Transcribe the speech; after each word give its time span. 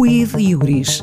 Quid 0.00 0.38
Iuris, 0.38 1.02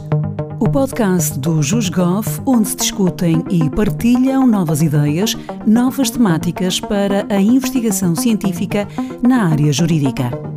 o 0.58 0.70
podcast 0.70 1.38
do 1.38 1.62
JusGov, 1.62 2.26
onde 2.46 2.70
se 2.70 2.78
discutem 2.78 3.44
e 3.52 3.70
partilham 3.70 4.48
novas 4.48 4.82
ideias, 4.82 5.36
novas 5.68 6.10
temáticas 6.10 6.80
para 6.80 7.26
a 7.30 7.42
investigação 7.42 8.16
científica 8.16 8.88
na 9.22 9.50
área 9.50 9.74
jurídica. 9.74 10.55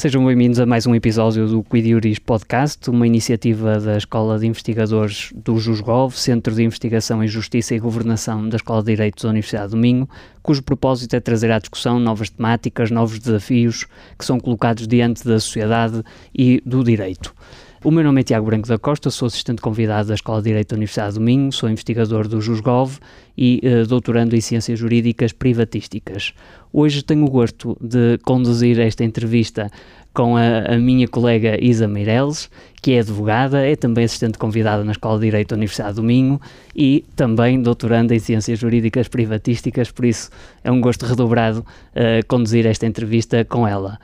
Sejam 0.00 0.24
bem-vindos 0.24 0.58
a 0.58 0.64
mais 0.64 0.86
um 0.86 0.94
episódio 0.94 1.46
do 1.46 1.62
Quidiuris 1.62 2.18
Podcast, 2.18 2.88
uma 2.88 3.06
iniciativa 3.06 3.78
da 3.78 3.98
Escola 3.98 4.38
de 4.38 4.46
Investigadores 4.46 5.30
do 5.34 5.58
JUSGOV, 5.58 6.16
Centro 6.16 6.54
de 6.54 6.62
Investigação 6.62 7.22
em 7.22 7.28
Justiça 7.28 7.74
e 7.74 7.78
Governação 7.78 8.48
da 8.48 8.56
Escola 8.56 8.80
de 8.80 8.92
Direitos 8.92 9.24
da 9.24 9.28
Universidade 9.28 9.72
do 9.72 9.76
Minho, 9.76 10.08
cujo 10.42 10.62
propósito 10.62 11.16
é 11.16 11.20
trazer 11.20 11.52
à 11.52 11.58
discussão 11.58 12.00
novas 12.00 12.30
temáticas, 12.30 12.90
novos 12.90 13.18
desafios 13.18 13.86
que 14.18 14.24
são 14.24 14.40
colocados 14.40 14.88
diante 14.88 15.22
da 15.22 15.38
sociedade 15.38 16.02
e 16.34 16.62
do 16.64 16.82
direito. 16.82 17.34
O 17.82 17.90
meu 17.90 18.04
nome 18.04 18.20
é 18.20 18.24
Tiago 18.24 18.44
Branco 18.44 18.68
da 18.68 18.78
Costa, 18.78 19.10
sou 19.10 19.24
assistente 19.24 19.62
convidado 19.62 20.08
da 20.08 20.14
Escola 20.14 20.42
de 20.42 20.50
Direito 20.50 20.68
da 20.68 20.76
Universidade 20.76 21.14
do 21.14 21.20
Minho, 21.22 21.50
sou 21.50 21.66
investigador 21.66 22.28
do 22.28 22.38
JUSGOV 22.38 22.98
e 23.38 23.58
uh, 23.64 23.86
doutorando 23.86 24.36
em 24.36 24.40
Ciências 24.42 24.78
Jurídicas 24.78 25.32
Privatísticas. 25.32 26.34
Hoje 26.70 27.02
tenho 27.02 27.24
o 27.24 27.30
gosto 27.30 27.78
de 27.80 28.18
conduzir 28.18 28.78
esta 28.78 29.02
entrevista 29.02 29.70
com 30.12 30.36
a, 30.36 30.74
a, 30.74 30.76
minha 30.76 31.08
colega 31.08 31.56
Isa 31.58 31.88
Meireles, 31.88 32.50
que 32.82 32.92
é 32.92 33.00
advogada, 33.00 33.66
é 33.66 33.74
também 33.74 34.04
assistente 34.04 34.36
convidada 34.36 34.84
na 34.84 34.92
Escola 34.92 35.18
de 35.18 35.24
Direito 35.24 35.48
da 35.48 35.56
Universidade 35.56 35.94
do 35.94 36.02
Minho 36.02 36.38
e 36.76 37.02
também 37.16 37.62
doutoranda 37.62 38.14
em 38.14 38.18
Ciências 38.18 38.58
Jurídicas 38.58 39.08
Privatísticas, 39.08 39.90
por 39.90 40.04
isso 40.04 40.28
é 40.62 40.70
um 40.70 40.82
gosto 40.82 41.06
redobrado 41.06 41.60
uh, 41.60 42.26
conduzir 42.28 42.66
esta 42.66 42.84
entrevista 42.84 43.42
com 43.42 43.66
ela. 43.66 43.98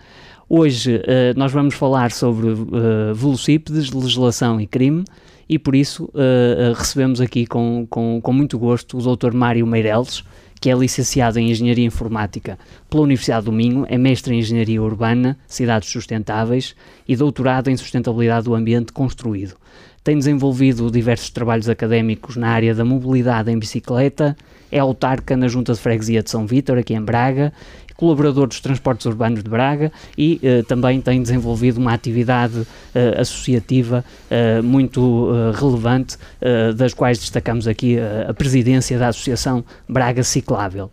Hoje 0.48 0.96
uh, 0.96 1.36
nós 1.36 1.50
vamos 1.50 1.74
falar 1.74 2.12
sobre 2.12 2.46
uh, 2.50 3.12
velocípedes, 3.12 3.90
legislação 3.90 4.60
e 4.60 4.66
crime 4.66 5.02
e 5.48 5.58
por 5.58 5.74
isso 5.74 6.04
uh, 6.04 6.72
recebemos 6.72 7.20
aqui 7.20 7.46
com, 7.46 7.84
com, 7.90 8.20
com 8.22 8.32
muito 8.32 8.56
gosto 8.56 8.96
o 8.96 9.16
Dr. 9.16 9.32
Mário 9.32 9.66
Meireles, 9.66 10.22
que 10.60 10.70
é 10.70 10.74
licenciado 10.74 11.40
em 11.40 11.50
Engenharia 11.50 11.84
Informática 11.84 12.56
pela 12.88 13.02
Universidade 13.02 13.46
do 13.46 13.52
Minho, 13.52 13.86
é 13.88 13.98
mestre 13.98 14.36
em 14.36 14.38
Engenharia 14.38 14.80
Urbana, 14.80 15.36
Cidades 15.48 15.90
Sustentáveis 15.90 16.76
e 17.08 17.16
doutorado 17.16 17.68
em 17.68 17.76
Sustentabilidade 17.76 18.44
do 18.44 18.54
Ambiente 18.54 18.92
Construído. 18.92 19.56
Tem 20.04 20.16
desenvolvido 20.16 20.88
diversos 20.88 21.30
trabalhos 21.30 21.68
académicos 21.68 22.36
na 22.36 22.50
área 22.50 22.72
da 22.72 22.84
mobilidade 22.84 23.50
em 23.50 23.58
bicicleta, 23.58 24.36
é 24.70 24.78
autarca 24.78 25.36
na 25.36 25.48
Junta 25.48 25.72
de 25.72 25.80
Freguesia 25.80 26.22
de 26.22 26.30
São 26.30 26.46
Vítor, 26.46 26.78
aqui 26.78 26.94
em 26.94 27.02
Braga, 27.02 27.52
colaborador 27.96 28.46
dos 28.46 28.60
transportes 28.60 29.06
urbanos 29.06 29.42
de 29.42 29.50
Braga 29.50 29.90
e 30.16 30.40
uh, 30.42 30.64
também 30.64 31.00
tem 31.00 31.22
desenvolvido 31.22 31.78
uma 31.78 31.92
atividade 31.92 32.58
uh, 32.58 32.66
associativa 33.20 34.04
uh, 34.30 34.62
muito 34.62 35.30
relevante, 35.54 36.16
das 36.76 36.94
quais 36.94 37.18
destacamos 37.18 37.66
aqui 37.66 37.96
a 38.28 38.32
presidência 38.32 38.98
da 38.98 39.08
Associação 39.08 39.64
Braga 39.88 40.22
Ciclável. 40.22 40.90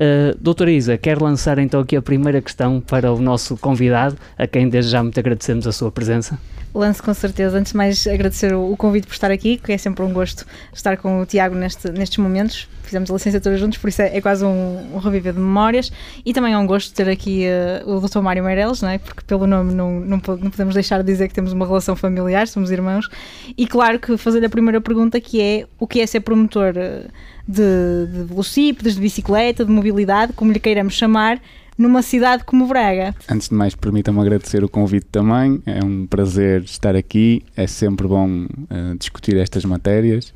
Uh, 0.00 0.36
doutora 0.40 0.70
Isa, 0.70 0.96
quer 0.96 1.20
lançar 1.20 1.58
então 1.58 1.80
aqui 1.80 1.94
a 1.94 2.00
primeira 2.00 2.40
questão 2.40 2.80
para 2.80 3.12
o 3.12 3.20
nosso 3.20 3.56
convidado, 3.56 4.16
a 4.38 4.46
quem 4.46 4.68
desde 4.68 4.90
já 4.90 5.02
muito 5.02 5.18
agradecemos 5.20 5.66
a 5.66 5.72
sua 5.72 5.90
presença. 5.90 6.38
Lance 6.72 7.02
com 7.02 7.12
certeza. 7.12 7.58
Antes 7.58 7.72
de 7.72 7.76
mais 7.76 8.06
agradecer 8.06 8.54
o, 8.54 8.76
convite 8.76 9.06
por 9.06 9.12
estar 9.12 9.30
aqui, 9.30 9.56
que 9.56 9.72
é 9.72 9.78
sempre 9.78 10.04
um 10.04 10.12
gosto 10.12 10.46
estar 10.72 10.96
com 10.96 11.20
o 11.20 11.26
Tiago 11.26 11.54
neste, 11.54 11.90
nestes 11.90 12.18
momentos. 12.18 12.68
Fizemos 12.82 13.10
a 13.10 13.14
licenciatura 13.14 13.56
juntos, 13.56 13.78
por 13.78 13.88
isso 13.88 14.02
é, 14.02 14.16
é 14.16 14.20
quase 14.20 14.44
um, 14.44 14.94
um, 14.94 14.98
reviver 14.98 15.32
de 15.32 15.40
memórias. 15.40 15.90
E 16.24 16.32
também 16.32 16.52
é 16.52 16.58
um 16.58 16.66
gosto 16.66 16.94
ter 16.94 17.08
aqui 17.08 17.44
uh, 17.84 17.90
o 17.90 18.00
Dr. 18.00 18.20
Mário 18.20 18.44
Meireles, 18.44 18.82
não 18.82 18.88
é? 18.88 18.98
porque 18.98 19.22
pelo 19.26 19.46
nome 19.46 19.74
não, 19.74 20.00
não, 20.00 20.16
não, 20.16 20.50
podemos 20.50 20.74
deixar 20.74 20.98
de 20.98 21.04
dizer 21.04 21.28
que 21.28 21.34
temos 21.34 21.52
uma 21.52 21.66
relação 21.66 21.96
familiar, 21.96 22.46
somos 22.46 22.70
irmãos. 22.70 23.08
E 23.56 23.66
claro 23.66 23.98
que 23.98 24.16
fazer 24.16 24.44
a 24.44 24.48
primeira 24.48 24.80
pergunta 24.80 25.20
que 25.20 25.40
é 25.40 25.66
o 25.78 25.86
que 25.86 26.00
é 26.00 26.06
ser 26.06 26.20
promotor 26.20 26.74
eh, 26.76 27.06
de, 27.46 28.06
de 28.12 28.22
velocípedes, 28.24 28.94
de 28.94 29.00
bicicleta, 29.00 29.64
de 29.64 29.70
mobilidade, 29.70 30.32
como 30.34 30.52
lhe 30.52 30.60
queiramos 30.60 30.94
chamar, 30.94 31.40
numa 31.80 32.02
cidade 32.02 32.44
como 32.44 32.66
Braga. 32.66 33.14
Antes 33.26 33.48
de 33.48 33.54
mais, 33.54 33.74
permitam-me 33.74 34.20
agradecer 34.20 34.62
o 34.62 34.68
convite 34.68 35.06
também. 35.10 35.62
É 35.64 35.82
um 35.82 36.06
prazer 36.06 36.62
estar 36.62 36.94
aqui. 36.94 37.42
É 37.56 37.66
sempre 37.66 38.06
bom 38.06 38.44
uh, 38.44 38.98
discutir 38.98 39.38
estas 39.38 39.64
matérias. 39.64 40.34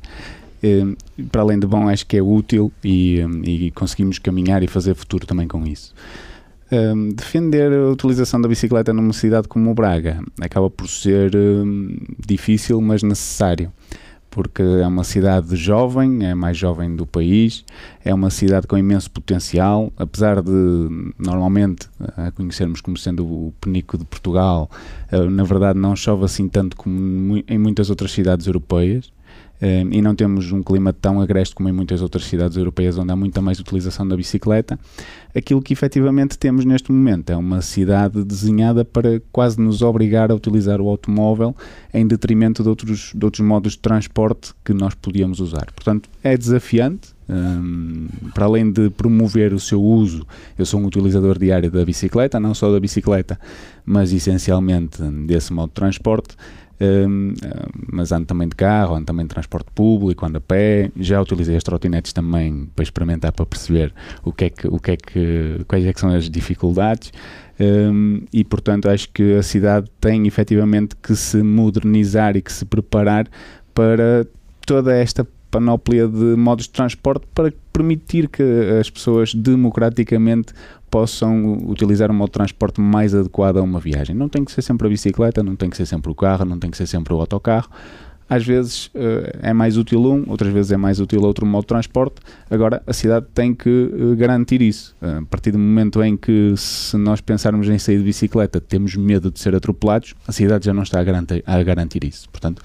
Uh, 0.63 0.97
para 1.27 1.43
além 1.43 1.59
de 1.59 1.67
bom, 1.67 1.87
acho 1.87 2.07
que 2.07 2.17
é 2.17 2.21
útil 2.21 2.71
e, 2.83 3.23
um, 3.23 3.43
e 3.43 3.69
conseguimos 3.71 4.17
caminhar 4.17 4.63
e 4.63 4.67
fazer 4.67 4.95
futuro 4.95 5.27
também 5.27 5.47
com 5.47 5.67
isso. 5.67 5.93
Um, 6.71 7.09
defender 7.09 7.71
a 7.71 7.91
utilização 7.91 8.41
da 8.41 8.49
bicicleta 8.49 8.91
numa 8.91 9.13
cidade 9.13 9.47
como 9.47 9.71
Braga 9.75 10.23
acaba 10.41 10.67
por 10.67 10.89
ser 10.89 11.35
um, 11.35 11.95
difícil, 12.25 12.81
mas 12.81 13.03
necessário 13.03 13.71
porque 14.35 14.61
é 14.61 14.85
uma 14.85 15.05
cidade 15.05 15.55
jovem, 15.55 16.25
é 16.25 16.31
a 16.31 16.35
mais 16.35 16.57
jovem 16.57 16.93
do 16.93 17.05
país, 17.05 17.63
é 18.03 18.13
uma 18.13 18.29
cidade 18.29 18.67
com 18.67 18.77
imenso 18.77 19.09
potencial, 19.09 19.93
apesar 19.95 20.41
de 20.41 20.51
normalmente 21.17 21.87
a 22.17 22.31
conhecermos 22.31 22.81
como 22.81 22.97
sendo 22.97 23.23
o 23.23 23.53
penico 23.61 23.97
de 23.97 24.03
Portugal, 24.03 24.69
eh, 25.09 25.29
na 25.29 25.45
verdade 25.45 25.79
não 25.79 25.95
chove 25.95 26.25
assim 26.25 26.49
tanto 26.49 26.75
como 26.75 27.41
em 27.47 27.57
muitas 27.57 27.89
outras 27.89 28.11
cidades 28.11 28.45
europeias. 28.45 29.09
Uh, 29.61 29.87
e 29.89 30.01
não 30.01 30.13
temos 30.13 30.51
um 30.51 30.61
clima 30.61 30.91
tão 30.91 31.21
agreste 31.21 31.55
como 31.55 31.69
em 31.69 31.71
muitas 31.71 32.01
outras 32.01 32.25
cidades 32.25 32.57
europeias 32.57 32.97
onde 32.97 33.11
há 33.11 33.15
muita 33.15 33.41
mais 33.41 33.59
utilização 33.59 34.05
da 34.07 34.15
bicicleta. 34.15 34.77
Aquilo 35.33 35.61
que 35.61 35.71
efetivamente 35.71 36.37
temos 36.37 36.65
neste 36.65 36.91
momento 36.91 37.29
é 37.29 37.37
uma 37.37 37.61
cidade 37.61 38.23
desenhada 38.23 38.83
para 38.83 39.21
quase 39.31 39.59
nos 39.59 39.81
obrigar 39.81 40.29
a 40.31 40.35
utilizar 40.35 40.81
o 40.81 40.89
automóvel 40.89 41.55
em 41.93 42.05
detrimento 42.05 42.63
de 42.63 42.69
outros, 42.69 43.11
de 43.15 43.25
outros 43.25 43.45
modos 43.45 43.73
de 43.73 43.79
transporte 43.79 44.53
que 44.63 44.73
nós 44.73 44.93
podíamos 44.93 45.39
usar. 45.39 45.71
Portanto, 45.73 46.09
é 46.23 46.37
desafiante. 46.37 47.15
Um, 47.27 48.07
para 48.35 48.45
além 48.45 48.71
de 48.71 48.91
promover 48.91 49.51
o 49.51 49.59
seu 49.59 49.81
uso, 49.81 50.27
eu 50.59 50.65
sou 50.65 50.79
um 50.79 50.85
utilizador 50.85 51.39
diário 51.39 51.71
da 51.71 51.83
bicicleta, 51.83 52.39
não 52.39 52.53
só 52.53 52.71
da 52.71 52.79
bicicleta, 52.79 53.39
mas 53.83 54.13
essencialmente 54.13 55.01
desse 55.25 55.51
modo 55.51 55.69
de 55.69 55.73
transporte 55.73 56.35
mas 57.91 58.11
ando 58.11 58.25
também 58.25 58.47
de 58.47 58.55
carro, 58.55 58.95
ando 58.95 59.05
também 59.05 59.25
de 59.25 59.29
transporte 59.29 59.67
público, 59.73 60.25
ando 60.25 60.37
a 60.37 60.41
pé. 60.41 60.91
Já 60.97 61.21
utilizei 61.21 61.55
as 61.55 61.63
trotinetes 61.63 62.13
também 62.13 62.69
para 62.75 62.83
experimentar, 62.83 63.31
para 63.31 63.45
perceber 63.45 63.93
o 64.23 64.31
que 64.31 64.45
é 64.45 64.49
que, 64.49 64.67
o 64.67 64.79
que 64.79 64.91
é 64.91 64.97
que, 64.97 65.65
quais 65.67 65.85
é 65.85 65.93
que 65.93 65.99
são 65.99 66.09
as 66.09 66.29
dificuldades. 66.29 67.11
Um, 67.57 68.23
e 68.33 68.43
portanto 68.43 68.89
acho 68.89 69.09
que 69.09 69.35
a 69.35 69.41
cidade 69.41 69.89
tem 70.01 70.27
efetivamente 70.27 70.93
que 71.01 71.15
se 71.15 71.41
modernizar 71.41 72.35
e 72.35 72.41
que 72.41 72.51
se 72.51 72.65
preparar 72.65 73.29
para 73.73 74.27
toda 74.65 74.93
esta 74.93 75.25
panóplia 75.49 76.05
de 76.05 76.35
modos 76.35 76.65
de 76.65 76.71
transporte 76.71 77.25
para 77.33 77.53
permitir 77.71 78.27
que 78.27 78.43
as 78.77 78.89
pessoas 78.89 79.33
democraticamente 79.33 80.53
possam 80.89 81.57
utilizar 81.67 82.09
um 82.09 82.13
modo 82.13 82.29
de 82.29 82.33
transporte 82.33 82.79
mais 82.79 83.13
adequado 83.13 83.57
a 83.57 83.61
uma 83.61 83.79
viagem. 83.79 84.15
Não 84.15 84.29
tem 84.29 84.43
que 84.43 84.51
ser 84.51 84.61
sempre 84.61 84.87
a 84.87 84.89
bicicleta, 84.89 85.43
não 85.43 85.55
tem 85.55 85.69
que 85.69 85.77
ser 85.77 85.85
sempre 85.85 86.11
o 86.11 86.15
carro, 86.15 86.45
não 86.45 86.59
tem 86.59 86.71
que 86.71 86.77
ser 86.77 86.87
sempre 86.87 87.13
o 87.13 87.19
autocarro. 87.19 87.69
Às 88.27 88.43
vezes 88.43 88.87
uh, 88.87 89.37
é 89.41 89.53
mais 89.53 89.77
útil 89.77 90.03
um, 90.03 90.23
outras 90.27 90.51
vezes 90.51 90.71
é 90.71 90.77
mais 90.77 90.99
útil 90.99 91.21
outro 91.21 91.45
modo 91.45 91.61
de 91.61 91.67
transporte. 91.67 92.15
Agora, 92.49 92.81
a 92.87 92.93
cidade 92.93 93.27
tem 93.35 93.53
que 93.53 93.69
uh, 93.69 94.15
garantir 94.15 94.63
isso. 94.63 94.95
Uh, 94.99 95.19
a 95.19 95.25
partir 95.25 95.51
do 95.51 95.59
momento 95.59 96.01
em 96.03 96.17
que, 96.17 96.55
se 96.57 96.97
nós 96.97 97.21
pensarmos 97.21 97.69
em 97.69 97.77
sair 97.77 97.99
de 97.99 98.03
bicicleta, 98.03 98.59
temos 98.59 98.95
medo 98.95 99.29
de 99.29 99.39
ser 99.39 99.53
atropelados, 99.53 100.15
a 100.27 100.31
cidade 100.31 100.65
já 100.65 100.73
não 100.73 100.81
está 100.81 100.99
a 100.99 101.55
a 101.55 101.63
garantir 101.63 102.03
isso. 102.03 102.27
Portanto, 102.29 102.63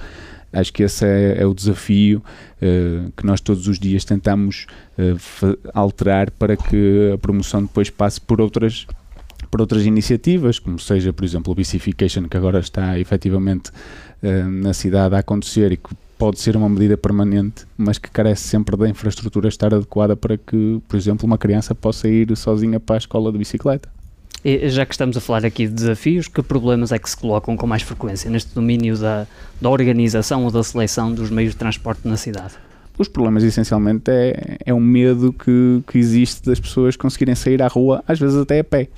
Acho 0.53 0.73
que 0.73 0.83
esse 0.83 1.05
é, 1.05 1.43
é 1.43 1.47
o 1.47 1.55
desafio 1.55 2.23
uh, 2.61 3.13
que 3.17 3.25
nós 3.25 3.41
todos 3.41 3.69
os 3.69 3.79
dias 3.79 4.05
tentamos 4.05 4.67
uh, 4.99 5.59
alterar 5.73 6.31
para 6.33 6.57
que 6.57 7.13
a 7.15 7.19
promoção 7.19 7.63
depois 7.63 7.89
passe 7.91 8.21
por 8.21 8.41
outras 8.41 8.87
por 9.51 9.61
outras 9.61 9.85
iniciativas, 9.85 10.59
como 10.59 10.79
seja, 10.79 11.13
por 11.13 11.25
exemplo, 11.25 11.53
o 11.53 11.57
Bicification, 11.57 12.29
que 12.29 12.37
agora 12.37 12.61
está 12.61 12.99
efetivamente 12.99 13.71
uh, 13.71 14.49
na 14.49 14.73
cidade 14.73 15.15
a 15.15 15.19
acontecer 15.19 15.73
e 15.73 15.77
que 15.77 15.91
pode 16.19 16.39
ser 16.39 16.57
uma 16.57 16.69
medida 16.69 16.99
permanente, 16.99 17.65
mas 17.79 17.97
que 17.97 18.11
carece 18.11 18.43
sempre 18.43 18.77
da 18.77 18.89
infraestrutura 18.89 19.49
estar 19.49 19.73
adequada 19.75 20.15
para 20.15 20.37
que, 20.37 20.81
por 20.87 20.97
exemplo, 20.97 21.27
uma 21.27 21.39
criança 21.39 21.75
possa 21.75 22.09
ir 22.09 22.37
sozinha 22.37 22.79
para 22.79 22.97
a 22.97 22.99
escola 22.99 23.33
de 23.33 23.39
bicicleta. 23.39 23.89
Já 24.45 24.87
que 24.87 24.95
estamos 24.95 25.17
a 25.17 25.21
falar 25.21 25.45
aqui 25.45 25.67
de 25.67 25.75
desafios, 25.75 26.27
que 26.27 26.43
problemas 26.43 26.93
é 26.93 26.99
que 26.99 27.11
se 27.11 27.17
colocam 27.17 27.57
com 27.57 27.67
mais 27.67 27.83
frequência 27.83 28.31
neste 28.31 28.55
domínio 28.55 28.97
da, 28.97 29.27
da 29.61 29.69
organização 29.69 30.45
ou 30.45 30.51
da 30.51 30.63
seleção 30.63 31.13
dos 31.13 31.31
meios 31.31 31.53
de 31.53 31.59
transporte 31.59 32.09
na 32.09 32.17
cidade? 32.17 32.55
Os 32.97 33.09
problemas, 33.09 33.43
essencialmente, 33.43 34.11
é, 34.11 34.59
é 34.65 34.75
o 34.75 34.81
medo 34.81 35.33
que, 35.33 35.83
que 35.87 35.99
existe 35.99 36.45
das 36.45 36.59
pessoas 36.59 36.97
conseguirem 36.97 37.35
sair 37.35 37.63
à 37.63 37.69
rua, 37.69 38.03
às 38.07 38.19
vezes 38.19 38.37
até 38.37 38.61
a 38.61 38.65
pé. 38.65 38.89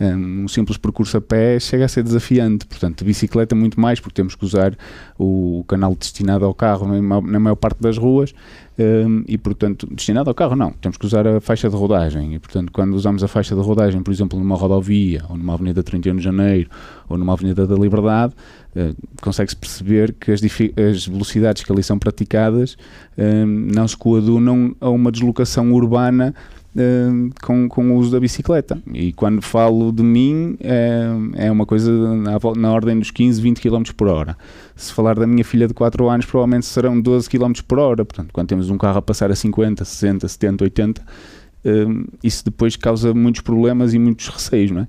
Um 0.00 0.46
simples 0.46 0.78
percurso 0.78 1.16
a 1.16 1.20
pé 1.20 1.58
chega 1.58 1.84
a 1.84 1.88
ser 1.88 2.04
desafiante, 2.04 2.66
portanto, 2.66 2.98
de 2.98 3.04
bicicleta 3.04 3.54
muito 3.54 3.80
mais, 3.80 3.98
porque 3.98 4.14
temos 4.14 4.34
que 4.34 4.44
usar 4.44 4.76
o 5.18 5.64
canal 5.66 5.94
destinado 5.94 6.44
ao 6.44 6.54
carro 6.54 6.86
na 7.02 7.40
maior 7.40 7.56
parte 7.56 7.80
das 7.80 7.98
ruas. 7.98 8.32
Um, 8.78 9.24
e, 9.26 9.36
portanto, 9.36 9.88
destinado 9.90 10.30
ao 10.30 10.34
carro 10.34 10.54
não, 10.54 10.70
temos 10.70 10.96
que 10.96 11.04
usar 11.04 11.26
a 11.26 11.40
faixa 11.40 11.68
de 11.68 11.74
rodagem. 11.74 12.34
E, 12.34 12.38
portanto, 12.38 12.70
quando 12.70 12.94
usamos 12.94 13.24
a 13.24 13.28
faixa 13.28 13.56
de 13.56 13.60
rodagem, 13.60 14.00
por 14.02 14.12
exemplo, 14.12 14.38
numa 14.38 14.54
rodovia 14.54 15.24
ou 15.28 15.36
numa 15.36 15.54
avenida 15.54 15.82
31 15.82 16.16
de 16.16 16.22
Janeiro 16.22 16.70
ou 17.08 17.18
numa 17.18 17.32
avenida 17.32 17.66
da 17.66 17.74
Liberdade, 17.74 18.34
uh, 18.76 18.94
consegue-se 19.20 19.56
perceber 19.56 20.12
que 20.12 20.30
as, 20.30 20.40
as, 20.42 21.06
velocidades 21.08 21.64
que 21.64 21.72
ali 21.72 21.82
são 21.82 21.98
praticadas 21.98 22.76
um, 23.16 23.46
não 23.46 23.88
se 23.88 23.96
coadunam 23.96 24.76
a 24.80 24.88
uma 24.88 25.10
deslocação 25.10 25.72
urbana 25.72 26.32
Uh, 26.76 27.30
com, 27.42 27.66
com 27.66 27.90
o 27.90 27.96
uso 27.96 28.12
da 28.12 28.20
bicicleta. 28.20 28.80
E 28.92 29.12
quando 29.12 29.42
falo 29.42 29.90
de 29.90 30.02
mim, 30.02 30.56
é, 30.60 31.46
é 31.46 31.50
uma 31.50 31.66
coisa 31.66 31.90
na, 32.14 32.38
na, 32.56 32.72
ordem 32.72 32.98
dos 32.98 33.10
15, 33.10 33.40
20 33.40 33.60
km 33.60 33.82
por 33.96 34.06
hora. 34.06 34.36
Se 34.76 34.92
falar 34.92 35.18
da 35.18 35.26
minha 35.26 35.44
filha 35.44 35.66
de 35.66 35.74
4 35.74 36.08
anos, 36.08 36.26
provavelmente 36.26 36.66
serão 36.66 37.00
12 37.00 37.28
km 37.28 37.52
por 37.66 37.78
hora. 37.78 38.04
Portanto, 38.04 38.30
quando 38.32 38.48
temos 38.48 38.70
um 38.70 38.78
carro 38.78 38.98
a 38.98 39.02
passar 39.02 39.30
a 39.30 39.34
50, 39.34 39.84
60, 39.84 40.28
70, 40.28 40.64
80, 40.64 41.02
uh, 41.02 42.08
isso 42.22 42.44
depois 42.44 42.76
causa 42.76 43.14
muitos 43.14 43.40
problemas 43.40 43.94
e 43.94 43.98
muitos 43.98 44.28
receios, 44.28 44.70
não 44.70 44.82
é? 44.82 44.88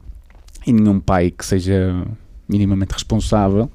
E 0.67 0.73
nenhum 0.73 0.99
pai 0.99 1.31
que 1.31 1.45
seja 1.45 2.05
minimamente 2.47 2.93
responsável 2.93 3.71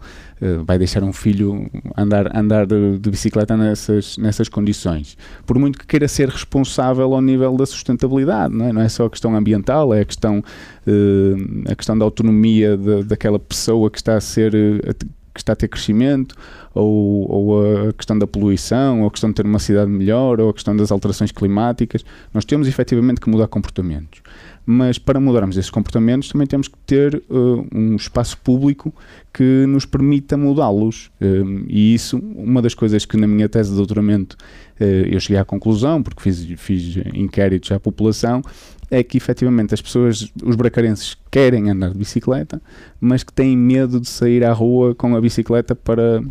vai 0.65 0.79
deixar 0.79 1.03
um 1.03 1.13
filho 1.13 1.71
andar, 1.97 2.37
andar 2.37 2.67
de, 2.67 2.99
de, 2.99 3.11
bicicleta 3.11 3.57
nessas, 3.57 4.17
nessas 4.19 4.49
condições. 4.49 5.17
Por 5.47 5.59
muito 5.59 5.79
que 5.79 5.87
queira 5.87 6.09
ser 6.09 6.29
responsável 6.29 7.15
ao 7.15 7.21
nível 7.21 7.57
da 7.57 7.67
sustentabilidade, 7.67 8.55
não 8.55 8.67
é, 8.67 8.73
não 8.73 8.83
é 8.83 8.89
só 8.89 9.07
a 9.07 9.11
questão 9.11 9.35
ambiental, 9.35 9.95
é 9.95 10.01
a 10.01 10.05
questão, 10.05 10.39
uh, 10.39 11.71
a 11.71 11.75
questão 11.75 11.97
da 11.97 12.05
autonomia 12.05 12.77
de, 12.77 13.05
daquela 13.05 13.39
pessoa 13.39 13.91
que 13.91 13.99
está 13.99 14.17
a 14.17 14.21
ser. 14.21 14.55
Uh, 14.55 15.25
que 15.35 15.41
está 15.41 15.53
a 15.53 15.57
ter 15.57 15.67
crescimento, 15.67 16.37
ou, 16.73 17.29
ou, 17.29 17.89
a 17.89 17.93
questão 17.93 18.17
da 18.17 18.25
poluição, 18.25 19.01
ou 19.01 19.09
a 19.09 19.11
questão 19.11 19.31
de 19.31 19.35
ter 19.35 19.45
uma 19.45 19.59
cidade 19.59 19.91
melhor, 19.91 20.41
ou 20.41 20.51
a 20.51 20.55
questão 20.55 20.77
das 20.77 20.93
alterações 20.93 21.33
climáticas. 21.33 22.05
Nós 22.33 22.45
temos 22.45 22.69
efetivamente 22.69 23.21
que 23.21 23.29
mudar 23.29 23.49
comportamentos 23.49 24.23
mas 24.67 24.99
para 24.99 25.21
mudarmos 25.21 25.57
esses 25.57 25.71
comportamentos 25.71 26.29
também 26.29 26.47
temos 26.47 26.69
que 26.69 26.79
ter 26.87 27.23
uh, 27.29 27.67
um 27.75 27.97
espaço 27.97 28.39
público 28.39 28.95
que 29.33 29.67
nos 29.67 29.85
permita 29.85 30.37
mudá-los. 30.37 31.11
Uh, 31.21 31.65
e 31.69 31.95
isso, 31.95 32.19
uma 32.19 32.63
das 32.63 32.75
coisas 32.75 33.05
que 33.05 33.17
na 33.17 33.27
minha 33.27 33.49
tese 33.49 33.71
de 33.71 33.77
doutoramento 33.77 34.37
uh, 34.81 34.85
eu 34.85 35.21
cheguei 35.21 35.39
à 35.39 35.45
conclusão, 35.45 36.03
porque 36.03 36.23
fiz, 36.23 36.47
fiz 36.57 36.97
inquéritos 37.13 37.71
à 37.73 37.79
população, 37.79 38.43
é 38.91 39.03
que 39.03 39.17
efetivamente 39.17 39.75
as 39.75 39.83
pessoas, 39.83 40.33
os 40.43 40.57
bracarenses, 40.57 41.17
querem 41.31 41.71
andar 41.71 41.91
de 41.91 41.99
bicicleta, 41.99 42.61
mas 43.01 43.23
que 43.23 43.33
têm 43.33 43.57
medo 43.57 44.01
de 44.01 44.09
sair 44.09 44.45
à 44.45 44.53
rua 44.53 44.95
com 44.95 45.15
a 45.17 45.21
bicicleta 45.21 45.75
para, 45.75 46.23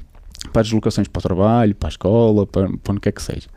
para 0.52 0.62
as 0.62 0.68
deslocações 0.68 1.08
para 1.08 1.20
o 1.20 1.24
trabalho, 1.24 1.76
para 1.76 1.90
a 1.90 1.92
escola, 1.92 2.48
para, 2.48 2.70
para 2.78 2.92
onde 2.94 3.02
quer 3.02 3.12
que 3.12 3.22
seja. 3.22 3.48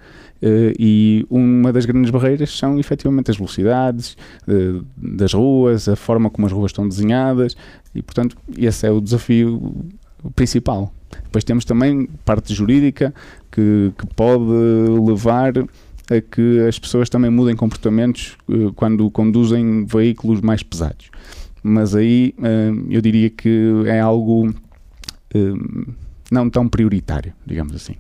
Uh, 0.43 0.73
e 0.79 1.27
uma 1.31 1.73
das 1.73 1.87
grandes 1.87 2.11
barreiras 2.11 2.51
são 2.57 2.79
efetivamente 2.79 3.31
as 3.31 3.37
velocidades 3.37 4.17
uh, 4.47 4.85
das 4.97 5.33
ruas, 5.33 5.89
a 5.89 5.97
forma 5.97 6.29
como 6.29 6.47
as 6.47 6.53
ruas 6.53 6.71
estão 6.71 6.87
desenhadas 6.87 7.57
e, 7.95 8.03
portanto, 8.03 8.37
esse 8.57 8.87
é 8.87 8.91
o 8.91 9.01
desafio 9.01 9.75
principal. 10.35 10.93
Depois 11.25 11.43
temos 11.43 11.65
também 11.65 12.07
parte 12.25 12.53
jurídica 12.53 13.15
que, 13.51 13.93
que 13.97 14.07
pode 14.15 14.45
levar 15.07 15.53
a 16.11 16.21
que 16.21 16.61
as 16.69 16.79
pessoas 16.79 17.09
também 17.09 17.31
mudem 17.31 17.57
comportamentos 17.57 18.37
uh, 18.49 18.73
quando 18.75 19.11
conduzem 19.11 19.87
veículos 19.87 20.43
mais 20.43 20.63
pesados. 20.63 21.11
Mas 21.63 21.97
aí 21.97 22.33
eu 22.89 23.01
diria 23.01 23.29
que 23.29 23.73
é 23.87 23.99
algo 23.99 24.55
não 26.31 26.49
tão 26.49 26.69
prioritário, 26.69 27.33
digamos 27.45 27.75
assim. 27.75 27.97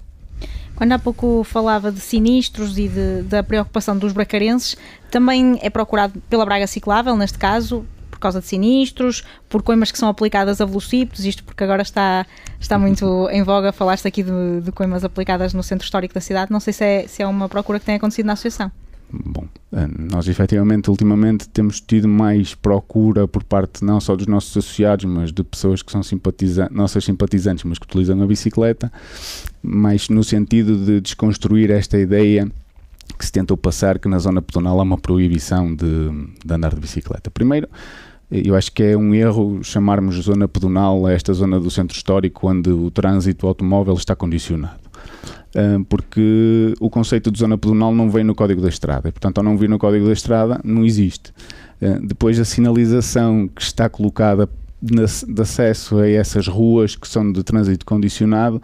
Quando 0.76 0.93
há 0.93 0.99
pouco 0.99 1.43
falava 1.43 1.90
de 1.90 2.00
sinistros 2.00 2.78
e 2.78 2.87
de, 2.87 3.23
da 3.23 3.43
preocupação 3.43 3.96
dos 3.96 4.12
bracarenses, 4.12 4.76
também 5.11 5.58
é 5.62 5.70
procurado 5.70 6.20
pela 6.28 6.44
Braga 6.44 6.67
Ciclável, 6.67 7.17
neste 7.17 7.38
caso, 7.38 7.87
por 8.11 8.20
causa 8.20 8.40
de 8.40 8.46
sinistros, 8.46 9.25
por 9.49 9.62
coimas 9.62 9.90
que 9.90 9.99
são 9.99 10.08
aplicadas 10.08 10.61
a 10.61 10.67
velocípedos, 10.67 11.25
isto 11.25 11.43
porque 11.44 11.64
agora 11.64 11.82
está, 11.82 12.26
está 12.61 12.78
muito 12.78 13.28
em 13.32 13.43
voga, 13.43 13.73
falaste 13.73 14.06
aqui 14.06 14.23
de, 14.23 14.61
de 14.62 14.70
coimas 14.70 15.02
aplicadas 15.02 15.55
no 15.55 15.62
centro 15.62 15.84
histórico 15.84 16.12
da 16.12 16.20
cidade, 16.20 16.52
não 16.52 16.61
sei 16.61 16.73
se 16.75 16.84
é, 16.84 17.06
se 17.08 17.22
é 17.22 17.26
uma 17.26 17.49
procura 17.49 17.81
que 17.81 17.87
tem 17.87 17.94
acontecido 17.94 18.26
na 18.26 18.34
associação. 18.34 18.70
Bom, 19.12 19.47
eh, 19.73 19.87
nós 19.87 20.26
efetivamente 20.26 20.91
ultimamente 20.91 21.49
temos 21.49 21.81
tido 21.81 22.08
mais 22.08 22.55
procura 22.55 23.29
por 23.29 23.44
parte 23.44 23.85
não 23.85 24.00
só 24.00 24.17
dos 24.17 24.26
nossos 24.26 24.56
associados, 24.56 25.05
mas 25.05 25.32
de 25.32 25.44
pessoas 25.44 25.82
que 25.82 25.93
são 25.93 26.00
nossas 26.70 27.05
simpatizantes, 27.05 27.64
mas 27.64 27.79
que 27.79 27.87
utilizam 27.87 28.20
a 28.20 28.26
bicicleta, 28.26 28.93
mas 29.62 30.08
no 30.08 30.25
sentido 30.25 30.76
de 30.85 31.00
desconstruir 31.00 31.70
esta 31.70 31.99
ideia 31.99 32.50
que 33.17 33.25
se 33.25 33.32
tentou 33.32 33.56
passar 33.56 33.99
que 33.99 34.08
na 34.08 34.19
zona 34.19 34.43
pedonal 34.43 34.81
há 34.81 34.82
uma 34.82 34.99
proibição 34.99 35.75
de, 35.75 36.11
de 36.44 36.53
andar 36.53 36.75
de 36.75 36.81
bicicleta. 36.81 37.31
Primeiro, 37.31 37.69
eu 38.31 38.56
acho 38.56 38.73
que 38.73 38.82
é 38.82 38.97
um 38.97 39.14
erro 39.14 39.62
chamarmos 39.62 40.17
zona 40.17 40.49
pedonal 40.49 41.06
a 41.06 41.12
esta 41.12 41.32
zona 41.32 41.61
do 41.61 41.70
centro 41.70 41.97
histórico 41.97 42.49
onde 42.49 42.70
o 42.70 42.91
trânsito 42.91 43.47
automóvel 43.47 43.94
está 43.94 44.17
condicionado 44.17 44.87
porque 45.88 46.75
o 46.81 46.91
conceito 46.91 47.31
de 47.31 47.38
zona 47.38 47.56
pedonal 47.56 47.94
não 47.94 48.11
vem 48.11 48.25
no 48.25 48.35
código 48.35 48.61
da 48.61 48.69
estrada. 48.69 49.11
Portanto, 49.11 49.38
ao 49.38 49.44
não 49.44 49.56
vir 49.56 49.69
no 49.69 49.79
código 49.79 50.06
da 50.06 50.12
estrada, 50.12 50.61
não 50.64 50.85
existe. 50.85 51.32
Depois, 52.03 52.38
a 52.38 52.44
sinalização 52.44 53.49
que 53.49 53.62
está 53.62 53.88
colocada 53.88 54.49
de 54.81 55.41
acesso 55.41 55.99
a 55.99 56.08
essas 56.08 56.47
ruas 56.47 56.94
que 56.94 57.08
são 57.08 57.32
de 57.32 57.43
trânsito 57.43 57.85
condicionado, 57.87 58.62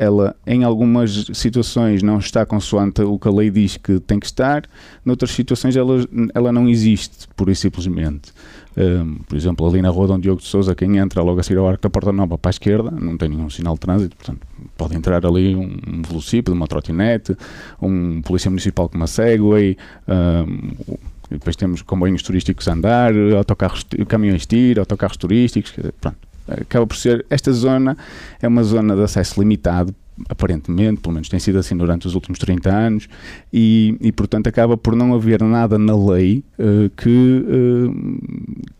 ela 0.00 0.34
em 0.46 0.64
algumas 0.64 1.26
situações 1.34 2.02
não 2.02 2.18
está 2.18 2.46
consoante 2.46 3.02
o 3.02 3.18
que 3.18 3.28
a 3.28 3.30
lei 3.30 3.50
diz 3.50 3.76
que 3.76 4.00
tem 4.00 4.18
que 4.18 4.24
estar, 4.24 4.64
noutras 5.04 5.30
situações 5.32 5.76
ela, 5.76 6.06
ela 6.34 6.50
não 6.50 6.66
existe, 6.66 7.28
pura 7.36 7.52
e 7.52 7.54
simplesmente. 7.54 8.32
Um, 8.74 9.16
por 9.16 9.36
exemplo, 9.36 9.68
ali 9.68 9.82
na 9.82 9.90
rua 9.90 10.06
Dom 10.06 10.18
Diogo 10.18 10.40
de 10.40 10.46
Souza, 10.46 10.74
quem 10.74 10.96
entra 10.96 11.22
logo 11.22 11.38
a 11.38 11.42
seguir 11.42 11.58
ao 11.58 11.68
arco 11.68 11.82
da 11.82 11.90
Porta 11.90 12.12
Nova 12.12 12.38
para 12.38 12.48
a 12.48 12.52
esquerda, 12.52 12.90
não 12.90 13.18
tem 13.18 13.28
nenhum 13.28 13.50
sinal 13.50 13.74
de 13.74 13.80
trânsito, 13.80 14.16
portanto, 14.16 14.40
pode 14.74 14.96
entrar 14.96 15.26
ali 15.26 15.54
um, 15.54 16.00
velocípede, 16.00 16.56
uma 16.56 16.66
trotinete, 16.66 17.36
um 17.82 18.22
polícia 18.22 18.50
municipal 18.50 18.88
com 18.88 18.96
uma 18.96 19.06
Segway, 19.06 19.76
um, 20.08 20.96
depois 21.30 21.56
temos 21.56 21.82
comboios 21.82 22.22
turísticos 22.22 22.66
a 22.68 22.72
andar, 22.72 23.12
autocarros, 23.36 23.84
caminhões 24.08 24.46
TIR, 24.46 24.78
autocarros 24.78 25.18
turísticos, 25.18 25.74
pronto. 26.00 26.29
Acaba 26.50 26.86
por 26.86 26.96
ser, 26.96 27.24
esta 27.30 27.52
zona 27.52 27.96
é 28.40 28.48
uma 28.48 28.62
zona 28.62 28.94
de 28.94 29.02
acesso 29.02 29.40
limitado 29.40 29.94
aparentemente, 30.28 31.00
pelo 31.00 31.14
menos 31.14 31.28
tem 31.28 31.40
sido 31.40 31.58
assim 31.58 31.76
durante 31.76 32.06
os 32.06 32.14
últimos 32.14 32.38
30 32.38 32.70
anos, 32.70 33.08
e, 33.52 33.96
e 34.00 34.12
portanto 34.12 34.48
acaba 34.48 34.76
por 34.76 34.94
não 34.94 35.14
haver 35.14 35.42
nada 35.42 35.78
na 35.78 35.96
lei 35.96 36.44
uh, 36.58 36.90
que 36.90 37.08
uh, 37.08 38.70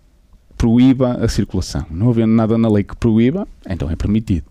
proíba 0.57 1.13
a 1.15 1.29
circulação. 1.29 1.87
Não 1.91 2.11
havendo 2.11 2.33
nada 2.33 2.59
na 2.59 2.69
lei 2.69 2.85
que 2.85 2.95
proíba, 2.95 3.49
então 3.67 3.91
é 3.91 3.97
permitido. 3.97 4.45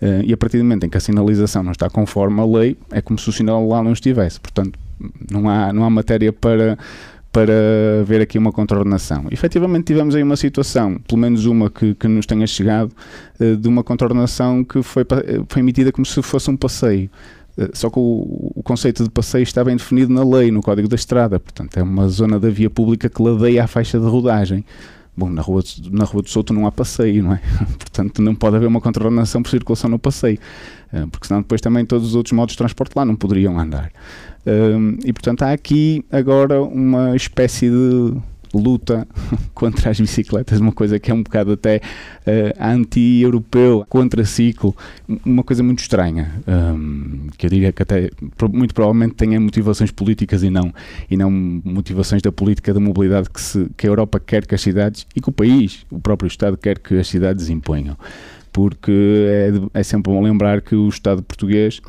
Uh, 0.00 0.22
e 0.24 0.32
a 0.32 0.36
partir 0.36 0.58
do 0.58 0.64
momento 0.64 0.84
em 0.86 0.88
que 0.88 0.96
a 0.96 1.00
sinalização 1.00 1.62
não 1.62 1.72
está 1.72 1.90
conforme 1.90 2.40
a 2.40 2.44
lei, 2.44 2.76
é 2.92 3.00
como 3.00 3.18
se 3.18 3.28
o 3.28 3.32
sinal 3.32 3.66
lá 3.66 3.82
não 3.82 3.92
estivesse. 3.92 4.38
Portanto, 4.38 4.78
não 5.30 5.48
há, 5.48 5.72
não 5.72 5.84
há 5.84 5.90
matéria 5.90 6.32
para 6.32 6.78
para 7.38 8.02
ver 8.04 8.20
aqui 8.20 8.36
uma 8.36 8.50
contornação. 8.50 9.26
Efetivamente 9.30 9.84
tivemos 9.84 10.16
aí 10.16 10.24
uma 10.24 10.36
situação, 10.36 10.98
pelo 11.06 11.20
menos 11.20 11.46
uma 11.46 11.70
que, 11.70 11.94
que 11.94 12.08
nos 12.08 12.26
tenha 12.26 12.46
chegado, 12.48 12.90
eh, 13.38 13.54
de 13.54 13.68
uma 13.68 13.84
contornação 13.84 14.64
que 14.64 14.82
foi, 14.82 15.04
foi 15.48 15.62
emitida 15.62 15.92
como 15.92 16.04
se 16.04 16.20
fosse 16.20 16.50
um 16.50 16.56
passeio. 16.56 17.08
Eh, 17.56 17.70
só 17.74 17.90
que 17.90 17.98
o, 18.00 18.50
o, 18.56 18.62
conceito 18.64 19.04
de 19.04 19.10
passeio 19.10 19.44
está 19.44 19.62
bem 19.62 19.76
definido 19.76 20.12
na 20.12 20.24
lei, 20.24 20.50
no 20.50 20.60
Código 20.60 20.88
da 20.88 20.96
Estrada. 20.96 21.38
Portanto, 21.38 21.76
é 21.76 21.82
uma 21.82 22.08
zona 22.08 22.40
da 22.40 22.50
via 22.50 22.68
pública 22.68 23.08
que 23.08 23.22
ladeia 23.22 23.62
a 23.62 23.66
faixa 23.68 24.00
de 24.00 24.06
rodagem. 24.06 24.64
Bom, 25.16 25.30
na 25.30 25.40
rua, 25.40 25.62
na 25.92 26.04
rua 26.04 26.22
do 26.22 26.28
Souto 26.28 26.52
não 26.52 26.66
há 26.66 26.72
passeio, 26.72 27.22
não 27.22 27.34
é? 27.34 27.40
Portanto, 27.78 28.20
não 28.20 28.34
pode 28.34 28.56
haver 28.56 28.66
uma 28.66 28.80
contornação 28.80 29.44
por 29.44 29.50
circulação 29.50 29.88
no 29.88 29.98
passeio. 29.98 30.40
Eh, 30.92 31.06
porque 31.10 31.28
senão 31.28 31.40
depois 31.40 31.60
também 31.60 31.86
todos 31.86 32.08
os 32.08 32.14
outros 32.16 32.32
modos 32.32 32.54
de 32.54 32.58
transporte 32.58 32.94
lá 32.96 33.04
não 33.04 33.14
poderiam 33.14 33.60
andar. 33.60 33.92
Um, 34.48 34.96
e 35.04 35.12
portanto 35.12 35.42
há 35.42 35.52
aqui 35.52 36.02
agora 36.10 36.62
uma 36.62 37.14
espécie 37.14 37.68
de 37.68 38.16
luta 38.54 39.06
contra 39.52 39.90
as 39.90 40.00
bicicletas, 40.00 40.58
uma 40.58 40.72
coisa 40.72 40.98
que 40.98 41.10
é 41.10 41.14
um 41.14 41.22
bocado 41.22 41.52
até 41.52 41.76
uh, 41.76 42.54
anti-europeu, 42.58 43.84
contra 43.90 44.24
ciclo, 44.24 44.74
uma 45.22 45.42
coisa 45.42 45.62
muito 45.62 45.80
estranha, 45.80 46.32
um, 46.46 47.26
que 47.36 47.44
eu 47.44 47.50
diria 47.50 47.72
que 47.72 47.82
até 47.82 48.10
muito 48.50 48.74
provavelmente 48.74 49.16
tenha 49.16 49.38
motivações 49.38 49.90
políticas 49.90 50.42
e 50.42 50.48
não, 50.48 50.72
e 51.10 51.16
não 51.16 51.30
motivações 51.30 52.22
da 52.22 52.32
política 52.32 52.72
da 52.72 52.80
mobilidade 52.80 53.28
que, 53.28 53.40
se, 53.40 53.68
que 53.76 53.86
a 53.86 53.90
Europa 53.90 54.18
quer 54.18 54.46
que 54.46 54.54
as 54.54 54.62
cidades, 54.62 55.06
e 55.14 55.20
que 55.20 55.28
o 55.28 55.32
país, 55.32 55.84
o 55.90 56.00
próprio 56.00 56.28
Estado 56.28 56.56
quer 56.56 56.78
que 56.78 56.98
as 56.98 57.06
cidades 57.06 57.50
imponham. 57.50 57.98
Porque 58.50 59.26
é, 59.28 59.80
é 59.80 59.82
sempre 59.82 60.10
bom 60.10 60.22
lembrar 60.22 60.62
que 60.62 60.74
o 60.74 60.88
Estado 60.88 61.22
português 61.22 61.82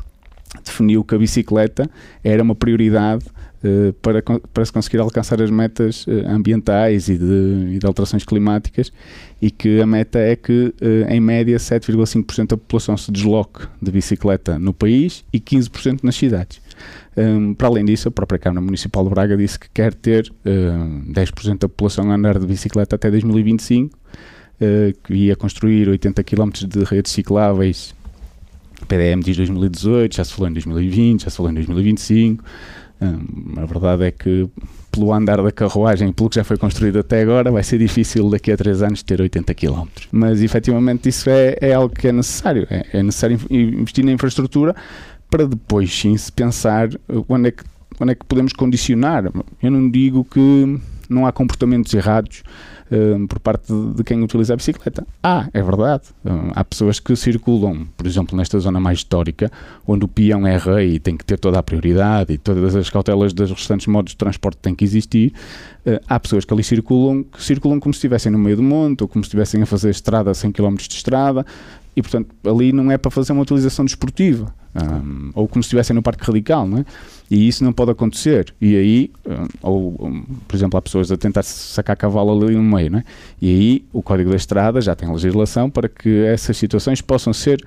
definiu 0.64 1.04
que 1.04 1.14
a 1.14 1.18
bicicleta 1.18 1.88
era 2.24 2.42
uma 2.42 2.54
prioridade 2.54 3.24
uh, 3.64 3.92
para, 3.94 4.22
para 4.22 4.64
se 4.64 4.72
conseguir 4.72 4.98
alcançar 4.98 5.40
as 5.40 5.50
metas 5.50 6.06
uh, 6.06 6.28
ambientais 6.28 7.08
e 7.08 7.16
de, 7.16 7.74
e 7.74 7.78
de, 7.78 7.86
alterações 7.86 8.24
climáticas 8.24 8.92
e 9.40 9.50
que 9.50 9.80
a 9.80 9.86
meta 9.86 10.18
é 10.18 10.34
que, 10.34 10.74
uh, 10.80 11.08
em 11.08 11.20
média, 11.20 11.56
7,5% 11.56 12.48
da 12.48 12.56
população 12.56 12.96
se 12.96 13.12
desloque 13.12 13.66
de 13.80 13.90
bicicleta 13.90 14.58
no 14.58 14.72
país 14.72 15.24
e 15.32 15.38
15% 15.40 16.00
nas 16.02 16.16
cidades. 16.16 16.60
Um, 17.16 17.54
para 17.54 17.68
além 17.68 17.84
disso, 17.84 18.08
a 18.08 18.10
própria 18.10 18.38
Câmara 18.38 18.64
Municipal 18.64 19.04
de 19.04 19.10
Braga 19.10 19.36
disse 19.36 19.58
que 19.58 19.68
quer 19.72 19.92
ter 19.92 20.32
um, 20.44 21.12
10% 21.12 21.58
da 21.58 21.68
população 21.68 22.10
a 22.10 22.14
andar 22.14 22.38
de 22.38 22.46
bicicleta 22.46 22.96
até 22.96 23.10
2025, 23.10 23.98
que 25.04 25.14
ia 25.14 25.34
construir 25.36 25.88
80 25.88 26.22
km 26.22 26.50
de 26.68 26.84
redes 26.84 27.12
cicláveis 27.12 27.94
PDM 28.86 29.20
diz 29.20 29.36
2018, 29.36 30.16
já 30.16 30.24
se 30.24 30.32
falou 30.32 30.48
em 30.48 30.52
2020, 30.52 31.24
já 31.24 31.30
se 31.30 31.36
falou 31.36 31.50
em 31.50 31.54
2025. 31.54 32.44
Hum, 33.02 33.54
a 33.56 33.64
verdade 33.64 34.04
é 34.04 34.10
que, 34.10 34.48
pelo 34.92 35.12
andar 35.12 35.42
da 35.42 35.50
carruagem, 35.50 36.12
pelo 36.12 36.28
que 36.28 36.36
já 36.36 36.44
foi 36.44 36.58
construído 36.58 36.98
até 36.98 37.22
agora, 37.22 37.50
vai 37.50 37.62
ser 37.62 37.78
difícil 37.78 38.28
daqui 38.28 38.52
a 38.52 38.56
3 38.56 38.82
anos 38.82 39.02
ter 39.02 39.20
80 39.20 39.54
km. 39.54 39.86
Mas 40.12 40.42
efetivamente 40.42 41.08
isso 41.08 41.30
é, 41.30 41.56
é 41.60 41.72
algo 41.72 41.94
que 41.94 42.08
é 42.08 42.12
necessário. 42.12 42.66
É, 42.70 42.86
é 42.92 43.02
necessário 43.02 43.38
investir 43.50 44.04
na 44.04 44.12
infraestrutura 44.12 44.74
para 45.30 45.46
depois 45.46 45.92
sim 45.96 46.16
se 46.16 46.30
pensar 46.30 46.90
onde 47.28 47.48
é 47.48 47.52
que, 47.52 47.62
onde 47.98 48.12
é 48.12 48.14
que 48.14 48.26
podemos 48.26 48.52
condicionar. 48.52 49.30
Eu 49.62 49.70
não 49.70 49.90
digo 49.90 50.24
que 50.24 50.78
não 51.08 51.26
há 51.26 51.32
comportamentos 51.32 51.94
errados 51.94 52.42
uh, 52.90 53.26
por 53.26 53.38
parte 53.40 53.72
de, 53.94 54.04
quem 54.04 54.22
utiliza 54.22 54.54
a 54.54 54.56
bicicleta. 54.56 55.06
Ah, 55.22 55.48
é 55.52 55.62
verdade. 55.62 56.04
Uh, 56.24 56.52
há 56.54 56.64
pessoas 56.64 57.00
que 57.00 57.14
circulam, 57.16 57.86
por 57.96 58.06
exemplo, 58.06 58.36
nesta 58.36 58.58
zona 58.58 58.80
mais 58.80 58.98
histórica, 58.98 59.50
onde 59.86 60.04
o 60.04 60.08
peão 60.08 60.46
é 60.46 60.56
rei 60.56 60.94
e 60.94 60.98
tem 60.98 61.16
que 61.16 61.24
ter 61.24 61.38
toda 61.38 61.58
a 61.58 61.62
prioridade 61.62 62.32
e 62.32 62.38
todas 62.38 62.74
as 62.76 62.90
cautelas 62.90 63.32
dos 63.32 63.50
restantes 63.50 63.86
modos 63.86 64.12
de 64.12 64.16
transporte 64.16 64.58
têm 64.58 64.74
que 64.74 64.84
existir. 64.84 65.32
Uh, 65.86 66.00
há 66.08 66.18
pessoas 66.18 66.44
que 66.44 66.52
ali 66.52 66.62
circulam, 66.62 67.22
que 67.22 67.42
circulam 67.42 67.80
como 67.80 67.94
se 67.94 67.98
estivessem 67.98 68.30
no 68.30 68.38
meio 68.38 68.56
do 68.56 68.62
monte 68.62 69.02
ou 69.02 69.08
como 69.08 69.24
se 69.24 69.28
estivessem 69.28 69.62
a 69.62 69.66
fazer 69.66 69.90
estrada 69.90 70.30
a 70.30 70.34
100 70.34 70.52
km 70.52 70.76
de 70.76 70.94
estrada 70.94 71.44
e 71.96 72.02
portanto 72.02 72.28
ali 72.46 72.72
não 72.72 72.90
é 72.90 72.98
para 72.98 73.10
fazer 73.10 73.32
uma 73.32 73.42
utilização 73.42 73.84
desportiva 73.84 74.54
um, 74.74 75.30
ou 75.34 75.48
como 75.48 75.62
se 75.62 75.68
estivessem 75.68 75.94
no 75.94 76.02
parque 76.02 76.24
radical, 76.24 76.66
não 76.66 76.78
é? 76.78 76.84
E 77.30 77.46
isso 77.46 77.62
não 77.62 77.72
pode 77.72 77.92
acontecer. 77.92 78.52
E 78.60 78.76
aí, 78.76 79.10
um, 79.26 79.46
ou, 79.62 80.06
um, 80.06 80.22
por 80.46 80.56
exemplo, 80.56 80.78
há 80.78 80.82
pessoas 80.82 81.10
a 81.12 81.16
tentar 81.16 81.42
sacar 81.42 81.96
cavalo 81.96 82.44
ali 82.44 82.54
no 82.54 82.62
meio, 82.62 82.90
não 82.90 82.98
é? 82.98 83.04
E 83.40 83.48
aí 83.48 83.84
o 83.92 84.02
Código 84.02 84.30
da 84.30 84.36
Estrada 84.36 84.80
já 84.80 84.94
tem 84.94 85.10
legislação 85.10 85.70
para 85.70 85.88
que 85.88 86.24
essas 86.24 86.56
situações 86.56 87.00
possam 87.00 87.32
ser 87.32 87.64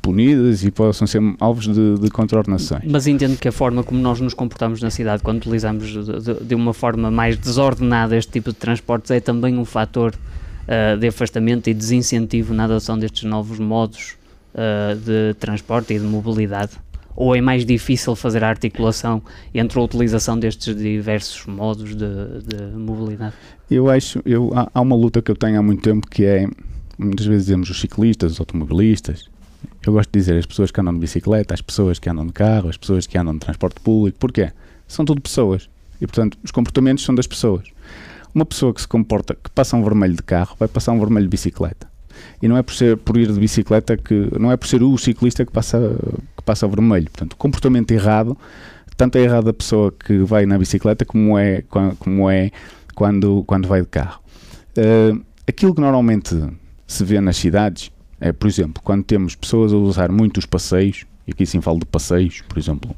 punidas 0.00 0.64
e 0.64 0.70
possam 0.70 1.06
ser 1.06 1.20
alvos 1.40 1.66
de, 1.66 1.98
de 1.98 2.10
contraordenações. 2.10 2.84
Mas 2.86 3.06
entendo 3.06 3.36
que 3.36 3.48
a 3.48 3.52
forma 3.52 3.82
como 3.82 4.00
nós 4.00 4.20
nos 4.20 4.34
comportamos 4.34 4.80
na 4.80 4.90
cidade 4.90 5.22
quando 5.22 5.38
utilizamos 5.38 5.88
de, 5.88 6.44
de 6.44 6.54
uma 6.54 6.72
forma 6.72 7.10
mais 7.10 7.36
desordenada 7.36 8.16
este 8.16 8.32
tipo 8.32 8.50
de 8.50 8.56
transportes 8.56 9.10
é 9.10 9.20
também 9.20 9.58
um 9.58 9.64
fator 9.64 10.14
uh, 10.14 10.96
de 10.96 11.08
afastamento 11.08 11.68
e 11.68 11.74
desincentivo 11.74 12.54
na 12.54 12.64
adoção 12.64 12.98
destes 12.98 13.24
novos 13.24 13.58
modos 13.58 14.16
uh, 14.54 14.96
de 14.96 15.34
transporte 15.34 15.94
e 15.94 15.98
de 15.98 16.04
mobilidade? 16.04 16.72
Ou 17.16 17.34
é 17.34 17.40
mais 17.40 17.64
difícil 17.64 18.16
fazer 18.16 18.42
a 18.42 18.48
articulação 18.48 19.22
entre 19.54 19.78
a 19.78 19.82
utilização 19.82 20.38
destes 20.38 20.74
diversos 20.74 21.46
modos 21.46 21.94
de, 21.94 21.96
de 21.96 22.76
mobilidade? 22.76 23.34
Eu 23.70 23.88
acho, 23.88 24.20
eu, 24.26 24.52
há, 24.54 24.68
há 24.74 24.80
uma 24.80 24.96
luta 24.96 25.22
que 25.22 25.30
eu 25.30 25.36
tenho 25.36 25.58
há 25.58 25.62
muito 25.62 25.82
tempo 25.82 26.08
que 26.08 26.24
é, 26.24 26.48
muitas 26.98 27.26
vezes 27.26 27.46
dizemos 27.46 27.70
os 27.70 27.80
ciclistas, 27.80 28.32
os 28.32 28.40
automobilistas, 28.40 29.30
eu 29.86 29.92
gosto 29.92 30.10
de 30.10 30.18
dizer 30.18 30.38
as 30.38 30.46
pessoas 30.46 30.70
que 30.70 30.80
andam 30.80 30.94
de 30.94 31.00
bicicleta, 31.00 31.54
as 31.54 31.60
pessoas 31.60 31.98
que 31.98 32.08
andam 32.08 32.26
de 32.26 32.32
carro, 32.32 32.68
as 32.68 32.76
pessoas 32.76 33.06
que 33.06 33.18
andam 33.18 33.34
de 33.34 33.40
transporte 33.40 33.80
público. 33.80 34.18
Porquê? 34.18 34.50
São 34.88 35.04
tudo 35.04 35.20
pessoas. 35.20 35.68
E, 36.00 36.06
portanto, 36.06 36.38
os 36.42 36.50
comportamentos 36.50 37.04
são 37.04 37.14
das 37.14 37.26
pessoas. 37.26 37.68
Uma 38.34 38.44
pessoa 38.44 38.72
que 38.74 38.80
se 38.80 38.88
comporta, 38.88 39.34
que 39.34 39.50
passa 39.50 39.76
um 39.76 39.84
vermelho 39.84 40.14
de 40.14 40.22
carro, 40.22 40.56
vai 40.58 40.68
passar 40.68 40.92
um 40.92 40.98
vermelho 40.98 41.26
de 41.26 41.30
bicicleta. 41.30 41.93
E 42.44 42.48
não 42.48 42.58
é 42.58 42.62
por, 42.62 42.74
ser, 42.74 42.98
por 42.98 43.16
ir 43.16 43.32
de 43.32 43.40
bicicleta 43.40 43.96
que. 43.96 44.28
Não 44.38 44.52
é 44.52 44.56
por 44.58 44.68
ser 44.68 44.82
o 44.82 44.98
ciclista 44.98 45.46
que 45.46 45.50
passa, 45.50 45.80
que 46.36 46.42
passa 46.44 46.68
vermelho. 46.68 47.06
Portanto, 47.06 47.36
comportamento 47.36 47.90
errado, 47.90 48.36
tanto 48.98 49.16
é 49.16 49.22
errado 49.22 49.48
a 49.48 49.54
pessoa 49.54 49.90
que 49.90 50.18
vai 50.18 50.44
na 50.44 50.58
bicicleta 50.58 51.06
como 51.06 51.38
é, 51.38 51.62
como 51.98 52.30
é 52.30 52.50
quando, 52.94 53.42
quando 53.46 53.66
vai 53.66 53.80
de 53.80 53.88
carro. 53.88 54.20
Uh, 54.76 55.24
aquilo 55.48 55.74
que 55.74 55.80
normalmente 55.80 56.38
se 56.86 57.02
vê 57.02 57.18
nas 57.18 57.38
cidades 57.38 57.90
é, 58.20 58.30
por 58.30 58.46
exemplo, 58.46 58.82
quando 58.82 59.04
temos 59.04 59.34
pessoas 59.34 59.72
a 59.72 59.76
usar 59.76 60.10
muito 60.10 60.38
os 60.38 60.46
passeios, 60.46 61.04
e 61.26 61.32
aqui 61.32 61.46
sim 61.46 61.60
falo 61.60 61.78
de 61.78 61.86
passeios, 61.86 62.42
por 62.48 62.58
exemplo, 62.58 62.94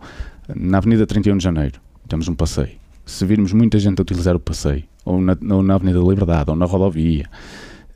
na 0.54 0.78
Avenida 0.78 1.06
31 1.06 1.38
de 1.38 1.44
Janeiro, 1.44 1.80
temos 2.08 2.28
um 2.28 2.34
passeio. 2.34 2.76
Se 3.04 3.24
virmos 3.24 3.52
muita 3.52 3.78
gente 3.78 4.00
a 4.00 4.02
utilizar 4.02 4.34
o 4.34 4.40
passeio, 4.40 4.84
ou 5.04 5.20
na, 5.20 5.36
ou 5.50 5.62
na 5.62 5.74
Avenida 5.74 6.00
da 6.00 6.06
Liberdade, 6.06 6.50
ou 6.50 6.56
na 6.56 6.66
rodovia. 6.66 7.28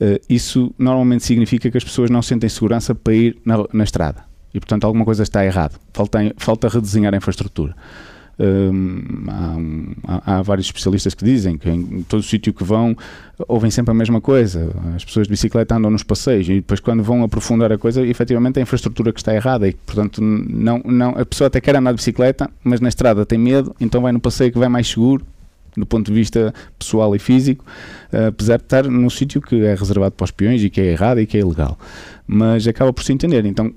Uh, 0.00 0.18
isso 0.28 0.74
normalmente 0.78 1.24
significa 1.24 1.70
que 1.70 1.76
as 1.76 1.84
pessoas 1.84 2.08
não 2.08 2.22
sentem 2.22 2.48
segurança 2.48 2.94
para 2.94 3.14
ir 3.14 3.36
na, 3.44 3.64
na 3.72 3.84
estrada. 3.84 4.24
E, 4.52 4.58
portanto, 4.58 4.84
alguma 4.84 5.04
coisa 5.04 5.22
está 5.22 5.44
errado. 5.44 5.78
Falta, 5.92 6.18
falta 6.38 6.68
redesenhar 6.68 7.12
a 7.12 7.16
infraestrutura. 7.16 7.76
Um, 8.42 9.92
há, 10.02 10.38
há, 10.38 10.42
vários 10.42 10.66
especialistas 10.66 11.12
que 11.12 11.22
dizem 11.22 11.58
que 11.58 11.68
em 11.68 12.02
todo 12.08 12.22
sítio 12.22 12.54
que 12.54 12.64
vão 12.64 12.96
ouvem 13.46 13.70
sempre 13.70 13.90
a 13.90 13.94
mesma 13.94 14.18
coisa. 14.18 14.72
As 14.96 15.04
pessoas 15.04 15.26
de 15.26 15.30
bicicleta 15.30 15.76
andam 15.76 15.90
nos 15.90 16.02
passeios 16.02 16.48
e 16.48 16.54
depois 16.54 16.80
quando 16.80 17.02
vão 17.02 17.22
aprofundar 17.22 17.70
a 17.70 17.76
coisa, 17.76 18.00
efetivamente 18.00 18.56
é 18.56 18.60
a 18.60 18.62
infraestrutura 18.62 19.12
que 19.12 19.20
está 19.20 19.34
errada 19.34 19.68
e 19.68 19.74
portanto 19.74 20.22
não, 20.22 20.80
não, 20.86 21.10
a 21.10 21.26
pessoa 21.26 21.48
até 21.48 21.60
quer 21.60 21.76
andar 21.76 21.90
de 21.90 21.96
bicicleta, 21.96 22.50
mas 22.64 22.80
na 22.80 22.88
estrada 22.88 23.26
tem 23.26 23.38
medo, 23.38 23.76
então 23.78 24.00
vai 24.00 24.10
no 24.10 24.20
passeio 24.20 24.50
que 24.50 24.58
vai 24.58 24.70
mais 24.70 24.88
seguro 24.88 25.22
do 25.76 25.86
ponto 25.86 26.06
de 26.06 26.12
vista 26.12 26.52
pessoal 26.78 27.14
e 27.14 27.18
físico, 27.18 27.64
uh, 28.12 28.28
apesar 28.28 28.58
de 28.58 28.64
estar 28.64 28.84
num 28.84 29.10
sítio 29.10 29.40
que 29.40 29.64
é 29.64 29.74
reservado 29.74 30.14
para 30.14 30.24
os 30.24 30.30
peões 30.30 30.62
e 30.62 30.70
que 30.70 30.80
é 30.80 30.92
errado 30.92 31.20
e 31.20 31.26
que 31.26 31.36
é 31.36 31.40
ilegal. 31.40 31.78
Mas 32.26 32.66
acaba 32.66 32.92
por 32.92 33.02
se 33.02 33.12
entender. 33.12 33.44
Então, 33.44 33.72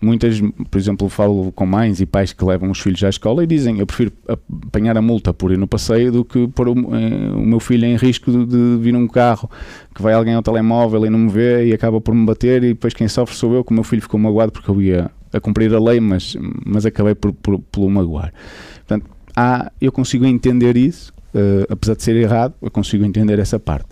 muitas, 0.00 0.40
por 0.70 0.78
exemplo, 0.78 1.08
falo 1.08 1.50
com 1.52 1.66
mães 1.66 2.00
e 2.00 2.06
pais 2.06 2.32
que 2.32 2.44
levam 2.44 2.70
os 2.70 2.78
filhos 2.78 3.02
à 3.02 3.08
escola 3.08 3.42
e 3.42 3.46
dizem 3.46 3.80
eu 3.80 3.86
prefiro 3.86 4.12
apanhar 4.28 4.96
a 4.96 5.02
multa 5.02 5.34
por 5.34 5.50
ir 5.50 5.58
no 5.58 5.66
passeio 5.66 6.12
do 6.12 6.24
que 6.24 6.46
pôr 6.48 6.68
o, 6.68 6.72
eh, 6.72 7.30
o 7.34 7.40
meu 7.40 7.58
filho 7.58 7.84
em 7.84 7.96
risco 7.96 8.30
de, 8.30 8.46
de, 8.46 8.76
vir 8.80 8.94
um 8.94 9.08
carro 9.08 9.50
que 9.94 10.00
vai 10.00 10.14
alguém 10.14 10.34
ao 10.34 10.42
telemóvel 10.42 11.04
e 11.06 11.10
não 11.10 11.18
me 11.18 11.30
vê 11.30 11.66
e 11.66 11.72
acaba 11.72 12.00
por 12.00 12.14
me 12.14 12.24
bater 12.24 12.62
e 12.62 12.68
depois 12.68 12.94
quem 12.94 13.08
sofre 13.08 13.34
sou 13.34 13.54
eu, 13.54 13.64
que 13.64 13.72
o 13.72 13.74
meu 13.74 13.82
filho 13.82 14.02
ficou 14.02 14.20
magoado 14.20 14.52
porque 14.52 14.70
eu 14.70 14.80
ia 14.80 15.10
a 15.32 15.40
cumprir 15.40 15.74
a 15.74 15.80
lei, 15.80 16.00
mas, 16.00 16.36
mas 16.64 16.86
acabei 16.86 17.14
por, 17.14 17.32
por, 17.32 17.58
por 17.58 17.84
o 17.84 17.90
magoar. 17.90 18.32
Portanto, 18.86 19.10
há, 19.34 19.70
eu 19.80 19.90
consigo 19.90 20.24
entender 20.24 20.76
isso, 20.76 21.12
uh, 21.34 21.66
apesar 21.68 21.96
de 21.96 22.02
ser 22.02 22.16
errado, 22.16 22.54
eu 22.60 22.70
consigo 22.70 23.04
entender 23.04 23.38
essa 23.38 23.58
parte. 23.58 23.88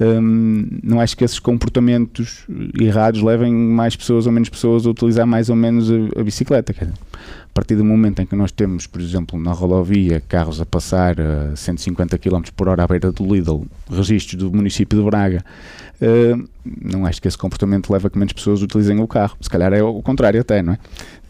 Um, 0.00 0.66
não 0.82 0.98
acho 0.98 1.14
que 1.14 1.22
esses 1.24 1.38
comportamentos 1.38 2.46
errados 2.80 3.20
levem 3.20 3.52
mais 3.52 3.94
pessoas 3.94 4.24
ou 4.26 4.32
menos 4.32 4.48
pessoas 4.48 4.86
a 4.86 4.90
utilizar 4.90 5.26
mais 5.26 5.50
ou 5.50 5.56
menos 5.56 5.90
a, 5.90 6.20
a 6.20 6.24
bicicleta. 6.24 6.72
Dizer, 6.72 6.88
a 6.88 7.52
partir 7.52 7.76
do 7.76 7.84
momento 7.84 8.22
em 8.22 8.26
que 8.26 8.34
nós 8.34 8.50
temos, 8.50 8.86
por 8.86 9.00
exemplo, 9.00 9.38
na 9.38 9.52
rodovia, 9.52 10.22
carros 10.26 10.58
a 10.58 10.64
passar 10.64 11.16
a 11.20 11.54
150 11.54 12.16
km 12.16 12.42
por 12.56 12.68
hora 12.68 12.84
à 12.84 12.86
beira 12.86 13.12
do 13.12 13.24
Lidl, 13.24 13.66
registros 13.90 14.42
do 14.42 14.50
município 14.50 14.98
de 14.98 15.04
Braga, 15.04 15.44
uh, 16.02 16.48
não 16.82 17.06
acho 17.06 17.20
que 17.20 17.28
esse 17.28 17.38
comportamento 17.38 17.90
leva 17.90 18.08
a 18.08 18.10
que 18.10 18.18
menos 18.18 18.32
pessoas 18.32 18.62
utilizem 18.62 19.00
o 19.00 19.06
carro. 19.06 19.36
Se 19.40 19.48
calhar 19.48 19.72
é 19.72 19.82
o 19.82 20.02
contrário 20.02 20.40
até, 20.40 20.62
não 20.62 20.74
é? 20.74 20.78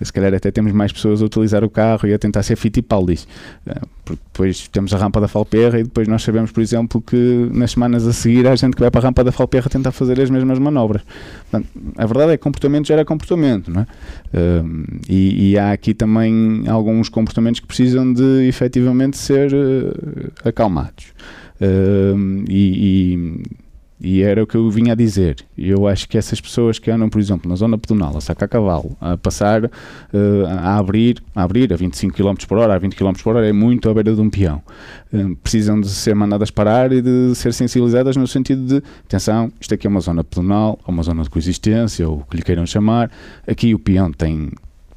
Se 0.02 0.12
calhar 0.12 0.32
até 0.32 0.50
temos 0.50 0.72
mais 0.72 0.92
pessoas 0.92 1.20
a 1.20 1.24
utilizar 1.24 1.62
o 1.62 1.70
carro 1.70 2.08
e 2.08 2.14
a 2.14 2.18
tentar 2.18 2.42
ser 2.42 2.56
Fittipaldis. 2.56 3.28
Uh, 3.66 3.86
porque 4.04 4.22
depois 4.32 4.68
temos 4.68 4.92
a 4.92 4.98
rampa 4.98 5.20
da 5.20 5.28
Falperra 5.28 5.78
e 5.78 5.84
depois 5.84 6.08
nós 6.08 6.22
sabemos, 6.22 6.50
por 6.50 6.60
exemplo, 6.60 7.00
que 7.00 7.48
nas 7.52 7.72
semanas 7.72 8.06
a 8.06 8.12
seguir 8.12 8.46
há 8.46 8.56
gente 8.56 8.74
que 8.74 8.80
vai 8.80 8.90
para 8.90 9.00
a 9.00 9.04
rampa 9.04 9.22
da 9.22 9.30
Falperra 9.30 9.68
tentar 9.68 9.92
fazer 9.92 10.20
as 10.20 10.30
mesmas 10.30 10.58
manobras. 10.58 11.02
Portanto, 11.50 11.68
a 11.96 12.06
verdade 12.06 12.32
é 12.32 12.36
que 12.36 12.42
comportamento 12.42 12.86
gera 12.88 13.04
comportamento, 13.04 13.70
não 13.70 13.82
é? 13.82 13.86
Uh, 14.36 14.84
e, 15.08 15.52
e, 15.52 15.58
há 15.58 15.72
aqui 15.72 15.94
também 15.94 16.64
alguns 16.68 17.08
comportamentos 17.08 17.60
que 17.60 17.66
precisam 17.66 18.12
de 18.12 18.48
efetivamente 18.48 19.16
ser 19.16 19.50
acalmados. 20.44 21.06
e, 22.48 23.42
e 23.44 23.60
e 24.00 24.22
era 24.22 24.42
o 24.42 24.46
que 24.46 24.56
eu 24.56 24.70
vinha 24.70 24.92
a 24.92 24.96
dizer. 24.96 25.36
Eu 25.56 25.86
acho 25.86 26.08
que 26.08 26.16
essas 26.16 26.40
pessoas 26.40 26.78
que 26.78 26.90
andam, 26.90 27.08
por 27.08 27.20
exemplo, 27.20 27.48
na 27.48 27.56
zona 27.56 27.76
pedonal, 27.76 28.16
a 28.16 28.20
sacar 28.20 28.48
cavalo, 28.48 28.96
a 29.00 29.16
passar, 29.16 29.64
uh, 29.64 29.70
a 30.48 30.78
abrir, 30.78 31.22
a 31.34 31.42
abrir 31.42 31.72
a 31.72 31.76
25 31.76 32.16
km 32.16 32.34
por 32.48 32.58
hora, 32.58 32.74
a 32.74 32.78
20 32.78 32.96
km 32.96 33.12
por 33.22 33.36
hora, 33.36 33.46
é 33.46 33.52
muito 33.52 33.90
à 33.90 33.94
beira 33.94 34.14
de 34.14 34.20
um 34.20 34.30
peão. 34.30 34.62
Uh, 35.12 35.36
precisam 35.36 35.80
de 35.80 35.88
ser 35.88 36.14
mandadas 36.14 36.50
parar 36.50 36.92
e 36.92 37.02
de 37.02 37.34
ser 37.34 37.52
sensibilizadas 37.52 38.16
no 38.16 38.26
sentido 38.26 38.64
de, 38.64 38.82
atenção, 39.04 39.52
isto 39.60 39.74
aqui 39.74 39.86
é 39.86 39.90
uma 39.90 40.00
zona 40.00 40.24
pedonal, 40.24 40.78
ou 40.86 40.94
uma 40.94 41.02
zona 41.02 41.22
de 41.22 41.28
coexistência, 41.28 42.08
ou 42.08 42.20
o 42.20 42.24
que 42.24 42.36
lhe 42.36 42.42
queiram 42.42 42.64
chamar. 42.64 43.10
Aqui 43.46 43.74
o 43.74 43.78
peão 43.78 44.10
tem 44.10 44.50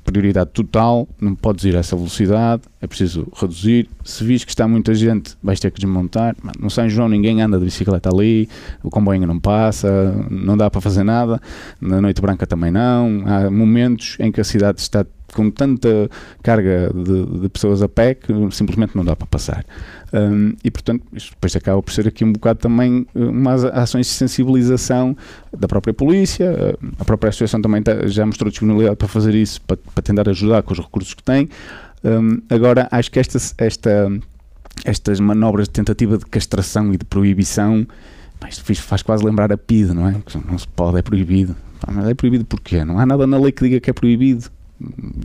prioridade 0.04 0.52
total, 0.52 1.08
não 1.20 1.34
podes 1.36 1.64
ir 1.66 1.76
a 1.76 1.80
essa 1.80 1.96
velocidade, 1.96 2.64
é 2.82 2.88
preciso 2.88 3.28
reduzir. 3.36 3.90
Se 4.04 4.24
vis 4.24 4.44
que 4.44 4.52
está 4.52 4.68
muita 4.68 4.94
gente, 4.94 5.36
vais 5.42 5.60
ter 5.60 5.72
que 5.72 5.80
desmontar. 5.80 6.36
No 6.60 6.70
São 6.70 6.90
João 6.90 7.08
ninguém 7.08 7.42
anda 7.42 7.58
de 7.58 7.66
bicicleta 7.66 8.10
ali, 8.10 8.50
o 8.84 8.90
comboio 8.90 9.26
não 9.26 9.40
passa, 9.40 10.14
não 10.30 10.58
dá 10.58 10.70
para 10.70 10.82
fazer 10.82 11.04
nada. 11.04 11.42
Na 11.80 12.02
Noite 12.02 12.22
Branca 12.22 12.46
também 12.46 12.72
não. 12.72 13.24
Há 13.26 13.50
momentos 13.50 14.18
em 14.20 14.32
que 14.32 14.42
a 14.42 14.44
cidade 14.44 14.82
está 14.82 15.06
com 15.34 15.50
tanta 15.50 16.10
carga 16.42 16.92
de, 16.94 17.42
de, 17.42 17.50
pessoas 17.50 17.82
a 17.82 17.90
pé 17.90 18.14
que 18.14 18.34
simplesmente 18.52 18.96
não 18.96 19.04
dá 19.04 19.16
para 19.16 19.28
passar. 19.28 19.66
Um, 20.14 20.54
e 20.64 20.70
portanto, 20.70 21.04
isto 21.14 21.32
depois 21.32 21.56
acaba 21.56 21.82
por 21.82 21.92
ser 21.92 22.08
aqui 22.08 22.24
um 22.24 22.32
bocado 22.32 22.60
também 22.60 23.08
eh, 23.16 23.20
umas 23.20 23.64
ações 23.66 24.06
de 24.06 24.14
sensibilização 24.14 25.18
da 25.52 25.68
própria 25.68 25.94
polícia, 25.94 26.46
eh, 26.46 26.78
a 27.00 27.06
própria 27.06 27.30
associação 27.30 27.62
também 27.62 27.82
tá, 27.82 28.08
já 28.08 28.26
mostrou 28.26 28.50
disponibilidade 28.50 28.96
para 28.96 29.08
fazer 29.08 29.34
isso, 29.34 29.60
para, 29.62 29.78
para 29.78 30.04
tentar 30.04 30.30
ajudar 30.30 30.62
com 30.62 30.74
os 30.74 30.80
recursos 30.80 31.14
que 31.14 31.24
tem. 31.24 31.50
Um, 32.04 32.42
agora, 32.50 32.88
acho 32.92 33.10
que 33.10 33.20
esta, 33.20 33.40
esta, 33.58 34.12
estas 34.86 35.20
manobras 35.20 35.68
de 35.68 35.74
tentativa 35.74 36.18
de 36.18 36.26
castração 36.26 36.94
e 36.94 36.98
de 36.98 37.06
proibição, 37.06 37.88
isto 38.50 38.84
faz 38.84 39.02
quase 39.02 39.24
lembrar 39.24 39.52
a 39.52 39.58
PID, 39.58 39.94
não 39.94 40.08
é? 40.08 40.16
Não 40.50 40.58
se 40.58 40.68
pode, 40.68 41.00
é 41.00 41.02
proibido. 41.02 41.56
Mas 41.92 42.08
é 42.08 42.14
proibido 42.14 42.46
porquê? 42.46 42.84
Não 42.84 43.00
há 43.00 43.06
nada 43.06 43.26
na 43.26 43.38
lei 43.38 43.52
que 43.52 43.64
diga 43.64 43.80
que 43.80 43.90
é 43.90 43.94
proibido 43.94 44.50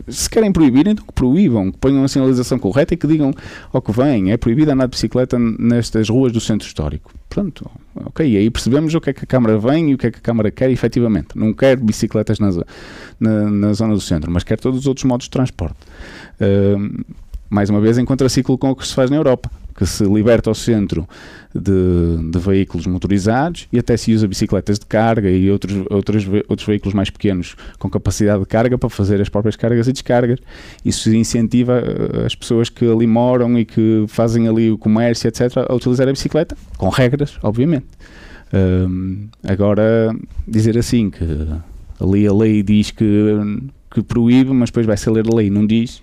se 0.07 0.29
querem 0.29 0.51
proibir, 0.51 0.87
então 0.87 1.05
que 1.05 1.13
proíbam, 1.13 1.71
que 1.71 1.77
ponham 1.77 2.03
a 2.03 2.07
sinalização 2.07 2.57
correta 2.59 2.93
e 2.93 2.97
que 2.97 3.07
digam 3.07 3.33
ao 3.71 3.81
que 3.81 3.91
vem, 3.91 4.31
é 4.31 4.37
proibido 4.37 4.71
andar 4.71 4.85
de 4.85 4.91
bicicleta 4.91 5.37
nestas 5.39 6.09
ruas 6.09 6.31
do 6.31 6.39
centro 6.39 6.67
histórico. 6.67 7.11
Pronto, 7.29 7.69
ok, 7.95 8.27
e 8.27 8.37
aí 8.37 8.49
percebemos 8.49 8.93
o 8.95 9.01
que 9.01 9.09
é 9.11 9.13
que 9.13 9.23
a 9.23 9.27
Câmara 9.27 9.57
vem 9.57 9.91
e 9.91 9.93
o 9.93 9.97
que 9.97 10.07
é 10.07 10.11
que 10.11 10.17
a 10.17 10.21
Câmara 10.21 10.51
quer 10.51 10.69
efetivamente. 10.69 11.29
Não 11.35 11.53
quer 11.53 11.77
bicicletas 11.77 12.39
na, 12.39 12.49
na, 13.19 13.49
na 13.49 13.73
zona 13.73 13.93
do 13.93 14.01
centro, 14.01 14.31
mas 14.31 14.43
quer 14.43 14.59
todos 14.59 14.79
os 14.79 14.87
outros 14.87 15.05
modos 15.05 15.25
de 15.25 15.31
transporte. 15.31 15.77
Uh, 16.39 17.03
mais 17.49 17.69
uma 17.69 17.81
vez 17.81 17.97
em 17.97 18.05
contraciclo 18.05 18.57
com 18.57 18.69
o 18.69 18.75
que 18.75 18.85
se 18.85 18.93
faz 18.93 19.09
na 19.09 19.17
Europa 19.17 19.49
que 19.79 19.85
se 19.85 20.03
liberta 20.03 20.51
o 20.51 20.55
centro 20.55 21.07
de, 21.53 22.31
de, 22.31 22.39
veículos 22.39 22.85
motorizados 22.85 23.67
e 23.73 23.79
até 23.79 23.97
se 23.97 24.13
usa 24.13 24.27
bicicletas 24.27 24.77
de 24.77 24.85
carga 24.85 25.29
e 25.29 25.49
outros, 25.49 25.73
outros, 25.89 26.27
outros 26.47 26.67
veículos 26.67 26.93
mais 26.93 27.09
pequenos 27.09 27.55
com 27.79 27.89
capacidade 27.89 28.39
de 28.39 28.45
carga 28.45 28.77
para 28.77 28.89
fazer 28.89 29.19
as 29.19 29.29
próprias 29.29 29.55
cargas 29.55 29.87
e 29.87 29.93
descargas. 29.93 30.39
Isso 30.85 31.13
incentiva 31.13 31.83
eh, 31.83 32.25
as 32.25 32.35
pessoas 32.35 32.69
que 32.69 32.89
ali 32.89 33.07
moram 33.07 33.57
e 33.57 33.65
que 33.65 34.05
fazem 34.07 34.47
ali 34.47 34.71
o 34.71 34.77
comércio, 34.77 35.27
etc., 35.27 35.65
a 35.67 35.73
utilizar 35.73 36.07
a 36.07 36.11
bicicleta, 36.11 36.55
com 36.77 36.89
regras, 36.89 37.37
obviamente. 37.41 37.87
Agora, 39.43 40.15
dizer 40.47 40.77
assim 40.77 41.09
que 41.09 41.23
ali 41.99 42.27
a 42.27 42.33
lei 42.33 42.63
diz 42.63 42.91
que 42.91 43.37
que 43.89 44.03
proíbe, 44.03 44.51
mas 44.51 44.69
depois 44.69 44.85
vai 44.85 44.97
ser 44.97 45.09
ler 45.11 45.25
a 45.31 45.35
lei, 45.35 45.49
não 45.49 45.65
diz. 45.65 46.01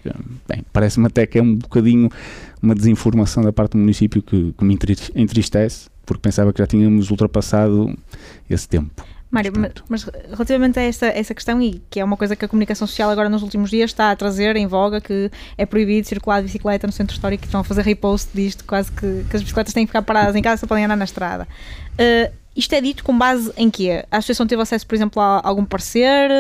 Bem, 0.49 0.65
parece-me 0.73 1.07
até 1.07 1.27
que 1.27 1.39
é 1.39 1.43
um 1.43 1.55
bocadinho 1.55 2.11
uma 2.63 2.75
desinformação 2.75 3.43
da 3.43 3.53
parte 3.53 3.73
do 3.73 3.79
município 3.79 4.23
que, 4.23 4.53
que 4.53 4.65
me 4.65 4.77
entristece, 5.15 5.89
porque 6.05 6.21
pensava 6.21 6.53
que 6.53 6.59
já 6.59 6.67
tínhamos 6.67 7.11
ultrapassado 7.11 7.97
esse 8.49 8.69
tempo. 8.69 9.05
Mário, 9.31 9.53
mas, 9.57 9.73
mas, 9.89 10.05
relativamente 10.31 10.79
a 10.79 10.83
esta, 10.83 11.07
essa 11.07 11.35
questão, 11.35 11.61
e 11.61 11.83
que 11.91 11.99
é 11.99 12.05
uma 12.05 12.17
coisa 12.17 12.37
que 12.37 12.45
a 12.45 12.49
comunicação 12.49 12.87
social 12.87 13.11
agora 13.11 13.29
nos 13.29 13.43
últimos 13.43 13.71
dias 13.71 13.91
está 13.91 14.11
a 14.13 14.17
trazer 14.17 14.57
em 14.57 14.67
voga, 14.67 15.01
que 15.01 15.31
é 15.59 15.67
proibido 15.67 16.07
circular 16.07 16.41
de 16.41 16.47
bicicleta 16.47 16.87
no 16.87 16.93
centro 16.93 17.15
histórico, 17.15 17.43
que 17.43 17.49
estão 17.49 17.61
a 17.61 17.65
fazer 17.65 17.83
repost 17.83 18.31
disto, 18.33 18.65
quase 18.65 18.91
que, 18.93 19.25
que 19.29 19.37
as 19.37 19.43
bicicletas 19.43 19.75
têm 19.75 19.85
que 19.85 19.89
ficar 19.89 20.03
paradas 20.03 20.35
em 20.37 20.43
casa, 20.43 20.61
só 20.61 20.67
podem 20.67 20.85
andar 20.85 20.97
na 20.97 21.05
estrada. 21.05 21.47
Uh, 21.95 22.33
isto 22.57 22.73
é 22.73 22.81
dito 22.81 23.05
com 23.05 23.17
base 23.17 23.53
em 23.57 23.69
quê? 23.71 24.05
A 24.11 24.19
associação 24.19 24.47
teve 24.47 24.63
acesso, 24.63 24.87
por 24.87 24.95
exemplo, 24.95 25.21
a 25.21 25.41
algum 25.45 25.65
parecer, 25.65 26.31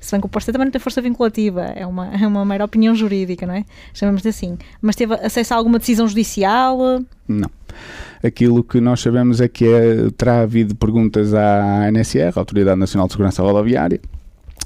se 0.00 0.12
bem 0.12 0.20
que 0.20 0.26
o 0.26 0.28
parecer 0.30 0.52
também 0.52 0.66
não 0.66 0.72
tem 0.72 0.80
força 0.80 1.00
vinculativa, 1.00 1.62
é 1.62 1.86
uma, 1.86 2.08
é 2.08 2.26
uma 2.26 2.44
mera 2.44 2.64
opinião 2.64 2.94
jurídica, 2.94 3.46
não 3.46 3.54
é? 3.54 3.64
Chamamos 3.94 4.22
de 4.22 4.28
assim. 4.28 4.58
Mas 4.80 4.96
teve 4.96 5.14
acesso 5.14 5.54
a 5.54 5.56
alguma 5.56 5.78
decisão 5.78 6.06
judicial? 6.06 6.78
Não. 7.26 7.50
Aquilo 8.22 8.62
que 8.62 8.80
nós 8.80 9.00
sabemos 9.00 9.40
é 9.40 9.48
que 9.48 9.64
é, 9.64 10.10
terá 10.16 10.42
havido 10.42 10.74
perguntas 10.74 11.32
à 11.32 11.86
ANSR, 11.88 12.32
Autoridade 12.36 12.78
Nacional 12.78 13.06
de 13.06 13.14
Segurança 13.14 13.42
Rodoviária, 13.42 14.00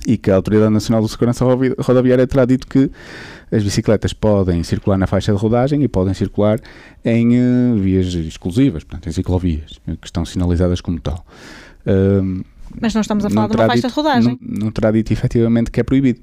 e 0.07 0.17
que 0.17 0.31
a 0.31 0.37
Autoridade 0.37 0.73
Nacional 0.73 1.03
de 1.03 1.09
Segurança 1.09 1.45
Rodoviária 1.45 2.27
terá 2.27 2.45
dito 2.45 2.67
que 2.67 2.91
as 3.51 3.63
bicicletas 3.63 4.13
podem 4.13 4.63
circular 4.63 4.99
na 4.99 5.07
faixa 5.07 5.33
de 5.33 5.39
rodagem 5.39 5.83
e 5.83 5.89
podem 5.89 6.15
circular 6.15 6.59
em 7.05 7.39
uh, 7.39 7.77
vias 7.77 8.07
exclusivas, 8.07 8.83
portanto, 8.83 9.09
em 9.09 9.13
ciclovias, 9.13 9.79
que 10.01 10.07
estão 10.07 10.25
sinalizadas 10.25 10.81
como 10.81 11.01
tal. 11.01 11.25
Uh, 11.87 12.45
Mas 12.81 12.93
não 12.93 13.01
estamos 13.01 13.25
a 13.25 13.31
falar 13.31 13.49
de 13.49 13.57
uma 13.57 13.67
faixa 13.67 13.77
dito, 13.77 13.89
de 13.89 13.95
rodagem. 13.95 14.39
Não, 14.43 14.65
não, 14.65 14.71
terá 14.73 14.91
dito 14.91 15.13
efetivamente 15.13 15.71
que 15.71 15.81
é 15.81 15.83
proibido. 15.85 16.21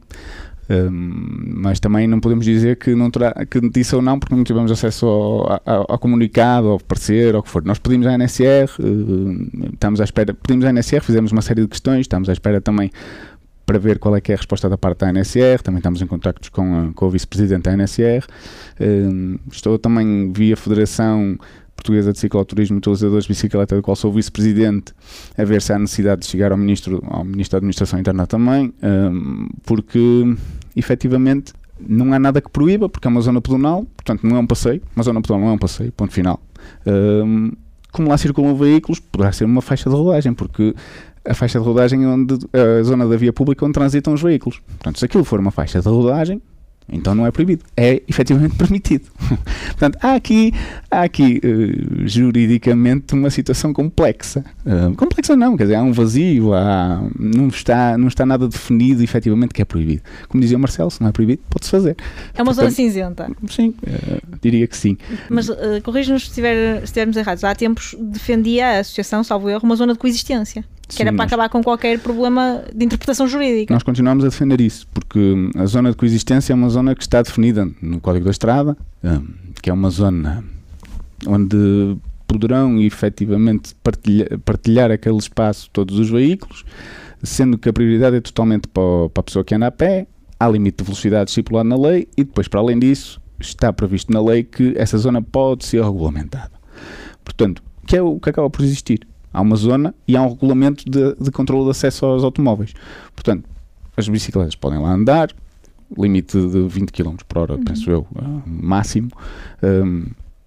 Uh, 0.64 0.90
mas 0.90 1.80
também 1.80 2.08
não 2.08 2.22
podemos 2.22 2.46
dizer 2.46 2.78
que 2.78 2.96
não 2.96 3.12
terá 3.12 3.34
que 3.46 3.60
disse 3.70 3.94
ou 3.96 4.02
não 4.02 4.18
porque 4.18 4.34
não 4.34 4.46
tivemos 4.46 4.72
acesso 4.72 5.06
ao, 5.06 5.62
ao, 5.66 5.86
ao 5.90 6.00
comunicado, 6.00 6.68
ao 6.68 6.80
parecer, 6.80 7.36
ao 7.36 7.44
que 7.44 7.50
for. 7.50 7.64
Nós 7.66 7.80
pedimos 7.80 8.08
à 8.08 8.14
NSR, 8.14 8.70
uh, 8.80 9.72
estamos 9.74 10.00
à 10.00 10.04
espera, 10.06 10.34
pedimos 10.34 10.66
à 10.66 10.70
NSR, 10.70 11.02
fizemos 11.02 11.32
uma 11.32 11.42
série 11.42 11.62
de 11.62 11.68
questões, 11.68 12.02
estamos 12.02 12.30
à 12.30 12.34
espera 12.34 12.62
também 12.62 12.92
para 13.66 13.80
ver 13.80 14.00
qual 14.00 14.16
é 14.16 14.22
que 14.22 14.32
é 14.32 14.36
a 14.36 14.38
resposta 14.38 14.70
da 14.70 14.78
parte 14.78 15.00
da 15.00 15.10
NSR, 15.10 15.62
também 15.64 15.80
estamos 15.80 16.02
em 16.02 16.08
contactos 16.08 16.50
com, 16.50 16.92
com 16.94 17.06
o 17.06 17.10
vice-presidente 17.10 17.64
da 17.64 17.74
NSR, 17.74 18.26
um, 18.80 19.38
estou 19.52 19.78
também 19.80 20.32
via 20.34 20.58
Federação 20.58 21.38
Portuguesa 21.76 22.14
de 22.14 22.20
Cicloturismo 22.20 22.78
e 22.78 22.80
Utilizadores 22.80 23.26
de 23.26 23.30
Bicicleta, 23.30 23.76
do 23.76 23.82
qual 23.82 23.96
sou 23.96 24.12
vice-presidente, 24.12 24.94
a 25.38 25.44
ver 25.44 25.62
se 25.62 25.74
há 25.74 25.80
necessidade 25.80 26.22
de 26.22 26.28
chegar 26.28 26.52
ao 26.52 26.58
Ministro, 26.58 27.04
ao 27.08 27.24
Ministro 27.24 27.54
da 27.54 27.58
Administração 27.58 28.00
Interna 28.00 28.28
também, 28.28 28.74
um, 28.82 29.50
porque 29.66 30.36
efetivamente 30.76 31.54
não 31.80 32.14
há 32.14 32.20
nada 32.20 32.42
que 32.42 32.50
proíba, 32.50 32.88
porque 32.88 33.08
é 33.08 33.10
uma 33.10 33.22
zona 33.22 33.42
pedonal, 33.42 33.86
portanto 33.96 34.26
não 34.26 34.38
é 34.38 34.40
um 34.40 34.48
passeio, 34.48 34.82
uma 34.96 35.04
zona 35.04 35.22
pedonal 35.22 35.46
não 35.46 35.50
é 35.50 35.54
um 35.54 35.58
passeio, 35.58 35.92
ponto 35.92 36.14
final. 36.14 36.40
Um, 36.86 37.52
como 37.92 38.10
lá 38.10 38.18
circulam 38.18 38.56
veículos, 38.56 39.00
poderá 39.00 39.32
ser 39.32 39.46
uma 39.46 39.62
faixa 39.62 39.90
de 39.90 39.96
rodagem, 39.96 40.34
porque 40.34 40.74
a 41.26 41.34
faixa 41.34 41.60
de 41.60 41.66
rodagem 41.66 42.04
é 42.04 42.08
onde 42.08 42.36
a 42.54 42.84
zona 42.84 43.08
da 43.08 43.16
via 43.16 43.34
pública 43.34 43.66
onde 43.66 43.74
transitam 43.74 44.14
os 44.14 44.22
veículos. 44.22 44.60
Portanto, 44.68 45.00
se 45.00 45.06
aquilo 45.06 45.24
for 45.24 45.40
uma 45.40 45.52
faixa 45.52 45.82
de 45.82 45.88
rodagem, 45.88 46.42
então 46.90 47.16
não 47.16 47.26
é 47.26 47.32
proibido, 47.32 47.64
é 47.78 48.02
efetivamente 48.08 48.56
permitido. 48.58 49.10
Portanto, 49.68 49.98
há 50.02 50.16
aqui, 50.16 50.54
há 50.92 51.04
aqui 51.04 51.40
uh, 51.44 52.08
juridicamente 52.08 53.14
uma 53.14 53.30
situação 53.30 53.72
complexa. 53.72 54.44
Uh, 54.66 54.94
complexa 54.96 55.36
não, 55.36 55.56
quer 55.56 55.64
dizer, 55.64 55.76
há 55.76 55.84
um 55.84 55.94
vazio, 55.94 56.54
há, 56.54 57.02
não, 57.18 57.48
está, 57.48 57.98
não 57.98 58.08
está 58.08 58.26
nada 58.26 58.48
definido 58.48 59.02
efetivamente 59.02 59.54
que 59.54 59.62
é 59.62 59.66
proibido. 59.66 60.02
Como 60.28 60.42
dizia 60.42 60.58
o 60.58 60.60
Marcelo, 60.60 60.92
se 60.92 61.02
não 61.02 61.10
é 61.10 61.12
proibido, 61.12 61.42
pode-se 61.50 61.72
fazer. 61.72 61.96
É 62.34 62.42
uma 62.42 62.54
Portanto, 62.54 62.56
zona 62.56 62.72
cinzenta. 62.72 63.32
Sim, 63.50 63.70
uh, 63.70 64.38
diria 64.42 64.68
que 64.68 64.76
sim. 64.76 64.98
Mas 65.30 65.48
uh, 65.48 65.56
corrija-nos 65.84 66.24
se, 66.24 66.30
estiver, 66.30 66.80
se 66.80 66.86
estivermos 66.86 67.16
errados. 67.16 67.44
Há 67.44 67.56
tempos 67.56 67.96
defendia 67.98 68.68
a 68.68 68.80
associação, 68.80 69.24
salvo 69.24 69.50
erro, 69.50 69.62
uma 69.64 69.76
zona 69.76 69.94
de 69.94 70.00
coexistência. 70.00 70.66
Que 70.96 71.02
era 71.04 71.14
para 71.14 71.26
acabar 71.26 71.50
com 71.50 71.64
qualquer 71.64 72.00
problema 72.00 72.64
de 72.74 72.86
interpretação 72.86 73.28
jurídica. 73.28 73.74
Nós 73.74 73.84
continuamos 73.84 74.24
a 74.24 74.30
defender 74.30 74.62
isso, 74.62 74.88
porque 74.94 75.52
a 75.56 75.66
zona 75.66 75.92
de 75.92 75.98
coexistência 75.98 76.54
é 76.54 76.56
uma 76.56 76.70
zona 76.70 76.96
que 76.96 77.02
está 77.02 77.22
definida 77.22 77.70
no 77.82 78.00
Código 78.00 78.26
da 78.26 78.32
Estrada, 78.32 78.78
hum, 79.04 79.28
que 79.62 79.70
é 79.70 79.74
uma 79.74 79.90
zona 79.90 80.44
onde 81.26 81.98
poderão 82.28 82.82
efetivamente 82.82 83.76
partilhar, 83.84 84.40
partilhar 84.40 84.92
aquele 84.92 85.18
espaço 85.18 85.70
todos 85.72 85.98
os 86.00 86.10
veículos, 86.10 86.66
sendo 87.22 87.58
que 87.58 87.70
a 87.70 87.74
prioridade 87.74 88.18
é 88.18 88.22
totalmente 88.22 88.68
para, 88.68 89.10
para 89.14 89.22
a 89.22 89.24
pessoa 89.24 89.46
que 89.46 89.56
anda 89.56 89.68
a 89.68 89.72
pé, 89.72 90.08
há 90.40 90.50
limite 90.50 90.78
de 90.78 90.84
velocidade 90.84 91.30
estipulado 91.30 91.70
na 91.70 91.78
lei 91.78 92.08
e 92.18 92.24
depois, 92.24 92.48
para 92.48 92.60
além 92.60 92.80
disso, 92.80 93.22
está 93.40 93.72
previsto 93.72 94.12
na 94.12 94.22
lei 94.22 94.44
que 94.44 94.74
essa 94.76 94.98
zona 94.98 95.22
pode 95.22 95.66
ser 95.66 95.84
regulamentada. 95.84 96.52
Portanto, 97.24 97.64
que 97.86 97.96
é 97.96 98.02
o 98.02 98.20
que 98.20 98.30
acaba 98.30 98.50
por 98.50 98.64
existir. 98.64 99.08
Há 99.34 99.42
uma 99.42 99.56
zona 99.56 99.94
e 100.08 100.16
há 100.16 100.22
um 100.22 100.30
regulamento 100.30 100.90
de, 100.90 101.16
de 101.16 101.32
controle 101.32 101.66
de 101.66 101.72
acesso 101.72 102.06
aos 102.06 102.24
automóveis. 102.24 102.74
Portanto, 103.16 103.50
as 103.98 104.08
bicicletas 104.08 104.56
podem 104.56 104.80
lá 104.80 104.92
andar, 104.92 105.30
limite 105.98 106.40
de 106.40 106.68
20 106.68 106.92
km 106.92 107.16
por 107.28 107.40
hora, 107.40 107.56
uhum. 107.56 107.64
penso 107.64 107.90
eu, 107.90 108.08
ah, 108.16 108.42
máximo. 108.46 109.10
Um, 109.62 110.06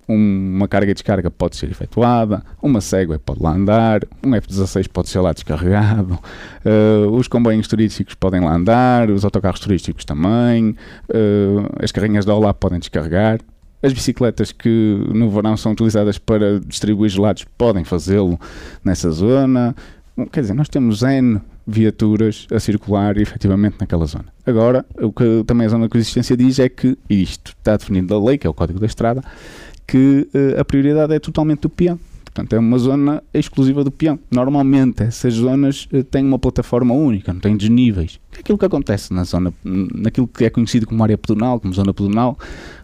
uma 0.09 0.69
carga 0.69 0.91
e 0.91 0.95
descarga 0.95 1.31
pode 1.31 1.57
ser 1.57 1.69
efetuada, 1.71 2.43
uma 2.63 2.81
Segway 2.81 3.19
pode 3.19 3.43
lá 3.43 3.53
andar, 3.53 4.03
um 4.25 4.35
F-16 4.37 4.89
pode 4.89 5.09
ser 5.09 5.21
lá 5.21 5.33
descarregado, 5.33 6.15
uh, 6.65 7.11
os 7.17 7.27
comboios 7.27 7.67
turísticos 7.67 8.15
podem 8.15 8.41
lá 8.41 8.55
andar, 8.55 9.11
os 9.11 9.25
autocarros 9.25 9.59
turísticos 9.59 10.05
também, 10.05 10.77
uh, 11.11 11.83
as 11.83 11.91
carrinhas 11.91 12.25
de 12.25 12.31
Olá 12.31 12.55
podem 12.55 12.79
descarregar, 12.79 13.41
as 13.83 13.93
bicicletas 13.93 14.53
que 14.53 14.69
no 15.13 15.31
verão 15.31 15.57
são 15.57 15.73
utilizadas 15.73 16.19
para 16.19 16.61
distribuir 16.61 17.11
gelados 17.11 17.45
podem 17.57 17.85
fazê-lo 17.85 18.39
nessa 18.85 19.11
zona. 19.11 19.75
Quer 20.33 20.41
dizer, 20.41 20.55
nós 20.55 20.69
temos 20.69 21.03
N 21.03 21.41
viaturas 21.67 22.47
a 22.51 22.61
circular 22.61 23.19
efetivamente 23.19 23.77
naquela 23.81 24.07
zona. 24.07 24.27
Agora, 24.47 24.85
o 25.01 25.13
que 25.13 25.45
também 25.47 25.67
a 25.67 25.71
zona 25.71 25.85
de 25.85 25.91
coexistência 25.91 26.37
diz 26.37 26.59
é 26.59 26.69
que, 26.69 26.97
isto 27.11 27.55
está 27.59 27.77
definido 27.77 28.07
da 28.09 28.25
lei, 28.25 28.39
que 28.39 28.47
é 28.47 28.51
o 28.51 28.55
Código 28.55 28.79
da 28.79 28.87
Estrada, 28.87 29.23
que 29.87 30.29
uh, 30.35 30.61
a 30.61 30.65
prioridade 30.65 31.13
é 31.13 31.19
totalmente 31.19 31.61
do 31.61 31.69
peão. 31.69 31.99
Portanto, 32.37 32.53
é 32.53 32.59
uma 32.59 32.77
zona 32.77 33.23
exclusiva 33.33 33.83
do 33.83 33.91
peão. 33.91 34.19
Normalmente, 34.31 35.03
essas 35.03 35.33
zonas 35.33 35.89
uh, 35.91 36.05
têm 36.05 36.23
uma 36.23 36.39
plataforma 36.39 36.93
única, 36.93 37.33
não 37.33 37.41
têm 37.41 37.57
desníveis. 37.57 38.21
É 38.37 38.41
aquilo 38.41 38.59
que 38.59 38.65
acontece 38.67 39.11
na 39.15 39.25
zona, 39.25 39.55
naquilo 39.65 40.29
que 40.29 40.45
é 40.45 40.51
conhecido 40.51 40.87
como 40.87 41.03
área 41.03 41.17
pedonal, 41.17 41.59
como 41.59 41.73
zona 41.73 41.95
pedonal, 41.95 42.39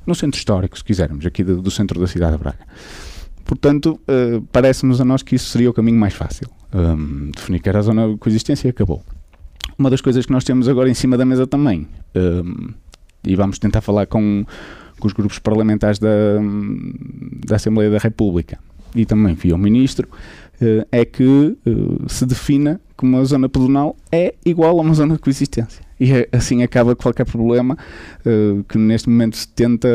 no 0.07 0.15
centro 0.15 0.39
histórico, 0.39 0.79
se 0.79 0.83
quisermos, 0.83 1.27
aqui 1.27 1.45
do, 1.45 1.61
do 1.61 1.71
centro 1.71 2.01
da 2.01 2.07
cidade 2.07 2.33
de 2.33 2.39
Braga. 2.39 2.61
Portanto, 3.45 4.01
uh, 4.09 4.41
parece-nos 4.51 5.03
a 5.03 5.05
nós 5.05 5.23
que 5.23 5.35
isso 5.35 5.51
seria 5.51 5.69
o 5.69 5.75
caminho 5.75 5.99
mais 5.99 6.15
fácil. 6.15 6.49
Um, 6.73 7.31
definir 7.31 7.61
que 7.61 7.69
era 7.69 7.81
a 7.81 7.83
zona 7.83 8.09
de 8.09 8.17
coexistência 8.17 8.69
e 8.69 8.71
acabou. 8.71 9.03
Uma 9.77 9.91
das 9.91 10.01
coisas 10.01 10.25
que 10.25 10.33
nós 10.33 10.45
temos 10.45 10.67
agora 10.67 10.89
em 10.89 10.95
cima 10.95 11.19
da 11.19 11.27
mesa 11.27 11.47
também 11.47 11.87
um, 12.17 12.73
e 13.23 13.37
vamos 13.37 13.59
tentar 13.59 13.83
falar 13.83 14.07
com, 14.07 14.47
com 14.99 15.07
os 15.07 15.13
grupos 15.13 15.39
parlamentares 15.39 15.99
da, 15.99 16.09
da 17.47 17.57
Assembleia 17.57 17.91
da 17.91 17.99
República 17.99 18.59
e 18.95 19.05
também 19.05 19.35
via 19.35 19.55
o 19.55 19.59
Ministro, 19.59 20.09
uh, 20.09 20.87
é 20.91 21.05
que 21.05 21.25
uh, 21.25 22.09
se 22.09 22.27
defina 22.27 22.81
que 22.97 23.05
uma 23.05 23.25
zona 23.25 23.49
pedonal 23.49 23.97
é 24.11 24.35
igual 24.45 24.79
a 24.79 24.83
uma 24.83 24.95
zona 24.95 25.15
de 25.15 25.21
coexistência. 25.21 25.83
E 25.99 26.13
é, 26.13 26.29
assim 26.33 26.63
acaba 26.63 26.97
qualquer 26.97 27.25
problema 27.25 27.77
uh, 28.27 28.65
que 28.65 28.77
neste 28.79 29.09
momento 29.09 29.37
se 29.37 29.49
tenta 29.49 29.89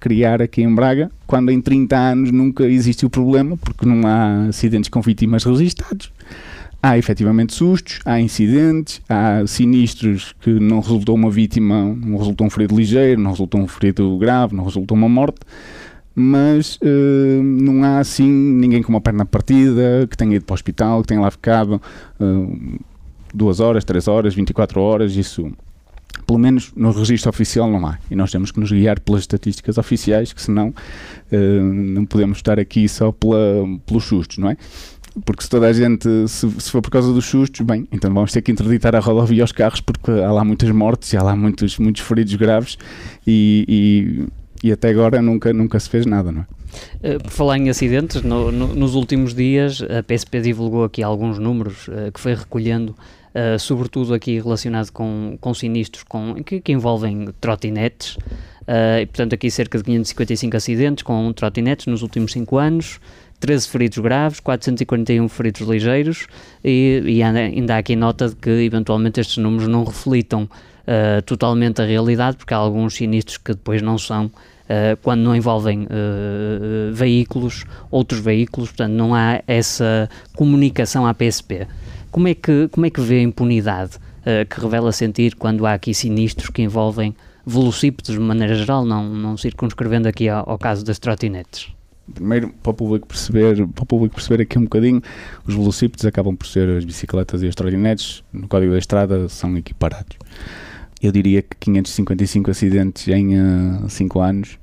criar 0.00 0.42
aqui 0.42 0.62
em 0.62 0.74
Braga, 0.74 1.10
quando 1.26 1.50
em 1.50 1.60
30 1.60 1.96
anos 1.96 2.32
nunca 2.32 2.64
existiu 2.64 3.08
problema, 3.08 3.56
porque 3.56 3.86
não 3.86 4.06
há 4.06 4.46
acidentes 4.48 4.88
com 4.88 5.00
vítimas 5.00 5.44
registados 5.44 6.12
há 6.84 6.98
efetivamente 6.98 7.54
sustos, 7.54 8.00
há 8.04 8.20
incidentes, 8.20 9.00
há 9.08 9.46
sinistros 9.46 10.34
que 10.42 10.50
não 10.50 10.80
resultou 10.80 11.14
uma 11.14 11.30
vítima, 11.30 11.82
não 11.82 12.18
resultou 12.18 12.46
um 12.46 12.50
ferido 12.50 12.76
ligeiro, 12.76 13.18
não 13.18 13.30
resultou 13.30 13.58
um 13.58 13.66
ferido 13.66 14.18
grave, 14.18 14.54
não 14.54 14.64
resultou 14.64 14.94
uma 14.94 15.08
morte, 15.08 15.40
mas 16.14 16.76
uh, 16.76 17.42
não 17.42 17.82
há 17.82 17.98
assim 17.98 18.30
ninguém 18.30 18.82
com 18.82 18.90
uma 18.90 19.00
perna 19.00 19.26
partida, 19.26 20.06
que 20.08 20.16
tenha 20.16 20.36
ido 20.36 20.44
para 20.44 20.52
o 20.52 20.54
hospital, 20.54 21.02
que 21.02 21.08
tenha 21.08 21.20
lá 21.20 21.30
ficado 21.30 21.80
uh, 22.20 22.80
duas 23.32 23.60
horas, 23.60 23.84
três 23.84 24.06
horas, 24.06 24.34
24 24.34 24.80
horas, 24.80 25.16
isso 25.16 25.50
pelo 26.26 26.38
menos 26.38 26.72
no 26.76 26.92
registro 26.92 27.28
oficial 27.28 27.68
não 27.70 27.84
há. 27.86 27.98
E 28.10 28.14
nós 28.14 28.30
temos 28.30 28.52
que 28.52 28.60
nos 28.60 28.70
guiar 28.70 29.00
pelas 29.00 29.22
estatísticas 29.22 29.76
oficiais, 29.76 30.32
que 30.32 30.40
senão 30.40 30.68
uh, 30.68 31.62
não 31.62 32.06
podemos 32.06 32.38
estar 32.38 32.58
aqui 32.58 32.88
só 32.88 33.10
pela, 33.10 33.64
pelos 33.84 34.04
sustos, 34.04 34.38
não 34.38 34.50
é? 34.50 34.56
porque 35.24 35.44
se 35.44 35.50
toda 35.50 35.68
a 35.68 35.72
gente, 35.72 36.08
se, 36.26 36.50
se, 36.58 36.70
for 36.70 36.82
por 36.82 36.90
causa 36.90 37.12
dos 37.12 37.26
sustos, 37.26 37.64
bem, 37.64 37.86
então 37.92 38.12
vamos 38.12 38.32
ter 38.32 38.42
que 38.42 38.50
interditar 38.50 38.96
a 38.96 38.98
rodovia 38.98 39.42
aos 39.42 39.52
carros 39.52 39.80
porque 39.80 40.10
há 40.10 40.32
lá 40.32 40.44
muitas 40.44 40.68
mortes 40.70 41.12
e 41.12 41.16
há 41.16 41.22
lá 41.22 41.36
muitos, 41.36 41.78
muitos 41.78 42.02
feridos 42.02 42.34
graves 42.34 42.76
e, 43.26 43.64
e, 43.68 44.26
e 44.64 44.72
até 44.72 44.88
agora 44.88 45.20
nunca, 45.20 45.52
nunca 45.52 45.78
se 45.78 45.90
fez 45.90 46.06
nada, 46.06 46.32
não 46.32 46.40
é? 46.40 47.16
Uh, 47.16 47.22
por 47.22 47.30
falar 47.30 47.58
em 47.58 47.68
acidentes, 47.68 48.22
no, 48.22 48.50
no, 48.50 48.68
nos 48.74 48.94
últimos 48.94 49.34
dias 49.34 49.82
a 49.82 50.02
PSP 50.02 50.40
divulgou 50.40 50.84
aqui 50.84 51.02
alguns 51.02 51.38
números 51.38 51.86
uh, 51.88 52.10
que 52.10 52.18
foi 52.18 52.34
recolhendo, 52.34 52.96
uh, 53.34 53.58
sobretudo 53.58 54.14
aqui 54.14 54.40
relacionado 54.40 54.90
com, 54.90 55.36
com 55.38 55.52
sinistros 55.52 56.02
com, 56.04 56.42
que, 56.42 56.62
que 56.62 56.72
envolvem 56.72 57.28
trotinetes, 57.42 58.16
e 58.66 59.04
portanto 59.04 59.34
aqui 59.34 59.50
cerca 59.50 59.76
de 59.76 59.84
555 59.84 60.56
acidentes 60.56 61.02
com 61.02 61.30
trotinetes 61.34 61.84
nos 61.84 62.00
últimos 62.00 62.32
5 62.32 62.56
anos, 62.56 62.98
13 63.38 63.68
feridos 63.68 63.98
graves, 63.98 64.40
441 64.40 65.28
feridos 65.28 65.60
ligeiros 65.68 66.26
e, 66.64 67.02
e 67.04 67.22
ainda 67.22 67.74
há 67.74 67.78
aqui 67.78 67.94
nota 67.94 68.30
de 68.30 68.36
que 68.36 68.48
eventualmente 68.48 69.20
estes 69.20 69.36
números 69.36 69.68
não 69.68 69.84
reflitam 69.84 70.48
uh, 70.84 71.22
totalmente 71.22 71.82
a 71.82 71.84
realidade, 71.84 72.36
porque 72.36 72.54
há 72.54 72.56
alguns 72.56 72.94
sinistros 72.94 73.36
que 73.38 73.52
depois 73.52 73.82
não 73.82 73.98
são 73.98 74.30
Uh, 74.64 74.96
quando 75.02 75.20
não 75.20 75.36
envolvem 75.36 75.82
uh, 75.82 76.92
veículos, 76.92 77.64
outros 77.90 78.20
veículos, 78.20 78.70
portanto 78.70 78.92
não 78.92 79.14
há 79.14 79.42
essa 79.46 80.08
comunicação 80.34 81.06
à 81.06 81.12
PSP. 81.12 81.66
Como 82.10 82.28
é 82.28 82.34
que, 82.34 82.68
como 82.68 82.86
é 82.86 82.90
que 82.90 83.00
vê 83.00 83.18
a 83.18 83.22
impunidade 83.22 83.98
que 84.48 84.58
revela 84.58 84.90
sentir 84.90 85.34
quando 85.34 85.66
há 85.66 85.74
aqui 85.74 85.92
sinistros 85.92 86.48
que 86.48 86.62
envolvem 86.62 87.14
velocípedos 87.44 88.14
de 88.14 88.18
maneira 88.18 88.54
geral, 88.54 88.82
não, 88.86 89.06
não 89.06 89.36
circunscrevendo 89.36 90.08
aqui 90.08 90.30
ao, 90.30 90.48
ao 90.48 90.56
caso 90.56 90.82
das 90.82 90.98
trotinetes? 90.98 91.74
primeiro 92.12 92.52
para 92.62 92.70
o 92.70 92.74
público 92.74 93.06
perceber, 93.06 93.66
para 93.68 93.82
o 93.82 93.86
público 93.86 94.14
perceber 94.14 94.42
aqui 94.42 94.58
um 94.58 94.64
bocadinho, 94.64 95.00
os 95.46 95.54
velocípedos 95.54 96.04
acabam 96.04 96.36
por 96.36 96.46
ser 96.46 96.68
as 96.68 96.84
bicicletas 96.84 97.42
e 97.42 97.48
as 97.48 97.54
trotinetes, 97.54 98.22
no 98.32 98.48
código 98.48 98.72
da 98.72 98.78
estrada 98.78 99.28
são 99.28 99.56
equiparados. 99.56 100.16
Eu 101.04 101.12
diria 101.12 101.42
que 101.42 101.54
555 101.58 102.50
acidentes 102.50 103.08
em 103.08 103.28
5 103.86 104.18
uh, 104.18 104.22
anos 104.22 104.58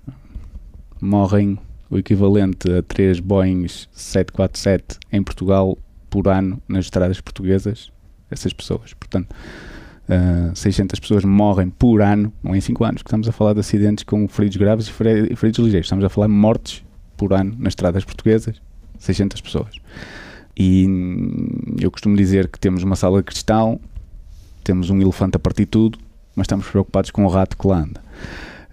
morrem 1.00 1.60
o 1.88 2.00
equivalente 2.00 2.68
a 2.68 2.82
3 2.82 3.20
Boeing 3.20 3.68
747 3.68 4.98
em 5.12 5.22
Portugal 5.22 5.78
por 6.10 6.28
ano 6.28 6.60
nas 6.68 6.86
estradas 6.86 7.22
portuguesas, 7.22 7.92
essas 8.32 8.54
pessoas. 8.54 8.96
Portanto, 8.96 9.32
uh, 10.10 10.56
600 10.56 11.00
pessoas 11.00 11.24
morrem 11.24 11.70
por 11.70 12.02
ano, 12.02 12.34
não 12.42 12.56
em 12.56 12.62
5 12.62 12.84
anos, 12.86 13.04
que 13.04 13.08
estamos 13.08 13.30
a 13.30 13.32
falar 13.32 13.54
de 13.54 13.60
acidentes 13.60 14.04
com 14.04 14.28
feridos 14.28 14.58
graves 14.58 14.88
e 14.88 14.92
feridos 14.92 15.60
ligeiros, 15.64 15.86
estamos 15.86 16.04
a 16.04 16.10
falar 16.10 16.26
de 16.26 16.34
mortes 16.34 16.84
por 17.16 17.34
ano 17.34 17.56
nas 17.60 17.74
estradas 17.74 18.04
portuguesas, 18.04 18.60
600 18.98 19.40
pessoas. 19.42 19.76
E 20.58 20.88
eu 21.80 21.92
costumo 21.92 22.18
dizer 22.18 22.48
que 22.48 22.60
temos 22.60 22.82
uma 22.82 22.96
sala 22.96 23.20
de 23.20 23.26
cristal, 23.26 23.80
temos 24.64 24.90
um 24.90 25.00
elefante 25.00 25.38
a 25.38 25.40
partir 25.40 25.68
tudo, 25.68 26.00
mas 26.36 26.46
estamos 26.46 26.68
preocupados 26.68 27.12
com 27.12 27.26
o 27.26 27.28
rato 27.28 27.58
que 27.58 27.68
lá 27.68 27.80
anda. 27.80 28.02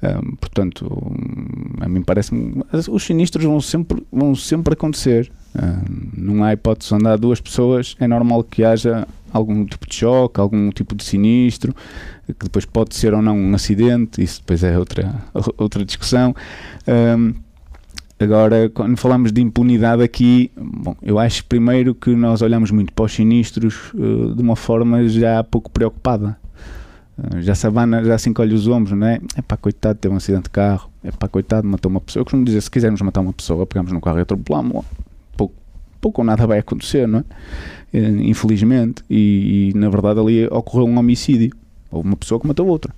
Um, 0.02 0.36
portanto, 0.36 0.86
a 1.80 1.88
mim 1.88 2.02
parece-me. 2.02 2.62
Os 2.88 3.02
sinistros 3.02 3.44
vão 3.44 3.60
sempre, 3.60 4.06
vão 4.12 4.34
sempre 4.34 4.74
acontecer. 4.74 5.30
Um, 5.56 6.10
não 6.16 6.44
há 6.44 6.52
hipótese 6.52 6.90
de 6.90 6.94
andar 6.94 7.18
duas 7.18 7.40
pessoas, 7.40 7.96
é 7.98 8.06
normal 8.06 8.44
que 8.44 8.62
haja 8.62 9.06
algum 9.32 9.64
tipo 9.64 9.88
de 9.88 9.94
choque, 9.94 10.40
algum 10.40 10.70
tipo 10.70 10.94
de 10.94 11.02
sinistro, 11.02 11.74
que 12.26 12.44
depois 12.44 12.64
pode 12.64 12.94
ser 12.94 13.12
ou 13.12 13.20
não 13.20 13.36
um 13.36 13.54
acidente, 13.54 14.22
isso 14.22 14.40
depois 14.40 14.62
é 14.62 14.78
outra, 14.78 15.14
outra 15.58 15.84
discussão. 15.84 16.34
Agora, 18.20 18.68
quando 18.70 18.96
falamos 18.96 19.30
de 19.30 19.40
impunidade 19.40 20.02
aqui, 20.02 20.50
bom, 20.56 20.96
eu 21.00 21.20
acho 21.20 21.44
primeiro 21.44 21.94
que 21.94 22.10
nós 22.16 22.42
olhamos 22.42 22.72
muito 22.72 22.92
para 22.92 23.04
os 23.04 23.12
sinistros 23.12 23.92
uh, 23.94 24.34
de 24.34 24.42
uma 24.42 24.56
forma 24.56 25.06
já 25.08 25.44
pouco 25.44 25.70
preocupada. 25.70 26.36
Uh, 27.18 27.42
já 27.42 27.54
sabana, 27.54 28.04
já 28.04 28.16
se 28.16 28.28
encolhe 28.28 28.54
os 28.54 28.66
ombros, 28.68 28.96
não 28.96 29.06
é? 29.06 29.20
É 29.36 29.42
pá, 29.42 29.56
coitado, 29.56 29.98
teve 29.98 30.14
um 30.14 30.16
acidente 30.16 30.44
de 30.44 30.50
carro. 30.50 30.90
É 31.02 31.10
pá, 31.10 31.28
coitado, 31.28 31.66
matou 31.66 31.90
uma 31.90 32.00
pessoa. 32.00 32.20
Eu 32.20 32.24
costumo 32.24 32.44
dizer, 32.44 32.60
se 32.60 32.70
quisermos 32.70 33.00
matar 33.02 33.20
uma 33.20 33.32
pessoa, 33.32 33.66
pegamos 33.66 33.92
no 33.92 34.00
carro 34.00 34.18
e 34.18 34.22
atropelamos, 34.22 34.84
pouco, 35.36 35.54
pouco 36.00 36.20
ou 36.20 36.24
nada 36.24 36.46
vai 36.46 36.58
acontecer, 36.58 37.08
não 37.08 37.20
é? 37.20 37.24
Uh, 37.98 38.22
infelizmente. 38.22 39.02
E, 39.10 39.72
e, 39.74 39.78
na 39.78 39.88
verdade 39.88 40.20
ali 40.20 40.46
ocorreu 40.46 40.86
um 40.86 40.98
homicídio. 40.98 41.50
Houve 41.90 42.08
uma 42.08 42.16
pessoa 42.16 42.40
que 42.40 42.46
matou 42.46 42.66
outra 42.66 42.92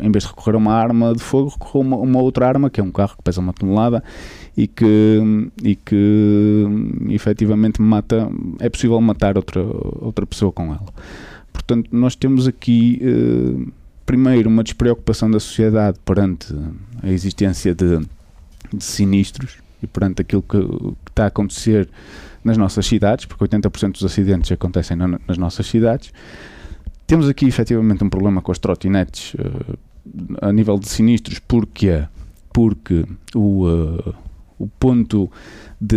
em 0.00 0.10
vez 0.10 0.24
de 0.24 0.30
recorrer 0.30 0.54
a 0.54 0.58
uma 0.58 0.72
arma 0.72 1.12
de 1.12 1.22
fogo, 1.22 1.50
recorreu 1.50 1.82
a 1.82 1.84
uma, 1.84 1.96
uma, 1.96 2.20
outra 2.20 2.48
arma, 2.48 2.70
que 2.70 2.80
é 2.80 2.84
um 2.84 2.90
carro 2.90 3.16
que 3.16 3.22
pesa 3.22 3.40
uma 3.40 3.52
tonelada 3.52 4.02
e 4.56 4.66
que, 4.66 5.50
e 5.62 5.76
que 5.76 6.66
efetivamente 7.10 7.80
mata, 7.80 8.28
é 8.58 8.68
possível 8.68 9.00
matar 9.00 9.36
outra, 9.36 9.62
outra 10.00 10.26
pessoa 10.26 10.52
com 10.52 10.66
ela. 10.66 10.86
Portanto, 11.56 11.88
nós 11.90 12.14
temos 12.14 12.46
aqui, 12.46 13.00
eh, 13.02 13.70
primeiro, 14.04 14.48
uma 14.48 14.62
despreocupação 14.62 15.30
da 15.30 15.40
sociedade 15.40 15.98
perante 16.04 16.54
a 17.02 17.08
existência 17.08 17.74
de, 17.74 17.98
de 18.72 18.84
sinistros 18.84 19.56
e 19.82 19.86
perante 19.86 20.22
aquilo 20.22 20.42
que, 20.42 20.60
que, 20.60 21.10
está 21.10 21.24
a 21.24 21.26
acontecer 21.26 21.88
nas 22.44 22.56
nossas 22.56 22.86
cidades, 22.86 23.24
porque 23.24 23.44
80% 23.44 23.92
dos 23.92 24.04
acidentes 24.04 24.52
acontecem 24.52 24.96
na, 24.96 25.18
nas 25.26 25.38
nossas 25.38 25.66
cidades. 25.66 26.12
Temos 27.06 27.28
aqui 27.28 27.46
efetivamente 27.46 28.04
um 28.04 28.08
problema 28.08 28.42
com 28.42 28.52
as 28.52 28.58
trotinetes 28.58 29.34
uh, 29.34 29.78
a 30.40 30.52
nível 30.52 30.78
de 30.78 30.88
sinistros, 30.88 31.38
porque 31.38 32.04
porque 32.52 33.04
o, 33.34 33.66
uh, 33.66 34.14
o 34.58 34.66
ponto 34.66 35.30
de, 35.78 35.96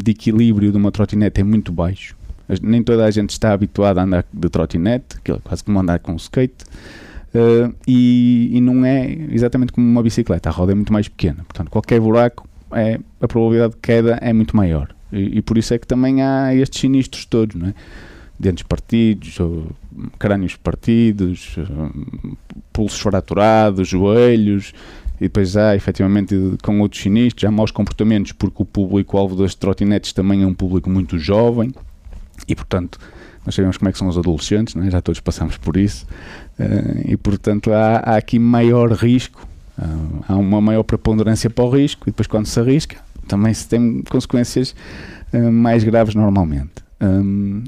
de, 0.00 0.12
equilíbrio 0.12 0.70
de 0.70 0.76
uma 0.76 0.92
trotinete 0.92 1.40
é 1.40 1.44
muito 1.44 1.72
baixo. 1.72 2.16
Nem 2.62 2.82
toda 2.82 3.04
a 3.04 3.10
gente 3.10 3.30
está 3.30 3.52
habituada 3.52 4.00
a 4.00 4.04
andar 4.04 4.24
de 4.32 4.48
trotinete, 4.48 5.20
que 5.22 5.32
é 5.32 5.38
quase 5.42 5.64
como 5.64 5.78
andar 5.78 5.98
com 5.98 6.14
skate, 6.16 6.64
uh, 7.34 7.74
e, 7.86 8.50
e, 8.52 8.60
não 8.60 8.84
é 8.84 9.10
exatamente 9.30 9.72
como 9.72 9.86
uma 9.86 10.02
bicicleta. 10.02 10.48
A 10.48 10.52
roda 10.52 10.72
é 10.72 10.74
muito 10.74 10.92
mais 10.92 11.08
pequena, 11.08 11.44
portanto, 11.44 11.70
qualquer 11.70 12.00
buraco, 12.00 12.48
é, 12.72 12.98
a 13.20 13.28
probabilidade 13.28 13.74
de 13.74 13.80
queda 13.80 14.18
é 14.20 14.32
muito 14.32 14.56
maior. 14.56 14.94
E, 15.12 15.38
e 15.38 15.42
por 15.42 15.56
isso 15.56 15.72
é 15.72 15.78
que 15.78 15.86
também 15.86 16.22
há 16.22 16.54
estes 16.54 16.80
sinistros 16.80 17.24
todos, 17.24 17.56
não 17.56 17.68
é? 17.68 17.74
dentes 18.38 18.64
partidos, 18.64 19.38
crânios 20.18 20.56
partidos, 20.56 21.56
pulsos 22.72 22.98
fraturados, 23.00 23.88
joelhos, 23.88 24.72
e 25.20 25.24
depois 25.24 25.56
há 25.56 25.76
efetivamente 25.76 26.36
com 26.62 26.80
outros 26.80 27.00
sinistros, 27.02 27.44
há 27.44 27.50
maus 27.50 27.70
comportamentos 27.70 28.32
porque 28.32 28.62
o 28.62 28.66
público-alvo 28.66 29.36
das 29.36 29.54
trotinetes 29.54 30.12
também 30.12 30.42
é 30.42 30.46
um 30.46 30.54
público 30.54 30.90
muito 30.90 31.18
jovem 31.18 31.72
e 32.48 32.54
portanto 32.54 32.98
nós 33.44 33.54
sabemos 33.54 33.76
como 33.76 33.88
é 33.88 33.92
que 33.92 33.98
são 33.98 34.08
os 34.08 34.16
adolescentes, 34.16 34.74
é? 34.76 34.90
já 34.90 35.00
todos 35.02 35.20
passamos 35.20 35.56
por 35.56 35.76
isso 35.76 36.06
uh, 36.58 37.02
e 37.04 37.16
portanto 37.16 37.72
há, 37.72 37.96
há, 37.96 38.16
aqui 38.16 38.38
maior 38.38 38.92
risco, 38.92 39.46
uh, 39.78 40.24
há 40.28 40.36
uma 40.36 40.60
maior 40.60 40.82
preponderância 40.82 41.50
para 41.50 41.64
o 41.64 41.70
risco 41.70 42.08
e 42.08 42.10
depois 42.10 42.26
quando 42.26 42.46
se 42.46 42.58
arrisca 42.58 42.96
também 43.28 43.52
se 43.52 43.68
tem 43.68 44.02
consequências 44.08 44.74
uh, 45.32 45.52
mais 45.52 45.84
graves 45.84 46.14
normalmente. 46.14 46.84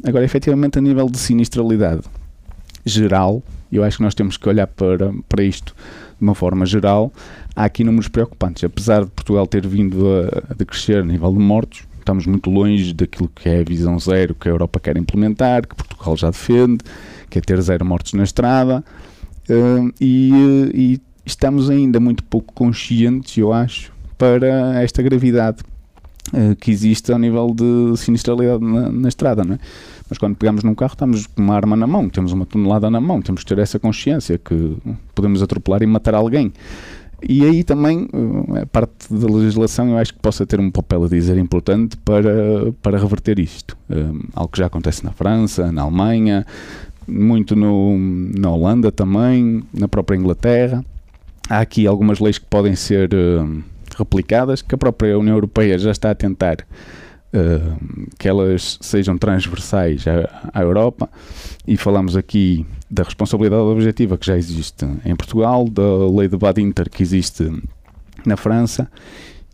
Agora, 0.03 0.25
efetivamente, 0.25 0.79
a 0.79 0.81
nível 0.81 1.11
de 1.11 1.19
sinistralidade 1.19 2.01
geral, 2.87 3.43
eu 3.71 3.85
acho 3.85 3.99
que 3.99 4.03
nós 4.03 4.15
temos 4.15 4.37
que 4.37 4.49
olhar 4.49 4.67
para, 4.67 5.13
para 5.29 5.43
isto 5.43 5.75
de 5.75 6.23
uma 6.23 6.35
forma 6.35 6.65
geral. 6.65 7.13
Há 7.55 7.65
aqui 7.65 7.85
números 7.85 8.09
preocupantes. 8.09 8.65
Apesar 8.65 9.05
de 9.05 9.11
Portugal 9.11 9.47
ter 9.47 9.67
vindo 9.67 10.07
a, 10.09 10.53
a 10.53 10.55
decrescer 10.55 10.99
a 10.99 11.05
nível 11.05 11.33
de 11.33 11.39
mortos, 11.39 11.86
estamos 12.07 12.25
muito 12.25 12.49
longe 12.49 12.95
daquilo 12.95 13.29
que 13.35 13.49
é 13.49 13.61
a 13.61 13.65
visão 13.65 13.99
zero 13.99 14.33
que 14.33 14.49
a 14.49 14.53
Europa 14.53 14.79
quer 14.79 14.97
implementar, 14.97 15.67
que 15.67 15.75
Portugal 15.75 16.17
já 16.17 16.31
defende, 16.31 16.79
que 17.29 17.39
é 17.39 17.41
ter 17.41 17.61
zero 17.61 17.85
mortos 17.85 18.13
na 18.13 18.23
estrada. 18.23 18.85
Uh, 19.51 19.93
e, 20.01 20.31
e, 20.73 21.01
estamos 21.25 21.69
ainda 21.69 21.99
muito 21.99 22.23
pouco 22.23 22.55
conscientes, 22.55 23.37
eu 23.37 23.53
acho, 23.53 23.93
para 24.17 24.81
esta 24.81 25.03
gravidade 25.03 25.59
uh, 26.33 26.55
que 26.57 26.71
existe 26.71 27.13
ao 27.13 27.19
nível 27.19 27.53
de 27.53 27.97
sinistralidade 27.97 28.65
na, 28.65 28.89
na 28.89 29.09
estrada, 29.09 29.45
não 29.45 29.55
é? 29.55 29.59
Mas 30.09 30.19
quando 30.19 30.37
pegamos 30.37 30.63
num 30.63 30.77
carro, 30.77 30.93
estamos 30.93 31.27
com 31.27 31.43
uma 31.43 31.57
arma 31.57 31.77
na 31.77 31.89
mão, 31.89 32.09
temos 32.09 32.31
uma 32.33 32.47
tonelada 32.47 32.89
na 32.89 33.01
mão, 33.01 33.21
temos 33.21 33.43
que 33.43 33.49
ter 33.49 33.59
essa 33.61 33.81
consciência 33.81 34.39
que 34.39 34.77
podemos 35.13 35.43
atropelar 35.43 35.83
e 35.83 35.87
matar 35.87 36.15
alguém. 36.15 36.53
E 37.23 37.45
aí 37.45 37.65
também 37.65 38.09
eh, 38.13 38.63
a 38.63 38.67
parte 38.67 38.93
da 39.11 39.27
legislação 39.27 39.91
eu 39.91 39.99
acho 39.99 40.13
que 40.13 40.21
possa 40.21 40.47
ter 40.47 40.61
um 40.61 40.71
papel 40.71 41.05
a 41.05 41.09
dizer 41.09 41.39
importante 41.39 41.97
para, 41.99 42.73
para 42.83 42.99
reverter 42.99 43.39
isto. 43.39 43.77
Um, 43.89 44.21
algo 44.35 44.53
que 44.53 44.59
já 44.59 44.67
acontece 44.67 45.05
na 45.05 45.13
França, 45.13 45.73
na 45.73 45.83
Alemanha, 45.83 46.47
muito 47.09 47.57
no, 47.57 47.97
na 48.37 48.51
Holanda 48.51 48.93
também, 48.93 49.63
na 49.73 49.89
própria 49.89 50.17
Inglaterra. 50.17 50.85
Há 51.49 51.61
aqui 51.61 51.87
algumas 51.87 52.19
leis 52.19 52.39
que 52.39 52.47
podem 52.47 52.75
ser 52.75 53.11
uh, 53.15 53.63
replicadas, 53.97 54.61
que 54.61 54.75
a 54.75 54.79
própria 54.79 55.19
União 55.19 55.35
Europeia 55.35 55.79
já 55.79 55.91
está 55.91 56.11
a 56.11 56.15
tentar 56.15 56.59
uh, 57.37 57.77
que 58.19 58.29
elas 58.29 58.79
sejam 58.81 59.19
transversais 59.19 60.05
à, 60.07 60.51
à, 60.53 60.63
Europa. 60.63 61.09
E 61.67 61.77
falamos 61.77 62.17
aqui 62.17 62.65
da 62.91 63.03
responsabilidade 63.03 63.63
objetiva 63.63 64.17
que 64.17 64.27
já 64.27 64.37
existe 64.37 64.87
em 65.05 65.15
Portugal, 65.15 65.69
da 65.69 66.09
lei 66.09 66.29
de 66.29 66.37
Badinter 66.37 66.89
que 66.89 67.03
existe 67.03 67.53
na 68.25 68.37
França 68.37 68.91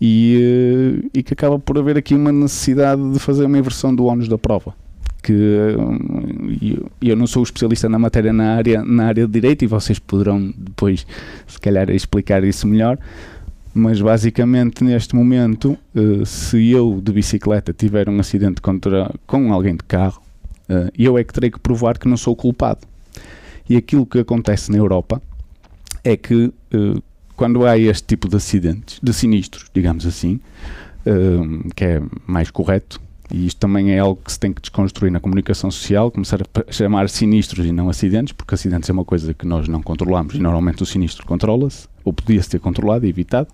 e, 0.00 1.02
uh, 1.04 1.10
e 1.12 1.22
que 1.22 1.32
acaba 1.32 1.58
por 1.58 1.76
haver 1.78 1.96
aqui 1.96 2.14
uma 2.14 2.32
necessidade 2.32 3.12
de 3.12 3.18
fazer 3.18 3.44
uma 3.44 3.58
inversão 3.58 3.94
do 3.94 4.06
ónus 4.06 4.28
da 4.28 4.38
prova 4.38 4.74
que 5.22 5.32
eu, 5.32 6.90
eu 7.00 7.16
não 7.16 7.28
sou 7.28 7.44
especialista 7.44 7.88
na 7.88 7.96
matéria 7.96 8.32
na 8.32 8.56
área, 8.56 8.82
na 8.82 9.06
área 9.06 9.24
de 9.24 9.32
direito 9.32 9.62
e 9.62 9.68
vocês 9.68 9.98
poderão 9.98 10.52
depois 10.58 11.06
se 11.46 11.60
calhar 11.60 11.88
explicar 11.90 12.42
isso 12.42 12.66
melhor 12.66 12.98
mas 13.74 14.00
basicamente 14.00 14.84
neste 14.84 15.14
momento, 15.16 15.78
uh, 15.94 16.26
se 16.26 16.70
eu 16.70 17.00
de 17.02 17.12
bicicleta 17.12 17.72
tiver 17.72 18.08
um 18.08 18.20
acidente 18.20 18.60
contra, 18.60 19.12
com 19.26 19.52
alguém 19.52 19.74
de 19.74 19.84
carro, 19.84 20.22
uh, 20.68 20.90
eu 20.98 21.16
é 21.16 21.24
que 21.24 21.32
terei 21.32 21.50
que 21.50 21.58
provar 21.58 21.98
que 21.98 22.06
não 22.06 22.16
sou 22.16 22.36
culpado. 22.36 22.80
E 23.68 23.76
aquilo 23.76 24.04
que 24.04 24.18
acontece 24.18 24.70
na 24.70 24.78
Europa 24.78 25.22
é 26.04 26.16
que 26.16 26.52
uh, 26.74 27.02
quando 27.34 27.66
há 27.66 27.78
este 27.78 28.04
tipo 28.08 28.28
de 28.28 28.36
acidentes, 28.36 29.00
de 29.02 29.12
sinistros, 29.12 29.70
digamos 29.74 30.06
assim, 30.06 30.38
que 31.74 31.84
é 31.84 32.00
mais 32.24 32.48
correto, 32.48 33.00
e 33.32 33.46
isto 33.46 33.58
também 33.58 33.92
é 33.92 33.98
algo 33.98 34.20
que 34.22 34.30
se 34.30 34.38
tem 34.38 34.52
que 34.52 34.60
desconstruir 34.60 35.10
na 35.10 35.18
comunicação 35.18 35.70
social, 35.70 36.10
começar 36.10 36.42
a 36.42 36.72
chamar 36.72 37.08
sinistros 37.08 37.64
e 37.64 37.72
não 37.72 37.88
acidentes, 37.88 38.32
porque 38.32 38.54
acidentes 38.54 38.90
é 38.90 38.92
uma 38.92 39.06
coisa 39.06 39.32
que 39.32 39.46
nós 39.46 39.66
não 39.68 39.82
controlamos 39.82 40.34
e 40.34 40.38
normalmente 40.38 40.82
o 40.82 40.86
sinistro 40.86 41.26
controla-se, 41.26 41.88
ou 42.04 42.12
podia-se 42.12 42.50
ter 42.50 42.60
controlado 42.60 43.06
e 43.06 43.08
evitado. 43.08 43.48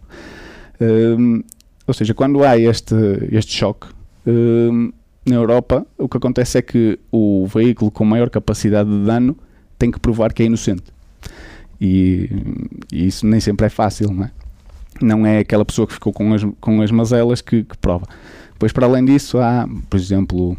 Um, 0.80 1.44
ou 1.86 1.94
seja, 1.94 2.12
quando 2.12 2.42
há 2.42 2.58
este, 2.58 2.94
este 3.30 3.56
choque, 3.56 3.86
um, 4.26 4.92
na 5.24 5.36
Europa, 5.36 5.86
o 5.96 6.08
que 6.08 6.16
acontece 6.16 6.58
é 6.58 6.62
que 6.62 6.98
o 7.12 7.46
veículo 7.46 7.90
com 7.90 8.04
maior 8.04 8.30
capacidade 8.30 8.90
de 8.90 9.04
dano 9.04 9.36
tem 9.78 9.92
que 9.92 10.00
provar 10.00 10.32
que 10.32 10.42
é 10.42 10.46
inocente. 10.46 10.84
E, 11.80 12.28
e 12.92 13.06
isso 13.06 13.24
nem 13.24 13.38
sempre 13.38 13.66
é 13.66 13.68
fácil, 13.68 14.12
não 14.12 14.24
é? 14.24 14.30
Não 15.00 15.24
é 15.24 15.38
aquela 15.38 15.64
pessoa 15.64 15.86
que 15.86 15.94
ficou 15.94 16.12
com 16.12 16.34
as, 16.34 16.44
com 16.60 16.82
as 16.82 16.90
mazelas 16.90 17.40
que, 17.40 17.62
que 17.62 17.76
prova. 17.78 18.06
Pois, 18.58 18.72
para 18.72 18.86
além 18.86 19.04
disso, 19.04 19.38
há, 19.38 19.68
por 19.88 19.96
exemplo, 19.96 20.56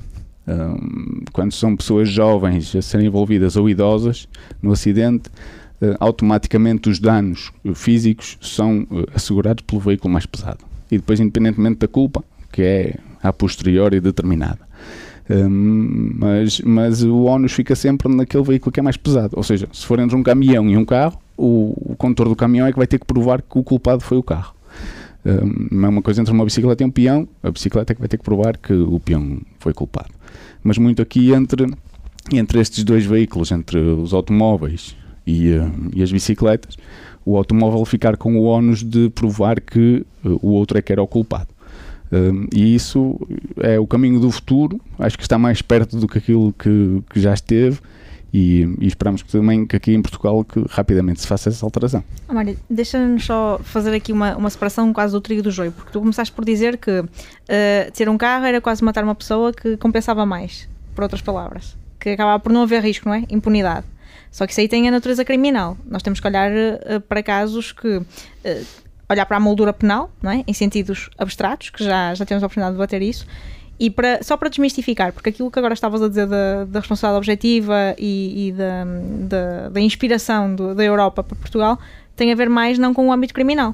um, 0.47 1.21
quando 1.33 1.51
são 1.51 1.75
pessoas 1.75 2.09
jovens 2.09 2.73
a 2.75 2.81
serem 2.81 3.07
envolvidas 3.07 3.57
ou 3.57 3.69
idosas 3.69 4.27
no 4.61 4.71
acidente, 4.71 5.29
uh, 5.81 5.95
automaticamente 5.99 6.89
os 6.89 6.97
danos 6.97 7.51
físicos 7.75 8.37
são 8.41 8.87
uh, 8.89 9.05
assegurados 9.13 9.63
pelo 9.67 9.81
veículo 9.81 10.13
mais 10.13 10.25
pesado. 10.25 10.59
E 10.89 10.97
depois, 10.97 11.19
independentemente 11.19 11.79
da 11.79 11.87
culpa, 11.87 12.23
que 12.51 12.61
é 12.61 12.95
a 13.21 13.33
posteriori 13.33 13.99
determinada. 13.99 14.59
Um, 15.29 16.13
mas, 16.17 16.61
mas 16.61 17.03
o 17.03 17.25
ónus 17.25 17.51
fica 17.51 17.75
sempre 17.75 18.07
naquele 18.15 18.43
veículo 18.43 18.71
que 18.71 18.79
é 18.79 18.83
mais 18.83 18.97
pesado. 18.97 19.35
Ou 19.35 19.43
seja, 19.43 19.67
se 19.73 19.85
for 19.85 19.99
entre 19.99 20.15
um 20.15 20.23
caminhão 20.23 20.69
e 20.69 20.77
um 20.77 20.85
carro, 20.85 21.19
o, 21.37 21.91
o 21.91 21.95
condutor 21.97 22.29
do 22.29 22.35
caminhão 22.35 22.65
é 22.65 22.71
que 22.71 22.77
vai 22.77 22.87
ter 22.87 22.97
que 22.97 23.05
provar 23.05 23.41
que 23.41 23.59
o 23.59 23.63
culpado 23.63 24.01
foi 24.01 24.17
o 24.17 24.23
carro 24.23 24.58
é 25.25 25.87
uma 25.87 26.01
coisa 26.01 26.21
entre 26.21 26.33
uma 26.33 26.45
bicicleta 26.45 26.83
e 26.83 26.85
um 26.85 26.91
peão, 26.91 27.27
a 27.43 27.51
bicicleta 27.51 27.93
é 27.93 27.95
que 27.95 28.01
vai 28.01 28.07
ter 28.07 28.17
que 28.17 28.23
provar 28.23 28.57
que 28.57 28.73
o 28.73 28.99
peão 28.99 29.41
foi 29.59 29.73
culpado. 29.73 30.09
Mas 30.63 30.77
muito 30.77 31.01
aqui 31.01 31.31
entre, 31.31 31.67
entre 32.31 32.59
estes 32.59 32.83
dois 32.83 33.05
veículos, 33.05 33.51
entre 33.51 33.79
os 33.79 34.13
automóveis 34.13 34.95
e, 35.25 35.53
uh, 35.53 35.71
e 35.93 36.01
as 36.01 36.11
bicicletas, 36.11 36.77
o 37.25 37.37
automóvel 37.37 37.83
ficar 37.85 38.17
com 38.17 38.37
o 38.37 38.45
ónus 38.45 38.83
de 38.83 39.09
provar 39.09 39.59
que 39.59 40.05
uh, 40.23 40.39
o 40.41 40.51
outro 40.51 40.77
é 40.77 40.81
que 40.81 40.91
era 40.91 41.01
o 41.01 41.07
culpado. 41.07 41.49
e 42.55 42.73
isso 42.73 43.19
é 43.57 43.79
o 43.79 43.85
caminho 43.85 44.19
do 44.19 44.31
futuro, 44.31 44.79
acho 44.97 45.17
que 45.17 45.23
está 45.23 45.37
mais 45.37 45.61
perto 45.61 45.97
do 45.97 46.07
que 46.07 46.17
aquilo 46.17 46.53
que, 46.53 47.03
que 47.09 47.19
já 47.19 47.33
esteve 47.33 47.79
e, 48.33 48.61
e, 48.79 48.87
esperamos 48.87 49.21
que 49.23 49.31
também 49.31 49.65
que 49.65 49.75
aqui 49.75 49.93
em 49.93 50.01
Portugal 50.01 50.43
que 50.43 50.63
rapidamente 50.69 51.21
se 51.21 51.27
faça 51.27 51.49
essa 51.49 51.65
alteração. 51.65 52.03
Oh, 52.27 52.33
Mário, 52.33 52.57
deixa-nos 52.69 53.25
só 53.25 53.59
fazer 53.63 53.93
aqui 53.93 54.11
uma, 54.11 54.35
uma 54.35 54.49
separação 54.49 54.91
quase 54.93 55.13
do 55.13 55.21
trigo 55.21 55.41
do 55.41 55.51
joio, 55.51 55.71
porque 55.71 55.91
tu 55.91 55.99
começaste 55.99 56.33
por 56.33 56.45
dizer 56.45 56.77
que 56.77 56.99
uh, 56.99 57.91
ter 57.93 58.07
um 58.09 58.17
carro 58.17 58.45
era 58.45 58.61
quase 58.61 58.83
matar 58.83 59.03
uma 59.03 59.15
pessoa 59.15 59.51
que 59.51 59.77
compensava 59.77 60.25
mais, 60.25 60.67
por 60.93 61.03
outras 61.03 61.21
palavras, 61.21 61.75
que 61.99 62.09
acabava 62.09 62.39
por 62.39 62.51
não 62.51 62.63
haver 62.63 62.83
risco, 62.83 63.09
não 63.09 63.15
é? 63.15 63.23
Impunidade. 63.29 63.85
Só 64.31 64.45
que 64.45 64.51
isso 64.51 64.61
aí 64.61 64.67
tem 64.67 64.87
a 64.87 64.91
natureza 64.91 65.25
criminal. 65.25 65.75
Nós 65.85 66.03
temos 66.03 66.19
que 66.19 66.27
olhar 66.27 66.51
uh, 66.51 67.01
para 67.01 67.23
casos 67.23 67.71
que. 67.71 67.97
Uh, 67.97 68.65
olhar 69.11 69.25
para 69.25 69.37
a 69.37 69.39
moldura 69.39 69.73
penal, 69.73 70.11
não 70.21 70.31
é? 70.31 70.43
Em 70.45 70.53
sentidos 70.53 71.09
abstratos, 71.17 71.71
que 71.71 71.83
já, 71.83 72.13
já 72.13 72.25
temos 72.25 72.43
a 72.43 72.45
oportunidade 72.45 72.73
de 72.73 72.77
debater 72.77 73.01
isso, 73.01 73.25
e 73.79 73.89
para, 73.89 74.21
só 74.21 74.35
para 74.35 74.49
desmistificar, 74.49 75.13
porque 75.13 75.29
aquilo 75.29 75.49
que 75.49 75.57
agora 75.57 75.73
estavas 75.73 76.01
a 76.01 76.09
dizer 76.09 76.27
da, 76.27 76.65
da 76.65 76.79
responsabilidade 76.79 77.17
objetiva 77.17 77.95
e, 77.97 78.47
e 78.47 78.51
da, 78.51 78.85
da, 79.27 79.69
da, 79.69 79.79
inspiração 79.79 80.53
do, 80.53 80.75
da 80.75 80.83
Europa 80.83 81.23
para 81.23 81.35
Portugal 81.37 81.79
tem 82.15 82.31
a 82.31 82.35
ver 82.35 82.49
mais 82.49 82.77
não 82.77 82.93
com 82.93 83.07
o 83.07 83.11
âmbito 83.11 83.33
criminal. 83.33 83.73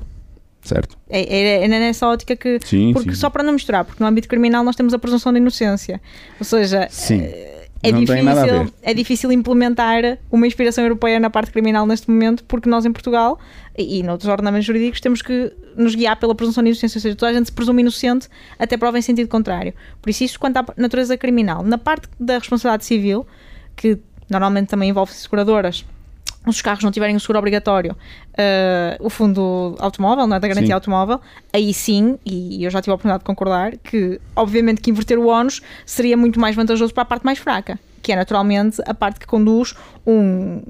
Certo. 0.61 0.97
É, 1.09 1.21
é, 1.21 1.63
é 1.63 1.67
nessa 1.67 2.07
ótica 2.07 2.35
que. 2.35 2.59
Sim, 2.63 2.91
porque 2.93 3.11
sim. 3.11 3.15
só 3.15 3.29
para 3.29 3.43
não 3.43 3.53
misturar, 3.53 3.85
porque 3.85 4.01
no 4.03 4.07
âmbito 4.07 4.27
criminal 4.27 4.63
nós 4.63 4.75
temos 4.75 4.93
a 4.93 4.99
presunção 4.99 5.31
de 5.31 5.39
inocência. 5.39 6.01
Ou 6.39 6.45
seja. 6.45 6.87
Sim. 6.89 7.21
Eh, 7.21 7.54
é 7.89 7.91
não 7.91 7.99
difícil, 7.99 8.73
é 8.81 8.93
difícil 8.93 9.31
implementar 9.31 10.17
uma 10.31 10.45
inspiração 10.45 10.83
europeia 10.83 11.19
na 11.19 11.29
parte 11.29 11.51
criminal 11.51 11.85
neste 11.85 12.09
momento, 12.09 12.43
porque 12.45 12.69
nós 12.69 12.85
em 12.85 12.91
Portugal 12.91 13.39
e, 13.77 13.99
e 13.99 14.03
noutros 14.03 14.29
ordenamentos 14.29 14.65
jurídicos 14.65 14.99
temos 14.99 15.21
que 15.21 15.51
nos 15.75 15.95
guiar 15.95 16.17
pela 16.19 16.33
presunção 16.33 16.63
de 16.63 16.69
inocência, 16.69 16.97
ou 16.97 17.01
seja, 17.01 17.15
toda 17.15 17.31
a 17.31 17.33
gente 17.33 17.47
se 17.47 17.51
presume 17.51 17.81
inocente 17.81 18.27
até 18.57 18.77
prova 18.77 18.97
em 18.97 19.01
sentido 19.01 19.27
contrário. 19.27 19.73
Por 20.01 20.09
isso, 20.09 20.23
isto 20.23 20.39
quanto 20.39 20.57
à 20.57 20.65
natureza 20.77 21.17
criminal. 21.17 21.63
Na 21.63 21.77
parte 21.77 22.07
da 22.19 22.37
responsabilidade 22.37 22.85
civil, 22.85 23.25
que 23.75 23.97
normalmente 24.29 24.67
também 24.67 24.89
envolve 24.89 25.11
seguradoras, 25.13 25.85
os 26.45 26.61
carros 26.61 26.83
não 26.83 26.91
tiverem 26.91 27.15
o 27.15 27.19
seguro 27.19 27.39
obrigatório, 27.39 27.93
uh, 27.93 29.05
o 29.05 29.09
fundo 29.09 29.75
automóvel, 29.79 30.27
não 30.27 30.37
é, 30.37 30.39
da 30.39 30.47
garantia 30.47 30.67
sim. 30.67 30.73
automóvel, 30.73 31.19
aí 31.53 31.73
sim, 31.73 32.17
e 32.25 32.63
eu 32.63 32.69
já 32.69 32.81
tive 32.81 32.91
a 32.91 32.95
oportunidade 32.95 33.21
de 33.21 33.25
concordar, 33.25 33.77
que 33.77 34.19
obviamente 34.35 34.81
que 34.81 34.89
inverter 34.89 35.17
o 35.17 35.27
ónus 35.27 35.61
seria 35.85 36.15
muito 36.15 36.39
mais 36.39 36.55
vantajoso 36.55 36.93
para 36.93 37.03
a 37.03 37.05
parte 37.05 37.23
mais 37.23 37.37
fraca, 37.37 37.79
que 38.01 38.11
é 38.11 38.15
naturalmente 38.15 38.81
a 38.85 38.93
parte 38.93 39.19
que 39.19 39.25
conduz 39.25 39.75
um 40.05 40.61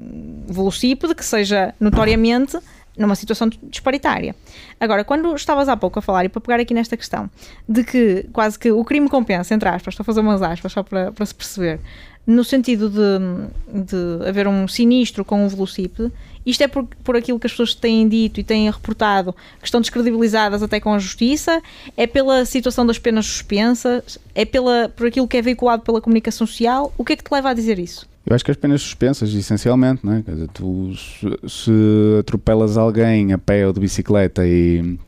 velocípede 0.48 1.14
que 1.14 1.24
seja 1.24 1.74
notoriamente 1.78 2.58
numa 2.96 3.14
situação 3.14 3.48
disparitária. 3.64 4.34
Agora, 4.80 5.04
quando 5.04 5.34
estavas 5.34 5.68
há 5.68 5.76
pouco 5.76 5.98
a 5.98 6.02
falar, 6.02 6.24
e 6.24 6.28
para 6.28 6.40
pegar 6.40 6.60
aqui 6.60 6.72
nesta 6.72 6.96
questão, 6.96 7.30
de 7.68 7.84
que 7.84 8.26
quase 8.32 8.58
que 8.58 8.70
o 8.70 8.82
crime 8.84 9.08
compensa, 9.08 9.54
entre 9.54 9.68
aspas, 9.68 9.92
estou 9.92 10.02
a 10.02 10.06
fazer 10.06 10.20
umas 10.20 10.42
aspas 10.42 10.72
só 10.72 10.82
para, 10.82 11.12
para 11.12 11.26
se 11.26 11.34
perceber, 11.34 11.80
no 12.26 12.42
sentido 12.42 12.90
de, 12.90 13.84
de 13.84 14.28
haver 14.28 14.48
um 14.48 14.66
sinistro 14.66 15.24
com 15.24 15.44
um 15.44 15.48
velocípede, 15.48 16.10
isto 16.44 16.62
é 16.62 16.68
por, 16.68 16.84
por 17.02 17.16
aquilo 17.16 17.38
que 17.38 17.46
as 17.46 17.52
pessoas 17.52 17.74
têm 17.74 18.08
dito 18.08 18.40
e 18.40 18.44
têm 18.44 18.70
reportado, 18.70 19.34
que 19.60 19.66
estão 19.66 19.80
descredibilizadas 19.80 20.62
até 20.62 20.80
com 20.80 20.92
a 20.92 20.98
justiça, 20.98 21.60
é 21.96 22.06
pela 22.06 22.44
situação 22.44 22.86
das 22.86 22.98
penas 22.98 23.26
suspensas, 23.26 24.18
é 24.34 24.44
pela, 24.44 24.88
por 24.88 25.06
aquilo 25.06 25.26
que 25.26 25.36
é 25.36 25.42
veiculado 25.42 25.82
pela 25.82 26.00
comunicação 26.00 26.46
social. 26.46 26.92
O 26.96 27.04
que 27.04 27.14
é 27.14 27.16
que 27.16 27.24
te 27.24 27.32
leva 27.32 27.50
a 27.50 27.54
dizer 27.54 27.78
isso? 27.78 28.08
Eu 28.24 28.34
acho 28.34 28.44
que 28.44 28.50
as 28.50 28.56
penas 28.56 28.82
suspensas, 28.82 29.32
essencialmente, 29.32 30.04
não 30.04 30.14
é? 30.14 30.22
Quer 30.22 30.32
dizer, 30.32 30.48
tu 30.52 30.92
se 31.48 31.70
atropelas 32.18 32.76
alguém 32.76 33.32
a 33.32 33.38
pé 33.38 33.66
ou 33.66 33.72
de 33.72 33.78
bicicleta 33.78 34.44
e 34.44 34.98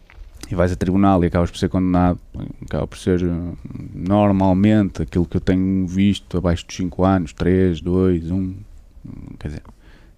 e 0.51 0.55
vais 0.55 0.73
a 0.73 0.77
tribunal 0.77 1.23
e 1.23 1.27
acabas 1.27 1.51
por 1.51 1.59
ser 1.59 1.69
condenado, 1.69 2.19
acaba 2.63 2.87
por 2.87 2.99
ser 2.99 3.23
eh, 3.23 3.53
normalmente 3.95 5.03
aquilo 5.03 5.27
que 5.27 5.37
eu 5.37 5.41
tenho 5.41 5.87
visto 5.87 6.39
abaixo 6.39 6.67
dos 6.67 6.77
5 6.77 7.05
anos, 7.05 7.33
3, 7.33 7.81
2, 7.81 8.31
1, 8.31 8.55
quer 9.39 9.49
dizer, 9.49 9.63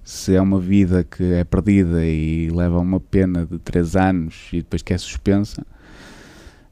se 0.05 0.35
é 0.35 0.41
uma 0.41 0.61
vida 0.61 1.05
que 1.05 1.33
é 1.33 1.45
perdida 1.45 2.05
e 2.05 2.49
leva 2.51 2.79
uma 2.79 3.01
pena 3.01 3.45
de 3.45 3.59
3 3.59 3.97
anos 3.97 4.49
e 4.53 4.59
depois 4.59 4.83
que 4.83 4.93
é 4.93 4.99
suspensa, 4.99 5.67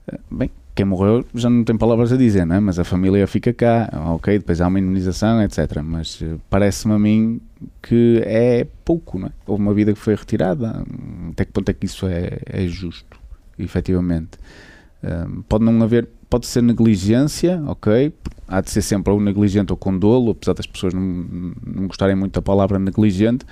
eh, 0.07 0.19
bem, 0.31 0.51
quem 0.79 0.87
morreu 0.87 1.27
já 1.35 1.51
não 1.51 1.65
tem 1.65 1.77
palavras 1.77 2.13
a 2.13 2.17
dizer, 2.17 2.45
não 2.45 2.55
é? 2.55 2.61
mas 2.61 2.79
a 2.79 2.85
família 2.85 3.27
fica 3.27 3.53
cá, 3.53 3.91
ok, 4.15 4.39
depois 4.39 4.61
há 4.61 4.69
uma 4.69 4.79
imunização, 4.79 5.43
etc. 5.43 5.83
Mas 5.83 6.21
uh, 6.21 6.41
parece-me 6.49 6.95
a 6.95 6.99
mim 7.01 7.41
que 7.83 8.23
é 8.25 8.65
pouco, 8.85 9.19
não 9.19 9.27
é? 9.27 9.31
Houve 9.45 9.61
uma 9.61 9.75
vida 9.75 9.93
que 9.93 9.99
foi 9.99 10.15
retirada, 10.15 10.85
até 11.33 11.45
que 11.45 11.51
ponto 11.51 11.69
é 11.69 11.75
que 11.75 11.85
isso 11.85 12.07
é, 12.07 12.39
é 12.47 12.65
justo, 12.69 13.18
efetivamente? 13.59 14.39
Uh, 15.03 15.43
pode 15.49 15.65
não 15.65 15.83
haver, 15.83 16.09
pode 16.29 16.47
ser 16.47 16.63
negligência, 16.63 17.63
ok, 17.67 18.13
há 18.47 18.61
de 18.61 18.71
ser 18.71 18.83
sempre 18.83 19.13
ou 19.13 19.21
negligente 19.21 19.73
ou 19.73 19.77
com 19.77 19.97
dolo, 19.97 20.33
apesar 20.33 20.55
das 20.55 20.67
pessoas 20.67 20.93
não, 20.93 21.03
não 21.65 21.87
gostarem 21.87 22.17
muito 22.17 22.35
da 22.35 22.43
palavra 22.43 22.79
negligente, 22.79 23.45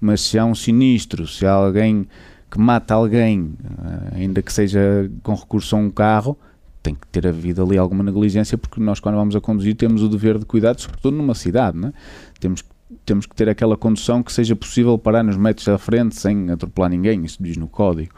mas 0.00 0.22
se 0.22 0.38
há 0.38 0.44
um 0.44 0.54
sinistro, 0.54 1.26
se 1.26 1.44
há 1.44 1.52
alguém 1.52 2.06
que 2.50 2.58
mata 2.58 2.94
alguém, 2.94 3.40
uh, 3.40 4.14
ainda 4.14 4.40
que 4.40 4.52
seja 4.52 5.10
com 5.22 5.34
recurso 5.34 5.76
a 5.76 5.78
um 5.78 5.90
carro, 5.90 6.38
tem 6.84 6.94
que 6.94 7.06
ter 7.08 7.26
havido 7.26 7.62
ali 7.62 7.78
alguma 7.78 8.04
negligência, 8.04 8.58
porque 8.58 8.78
nós, 8.78 9.00
quando 9.00 9.16
vamos 9.16 9.34
a 9.34 9.40
conduzir, 9.40 9.74
temos 9.74 10.02
o 10.02 10.08
dever 10.08 10.38
de 10.38 10.44
cuidado, 10.44 10.80
sobretudo 10.80 11.16
numa 11.16 11.34
cidade, 11.34 11.78
é? 11.84 11.92
temos, 12.38 12.62
temos 13.06 13.24
que 13.24 13.34
ter 13.34 13.48
aquela 13.48 13.76
condução 13.76 14.22
que 14.22 14.30
seja 14.30 14.54
possível 14.54 14.98
parar 14.98 15.24
nos 15.24 15.36
metros 15.36 15.66
da 15.66 15.78
frente 15.78 16.14
sem 16.14 16.50
atropelar 16.50 16.90
ninguém, 16.90 17.24
isso 17.24 17.42
diz 17.42 17.56
no 17.56 17.66
código. 17.66 18.14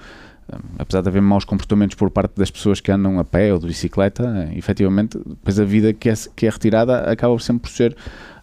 Um, 0.53 0.59
apesar 0.79 1.01
de 1.01 1.09
haver 1.09 1.21
maus 1.21 1.45
comportamentos 1.45 1.97
por 1.97 2.09
parte 2.09 2.37
das 2.37 2.51
pessoas 2.51 2.81
que 2.81 2.93
andam 2.93 3.19
a 3.19 3.25
pé 3.25 3.53
ou 3.53 3.59
de 3.59 3.67
bicicleta, 3.67 4.49
efetivamente, 4.55 5.19
depois 5.19 5.59
a 5.59 5.65
vida 5.65 5.93
que 5.93 6.09
é, 6.09 6.15
que 6.37 6.47
é 6.47 6.51
retirada 6.51 7.01
acaba 7.11 7.37
sempre 7.41 7.63
por 7.63 7.71
ser 7.71 7.97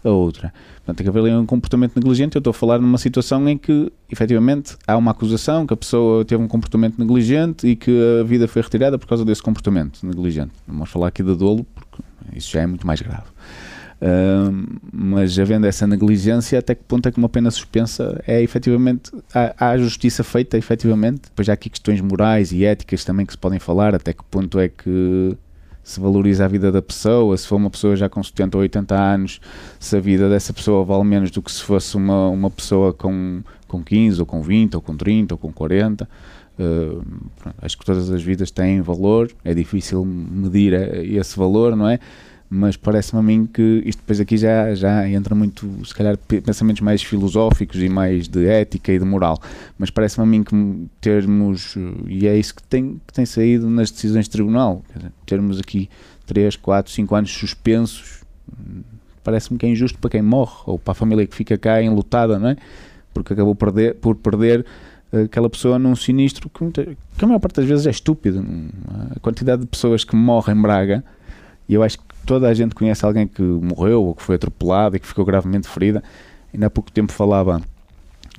a 0.03 0.09
outra. 0.09 0.53
Portanto, 0.77 0.97
tem 0.97 1.05
que 1.05 1.09
haver 1.09 1.19
ali 1.21 1.33
um 1.33 1.45
comportamento 1.45 1.95
negligente. 1.95 2.35
Eu 2.35 2.39
estou 2.39 2.51
a 2.51 2.53
falar 2.53 2.79
numa 2.79 2.97
situação 2.97 3.47
em 3.47 3.57
que, 3.57 3.89
efetivamente, 4.11 4.75
há 4.85 4.97
uma 4.97 5.11
acusação 5.11 5.65
que 5.65 5.73
a 5.73 5.77
pessoa 5.77 6.25
teve 6.25 6.43
um 6.43 6.47
comportamento 6.47 6.99
negligente 6.99 7.65
e 7.65 7.75
que 7.75 8.19
a 8.19 8.23
vida 8.23 8.49
foi 8.49 8.61
retirada 8.61 8.99
por 8.99 9.07
causa 9.07 9.23
desse 9.23 9.41
comportamento 9.41 10.05
negligente. 10.05 10.51
Não 10.67 10.75
vamos 10.75 10.89
falar 10.89 11.07
aqui 11.07 11.23
de 11.23 11.33
dolo, 11.35 11.65
porque 11.73 12.03
isso 12.35 12.51
já 12.51 12.61
é 12.61 12.67
muito 12.67 12.85
mais 12.85 13.01
grave. 13.01 13.32
Mas 14.91 15.37
havendo 15.39 15.65
essa 15.65 15.87
negligência, 15.87 16.59
até 16.59 16.75
que 16.75 16.83
ponto 16.83 17.07
é 17.07 17.11
que 17.11 17.17
uma 17.17 17.29
pena 17.29 17.49
suspensa 17.49 18.21
é 18.27 18.41
efetivamente. 18.41 19.11
Há, 19.33 19.69
há 19.69 19.77
justiça 19.77 20.23
feita, 20.23 20.57
efetivamente. 20.57 21.21
Depois 21.23 21.47
há 21.47 21.53
aqui 21.53 21.69
questões 21.69 22.01
morais 22.01 22.51
e 22.51 22.65
éticas 22.65 23.05
também 23.05 23.25
que 23.25 23.33
se 23.33 23.37
podem 23.37 23.59
falar. 23.59 23.95
Até 23.95 24.11
que 24.11 24.23
ponto 24.25 24.59
é 24.59 24.67
que 24.67 25.37
se 25.83 25.99
valoriza 25.99 26.45
a 26.45 26.47
vida 26.47 26.71
da 26.71 26.81
pessoa, 26.81 27.35
se 27.37 27.45
for 27.45 27.57
uma 27.57 27.69
pessoa 27.69 27.95
já 27.95 28.07
com 28.07 28.23
70 28.23 28.57
ou 28.57 28.61
80 28.61 28.95
anos, 28.95 29.41
se 29.79 29.97
a 29.97 29.99
vida 29.99 30.29
dessa 30.29 30.53
pessoa 30.53 30.85
vale 30.85 31.03
menos 31.03 31.29
do 31.29 31.41
que 31.41 31.51
se 31.51 31.61
fosse 31.61 31.97
uma, 31.97 32.29
uma 32.29 32.49
pessoa 32.49 32.93
com, 32.93 33.41
com 33.67 33.83
15 33.83 34.21
ou 34.21 34.25
com 34.25 34.41
20 34.41 34.75
ou 34.75 34.81
com 34.81 34.95
30 34.95 35.33
ou 35.33 35.37
com 35.37 35.51
40. 35.51 36.07
Uh, 36.57 37.03
acho 37.61 37.77
que 37.77 37.83
todas 37.83 38.09
as 38.11 38.21
vidas 38.21 38.51
têm 38.51 38.79
valor, 38.79 39.29
é 39.43 39.53
difícil 39.53 40.05
medir 40.05 40.73
esse 41.03 41.37
valor, 41.37 41.75
não 41.75 41.89
é? 41.89 41.99
Mas 42.49 42.77
parece-me 42.77 43.19
a 43.19 43.23
mim 43.23 43.47
que 43.51 43.81
isto 43.85 43.99
depois 43.99 44.19
aqui 44.19 44.37
já, 44.37 44.75
já 44.75 45.09
entra 45.09 45.33
muito, 45.33 45.67
se 45.85 45.93
calhar, 45.93 46.17
pensamentos 46.17 46.81
mais 46.81 47.01
filosóficos 47.01 47.81
e 47.81 47.89
mais 47.89 48.27
de 48.27 48.45
ética 48.45 48.91
e 48.91 48.99
de 48.99 49.05
moral, 49.05 49.39
mas 49.77 49.89
parece-me 49.89 50.23
a 50.23 50.27
mim 50.27 50.43
que 50.43 50.87
termos, 51.01 51.75
e 52.07 52.27
é 52.27 52.37
isso 52.37 52.55
que 52.55 52.63
tem, 52.63 53.01
que 53.07 53.13
tem 53.13 53.25
saído 53.25 53.69
nas 53.69 53.89
decisões 53.89 54.25
de 54.25 54.31
tribunal, 54.31 54.83
termos 55.25 55.59
aqui 55.59 55.89
3, 56.27 56.55
4, 56.55 56.91
5 56.91 57.15
anos 57.15 57.31
suspensos, 57.31 58.21
parece-me 59.23 59.57
que 59.57 59.65
é 59.65 59.69
injusto 59.69 59.97
para 59.97 60.11
quem 60.11 60.21
morre, 60.21 60.63
ou 60.65 60.77
para 60.77 60.91
a 60.91 60.95
família 60.95 61.25
que 61.25 61.35
fica 61.35 61.57
cá 61.57 61.81
enlutada, 61.81 62.37
não 62.37 62.49
é? 62.49 62.57
Porque 63.13 63.33
acabou 63.33 63.55
perder, 63.55 63.95
por 63.95 64.15
perder 64.15 64.65
aquela 65.25 65.49
pessoa 65.49 65.77
num 65.77 65.95
sinistro 65.95 66.49
que, 66.49 66.71
que 66.71 67.23
a 67.23 67.27
maior 67.27 67.39
parte 67.39 67.57
das 67.57 67.65
vezes 67.65 67.85
é 67.85 67.91
estúpido. 67.91 68.43
A 69.15 69.19
quantidade 69.19 69.61
de 69.61 69.67
pessoas 69.67 70.03
que 70.03 70.15
morrem 70.15 70.57
em 70.57 70.61
Braga, 70.61 71.03
e 71.69 71.75
eu 71.75 71.83
acho 71.83 71.99
que 71.99 72.05
toda 72.25 72.47
a 72.47 72.53
gente 72.53 72.75
conhece 72.75 73.05
alguém 73.05 73.27
que 73.27 73.41
morreu 73.41 74.03
ou 74.03 74.15
que 74.15 74.23
foi 74.23 74.35
atropelado 74.35 74.95
e 74.95 74.99
que 74.99 75.07
ficou 75.07 75.25
gravemente 75.25 75.67
ferida. 75.67 76.03
Ainda 76.53 76.67
há 76.67 76.69
pouco 76.69 76.91
tempo 76.91 77.11
falava 77.11 77.61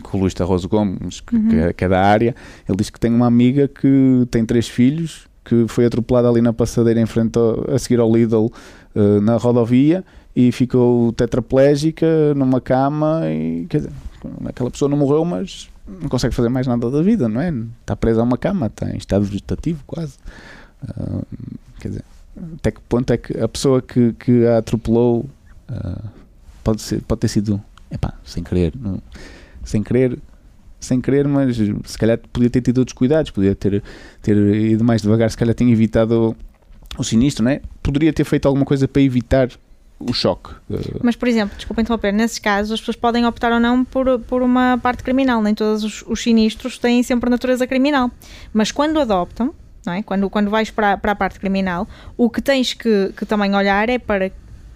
com 0.02 0.16
o 0.16 0.20
Luís 0.20 0.34
Tarroso 0.34 0.68
Gomes, 0.68 1.20
que, 1.20 1.36
uhum. 1.36 1.60
É, 1.60 1.72
que, 1.72 1.84
é 1.84 1.88
da 1.88 2.00
área, 2.00 2.34
ele 2.68 2.76
diz 2.76 2.90
que 2.90 2.98
tem 2.98 3.12
uma 3.12 3.26
amiga 3.26 3.68
que 3.68 4.26
tem 4.30 4.44
três 4.44 4.68
filhos, 4.68 5.26
que 5.44 5.66
foi 5.68 5.84
atropelada 5.84 6.28
ali 6.28 6.40
na 6.40 6.52
passadeira 6.52 7.00
em 7.00 7.06
frente 7.06 7.38
ao, 7.38 7.70
a 7.70 7.78
seguir 7.78 8.00
ao 8.00 8.12
Lidl 8.12 8.46
uh, 8.94 9.20
na 9.20 9.36
rodovia 9.36 10.04
e 10.34 10.50
ficou 10.50 11.12
tetraplégica 11.12 12.34
numa 12.34 12.60
cama 12.60 13.22
e 13.30 13.66
quer 13.68 13.78
dizer, 13.78 13.92
aquela 14.46 14.70
pessoa 14.70 14.88
não 14.88 14.96
morreu, 14.96 15.24
mas 15.24 15.68
não 15.86 16.08
consegue 16.08 16.34
fazer 16.34 16.48
mais 16.48 16.66
nada 16.66 16.90
da 16.90 17.02
vida, 17.02 17.28
não 17.28 17.40
é? 17.40 17.52
Está 17.80 17.94
presa 17.94 18.20
a 18.20 18.24
uma 18.24 18.38
cama, 18.38 18.66
está 18.66 18.90
em 18.90 18.96
estado 18.96 19.24
vegetativo 19.24 19.82
quase. 19.86 20.16
Uh, 20.82 21.24
quer 21.78 21.88
dizer, 21.88 22.04
até 22.56 22.70
que 22.70 22.80
ponto 22.88 23.12
é 23.12 23.16
que 23.16 23.38
a 23.38 23.48
pessoa 23.48 23.80
que, 23.80 24.12
que 24.14 24.46
a 24.46 24.58
atropelou 24.58 25.28
uh, 25.70 26.08
pode, 26.62 26.82
ser, 26.82 27.02
pode 27.02 27.20
ter 27.20 27.28
sido 27.28 27.62
epá, 27.90 28.14
sem 28.24 28.42
querer, 28.42 28.72
não, 28.78 29.00
sem 29.64 29.82
querer, 29.82 30.18
sem 30.80 31.00
querer, 31.00 31.26
mas 31.26 31.56
se 31.56 31.98
calhar 31.98 32.18
podia 32.32 32.50
ter 32.50 32.60
tido 32.60 32.78
outros 32.78 32.96
cuidados, 32.96 33.30
podia 33.30 33.54
ter, 33.54 33.82
ter 34.20 34.36
ido 34.36 34.84
mais 34.84 35.02
devagar, 35.02 35.30
se 35.30 35.36
calhar 35.36 35.54
tinha 35.54 35.72
evitado 35.72 36.36
o 36.98 37.04
sinistro, 37.04 37.44
não 37.44 37.50
é? 37.50 37.60
Poderia 37.82 38.12
ter 38.12 38.24
feito 38.24 38.46
alguma 38.46 38.64
coisa 38.64 38.86
para 38.86 39.02
evitar 39.02 39.48
o 39.98 40.12
choque. 40.12 40.50
Mas, 41.02 41.16
por 41.16 41.28
exemplo, 41.28 41.56
desculpa 41.56 41.80
interromper, 41.80 42.12
nesses 42.12 42.38
casos 42.38 42.72
as 42.72 42.80
pessoas 42.80 42.96
podem 42.96 43.24
optar 43.26 43.52
ou 43.52 43.60
não 43.60 43.84
por, 43.84 44.18
por 44.20 44.42
uma 44.42 44.78
parte 44.82 45.02
criminal, 45.02 45.40
nem 45.40 45.54
todos 45.54 45.84
os, 45.84 46.04
os 46.06 46.22
sinistros 46.22 46.78
têm 46.78 47.02
sempre 47.02 47.30
natureza 47.30 47.66
criminal, 47.66 48.10
mas 48.52 48.70
quando 48.70 48.98
adoptam, 48.98 49.54
não 49.84 49.92
é? 49.92 50.02
Quando, 50.02 50.28
quando 50.30 50.50
vais 50.50 50.70
para, 50.70 50.96
para 50.96 51.12
a 51.12 51.14
parte 51.14 51.38
criminal, 51.38 51.88
o 52.16 52.30
que 52.30 52.40
tens 52.40 52.74
que, 52.74 53.12
que 53.16 53.26
também 53.26 53.54
olhar 53.54 53.88
é 53.88 53.98
para 53.98 54.30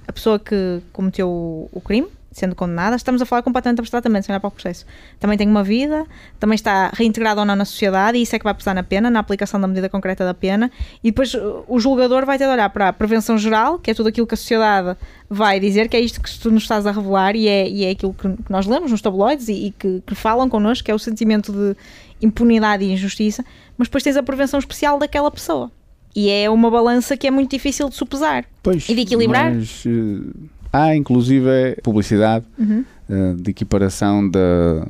a 0.06 0.12
pessoa 0.12 0.38
que 0.38 0.80
cometeu 0.92 1.28
o, 1.28 1.68
o 1.72 1.80
crime, 1.80 2.08
sendo 2.38 2.54
condenada, 2.54 2.96
estamos 2.96 3.20
a 3.20 3.26
falar 3.26 3.42
completamente 3.42 3.80
abstratamente, 3.80 4.26
sem 4.26 4.32
olhar 4.32 4.40
para 4.40 4.48
o 4.48 4.50
processo. 4.50 4.86
Também 5.18 5.36
tem 5.36 5.48
uma 5.48 5.64
vida, 5.64 6.06
também 6.38 6.54
está 6.54 6.90
reintegrado 6.94 7.40
ou 7.40 7.46
não 7.46 7.56
na 7.56 7.64
sociedade, 7.64 8.16
e 8.16 8.22
isso 8.22 8.34
é 8.34 8.38
que 8.38 8.44
vai 8.44 8.54
pesar 8.54 8.74
na 8.74 8.82
pena, 8.82 9.10
na 9.10 9.20
aplicação 9.20 9.60
da 9.60 9.66
medida 9.66 9.88
concreta 9.88 10.24
da 10.24 10.34
pena, 10.34 10.70
e 11.02 11.10
depois 11.10 11.34
o 11.66 11.80
julgador 11.80 12.24
vai 12.24 12.38
ter 12.38 12.44
de 12.44 12.52
olhar 12.52 12.70
para 12.70 12.88
a 12.88 12.92
prevenção 12.92 13.36
geral, 13.36 13.78
que 13.78 13.90
é 13.90 13.94
tudo 13.94 14.08
aquilo 14.08 14.26
que 14.26 14.34
a 14.34 14.36
sociedade 14.36 14.96
vai 15.28 15.58
dizer, 15.58 15.88
que 15.88 15.96
é 15.96 16.00
isto 16.00 16.20
que 16.20 16.38
tu 16.38 16.50
nos 16.50 16.62
estás 16.62 16.86
a 16.86 16.92
revelar, 16.92 17.34
e 17.34 17.48
é, 17.48 17.68
e 17.68 17.84
é 17.84 17.90
aquilo 17.90 18.14
que, 18.14 18.28
nós 18.48 18.66
lemos 18.66 18.90
nos 18.90 19.02
tabloides 19.02 19.48
e, 19.48 19.66
e 19.66 19.70
que, 19.72 20.02
que 20.06 20.14
falam 20.14 20.48
connosco, 20.48 20.84
que 20.84 20.90
é 20.90 20.94
o 20.94 20.98
sentimento 20.98 21.52
de 21.52 21.76
impunidade 22.20 22.84
e 22.84 22.92
injustiça, 22.92 23.44
mas 23.76 23.88
depois 23.88 24.02
tens 24.02 24.16
a 24.16 24.22
prevenção 24.22 24.58
especial 24.58 24.98
daquela 24.98 25.30
pessoa. 25.30 25.70
E 26.14 26.30
é 26.30 26.48
uma 26.50 26.70
balança 26.70 27.16
que 27.16 27.26
é 27.26 27.30
muito 27.30 27.50
difícil 27.50 27.88
de 27.88 27.94
supesar 27.94 28.44
pois, 28.62 28.88
e 28.88 28.94
de 28.94 29.02
equilibrar. 29.02 29.54
Mas, 29.54 29.84
uh, 29.84 30.34
há 30.72 30.96
inclusive 30.96 31.76
publicidade 31.82 32.44
uhum. 32.58 32.84
uh, 33.08 33.34
de 33.34 33.50
equiparação 33.50 34.28
da, 34.28 34.86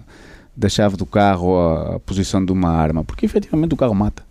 da 0.56 0.68
chave 0.68 0.96
do 0.96 1.04
carro 1.04 1.58
à 1.58 2.00
posição 2.00 2.44
de 2.44 2.52
uma 2.52 2.70
arma, 2.70 3.04
porque 3.04 3.26
efetivamente 3.26 3.74
o 3.74 3.76
carro 3.76 3.94
mata. 3.94 4.22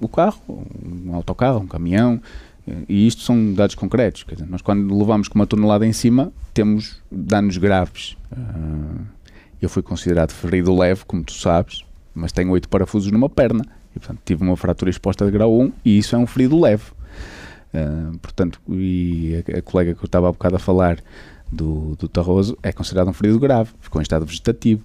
O 0.00 0.08
carro, 0.08 0.40
um 0.48 1.14
autocarro, 1.14 1.60
um 1.60 1.66
caminhão, 1.66 2.18
eh, 2.66 2.72
e 2.88 3.06
isto 3.06 3.20
são 3.20 3.52
dados 3.52 3.74
concretos. 3.74 4.22
Quer 4.22 4.36
dizer, 4.36 4.48
nós, 4.48 4.62
quando 4.62 4.96
levamos 4.96 5.28
com 5.28 5.34
uma 5.38 5.46
tonelada 5.46 5.86
em 5.86 5.92
cima, 5.92 6.32
temos 6.54 7.02
danos 7.12 7.58
graves. 7.58 8.16
eu 9.60 9.68
fui 9.68 9.82
considerado 9.82 10.30
ferido 10.30 10.74
leve, 10.74 11.04
como 11.04 11.22
tu 11.22 11.34
sabes, 11.34 11.84
mas 12.14 12.32
tenho 12.32 12.50
oito 12.50 12.68
parafusos 12.68 13.10
numa 13.10 13.28
perna. 13.28 13.64
E, 13.94 13.98
portanto, 13.98 14.20
tive 14.24 14.42
uma 14.42 14.56
fratura 14.56 14.90
exposta 14.90 15.24
de 15.24 15.30
grau 15.30 15.60
1 15.60 15.72
e 15.84 15.98
isso 15.98 16.14
é 16.14 16.18
um 16.18 16.26
ferido 16.26 16.58
leve. 16.60 16.84
Uh, 17.74 18.16
portanto, 18.18 18.60
e 18.68 19.42
a, 19.52 19.58
a, 19.58 19.62
colega 19.62 19.94
que 19.94 20.00
eu 20.00 20.06
estava 20.06 20.28
há 20.28 20.32
bocado 20.32 20.56
a 20.56 20.58
falar 20.60 20.98
do, 21.50 21.96
do 21.96 22.08
Tarroso 22.08 22.56
é 22.62 22.72
considerado 22.72 23.08
um 23.08 23.12
ferido 23.12 23.38
grave, 23.38 23.70
ficou 23.80 24.00
em 24.00 24.04
estado 24.04 24.24
vegetativo. 24.24 24.84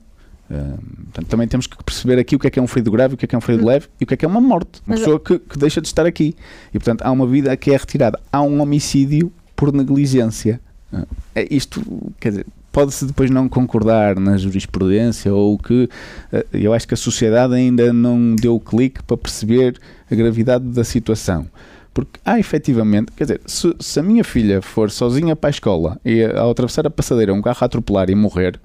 Uh, 0.50 0.82
portanto, 1.04 1.28
também 1.28 1.48
temos 1.48 1.68
que 1.68 1.84
perceber 1.84 2.18
aqui 2.18 2.36
o 2.36 2.39
que 2.39 2.48
é 2.48 2.50
que 2.50 2.58
é 2.58 2.62
um 2.62 2.68
ferido 2.68 2.89
grave, 2.89 3.13
o 3.13 3.18
que 3.18 3.26
é 3.26 3.28
que 3.28 3.36
é 3.36 3.38
um 3.38 3.42
ferido 3.42 3.65
leve 3.65 3.88
e 4.02 4.04
o 4.04 4.08
que 4.08 4.15
é 4.15 4.18
que 4.18 4.26
é 4.26 4.28
uma 4.28 4.42
morte. 4.42 4.82
Uma 4.88 4.96
Mas 4.96 5.00
pessoa 5.02 5.20
que, 5.20 5.38
que, 5.38 5.58
deixa 5.60 5.80
de 5.80 5.88
estar 5.88 6.08
aqui. 6.08 6.36
E, 6.70 6.80
portanto, 6.80 7.04
há 7.04 7.12
uma 7.12 7.28
vida 7.28 7.56
que 7.56 7.72
é 7.72 7.78
retirada. 7.78 8.20
Há 8.32 8.42
um 8.42 8.60
homicídio 8.60 9.32
por 9.56 9.72
negligência. 9.72 10.60
Uh, 10.92 11.06
é 11.36 11.48
isto, 11.54 11.84
quer 12.20 12.30
dizer, 12.30 12.48
pode-se 12.80 13.06
depois 13.06 13.30
não 13.30 13.50
concordar 13.50 14.18
na 14.18 14.38
jurisprudência 14.38 15.34
ou 15.34 15.58
que 15.58 15.89
eh, 16.32 16.46
eu 16.54 16.74
acho 16.74 16.88
que 16.88 16.94
a 16.94 16.98
sociedade 16.98 17.54
ainda 17.54 17.92
não 17.92 18.34
deu 18.36 18.56
o 18.56 18.60
clique 18.60 19.04
para 19.04 19.18
perceber 19.18 19.78
a 20.10 20.15
gravidade 20.15 20.63
da 20.63 20.86
situação. 20.86 21.46
Porque 21.94 22.22
há 22.24 22.39
efetivamente, 22.39 23.12
quer 23.12 23.26
dizer, 23.26 23.42
se, 23.46 23.76
se, 23.82 24.00
a 24.00 24.04
minha 24.04 24.24
filha 24.24 24.62
for 24.62 24.89
sozinha 24.89 25.36
para 25.36 25.50
a 25.50 25.52
escola 25.52 26.00
e 26.06 26.24
ao 26.24 26.52
atravessar 26.52 26.88
a 26.88 26.89
passadeira 26.89 27.34
um 27.34 27.42
carro 27.42 27.58
a 27.60 27.65
atropelar 27.65 28.10
e 28.10 28.15
morrer, 28.15 28.58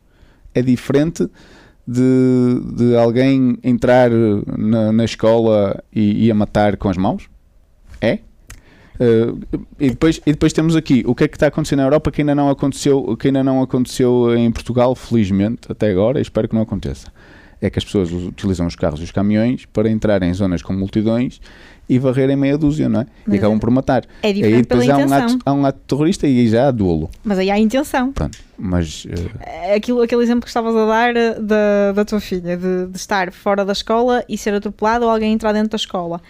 é 0.55 0.63
diferente 0.63 1.29
de, 1.85 2.61
de 2.77 2.97
alguém 2.97 3.59
entrar 3.65 4.11
na, 4.57 4.93
na 4.93 5.05
escola 5.05 5.83
e, 5.93 6.27
e 6.27 6.31
a 6.31 6.35
matar 6.37 6.77
com 6.77 6.89
as 6.89 6.97
mãos? 6.97 7.29
É? 8.01 8.21
Uh, 8.95 9.41
e, 9.81 9.91
depois, 9.91 10.21
e 10.25 10.33
depois 10.33 10.53
temos 10.53 10.77
aqui 10.77 11.03
o 11.07 11.15
que 11.15 11.25
é 11.25 11.29
que 11.29 11.37
está 11.37 11.49
acontecendo 11.49 11.79
na 11.79 11.85
Europa 11.87 12.11
que 12.11 12.23
ainda 12.23 12.35
não 12.35 12.49
aconteceu, 12.49 13.17
que 13.17 13.29
ainda 13.29 13.43
não 13.43 13.63
aconteceu 13.63 14.37
em 14.37 14.51
Portugal, 14.53 14.95
felizmente, 14.95 15.71
até 15.71 15.91
agora, 15.91 16.19
e 16.19 16.23
espero 16.23 16.49
que 16.49 16.55
não 16.55 16.63
aconteça. 16.63 17.13
é 17.61 17.71
que 17.71 17.79
as 17.79 17.85
pessoas 17.85 18.13
utilizam 18.13 18.67
os 18.67 18.77
carros 18.77 19.01
e 19.01 19.05
os 19.05 19.11
caminhões 19.11 19.65
para 19.67 19.89
entrar 19.89 20.23
em 20.23 20.33
zonas 20.33 20.63
com 20.63 20.73
multidões 20.73 21.41
e 21.89 21.99
varrerem 21.99 22.37
meia 22.37 22.57
dúzia, 22.57 22.89
não 22.89 23.01
é? 23.01 23.07
Mas 23.27 23.35
e 23.35 23.39
acabam 23.39 23.59
por 23.59 23.71
matar. 23.71 24.05
É 24.23 24.33
diferente 24.33 24.55
aí 24.55 24.63
depois 24.63 24.89
há 24.89 24.97
um, 24.97 25.13
ato, 25.13 25.39
há 25.45 25.53
um 25.53 25.67
ato 25.67 25.79
terrorista 25.87 26.27
e 26.27 26.41
aí 26.41 26.49
já 26.49 26.69
há 26.69 26.71
dolo. 26.71 27.11
Mas 27.23 27.39
aí 27.39 27.51
há 27.51 27.55
a 27.55 27.59
intenção. 27.59 28.13
Pronto, 28.13 28.39
mas 28.59 29.07
eh, 29.41 29.75
Aquilo, 29.75 30.03
aquele 30.03 30.23
exemplo 30.23 30.43
que 30.43 30.49
estavas 30.49 30.75
a 30.75 30.87
dar 30.87 31.17
eh, 31.17 31.39
da, 31.41 31.93
da 31.93 32.05
tua 32.05 32.21
filha, 32.21 32.57
de, 32.57 32.87
de 32.87 32.97
estar 32.97 33.33
fora 33.33 33.65
da 33.65 33.73
escola 33.73 34.25
e 34.29 34.39
ser 34.39 34.55
atropelado 34.55 35.05
ou 35.05 35.11
alguém 35.11 35.33
entrar 35.33 35.53
dentro 35.53 35.71
da 35.71 35.77
escola. 35.77 36.21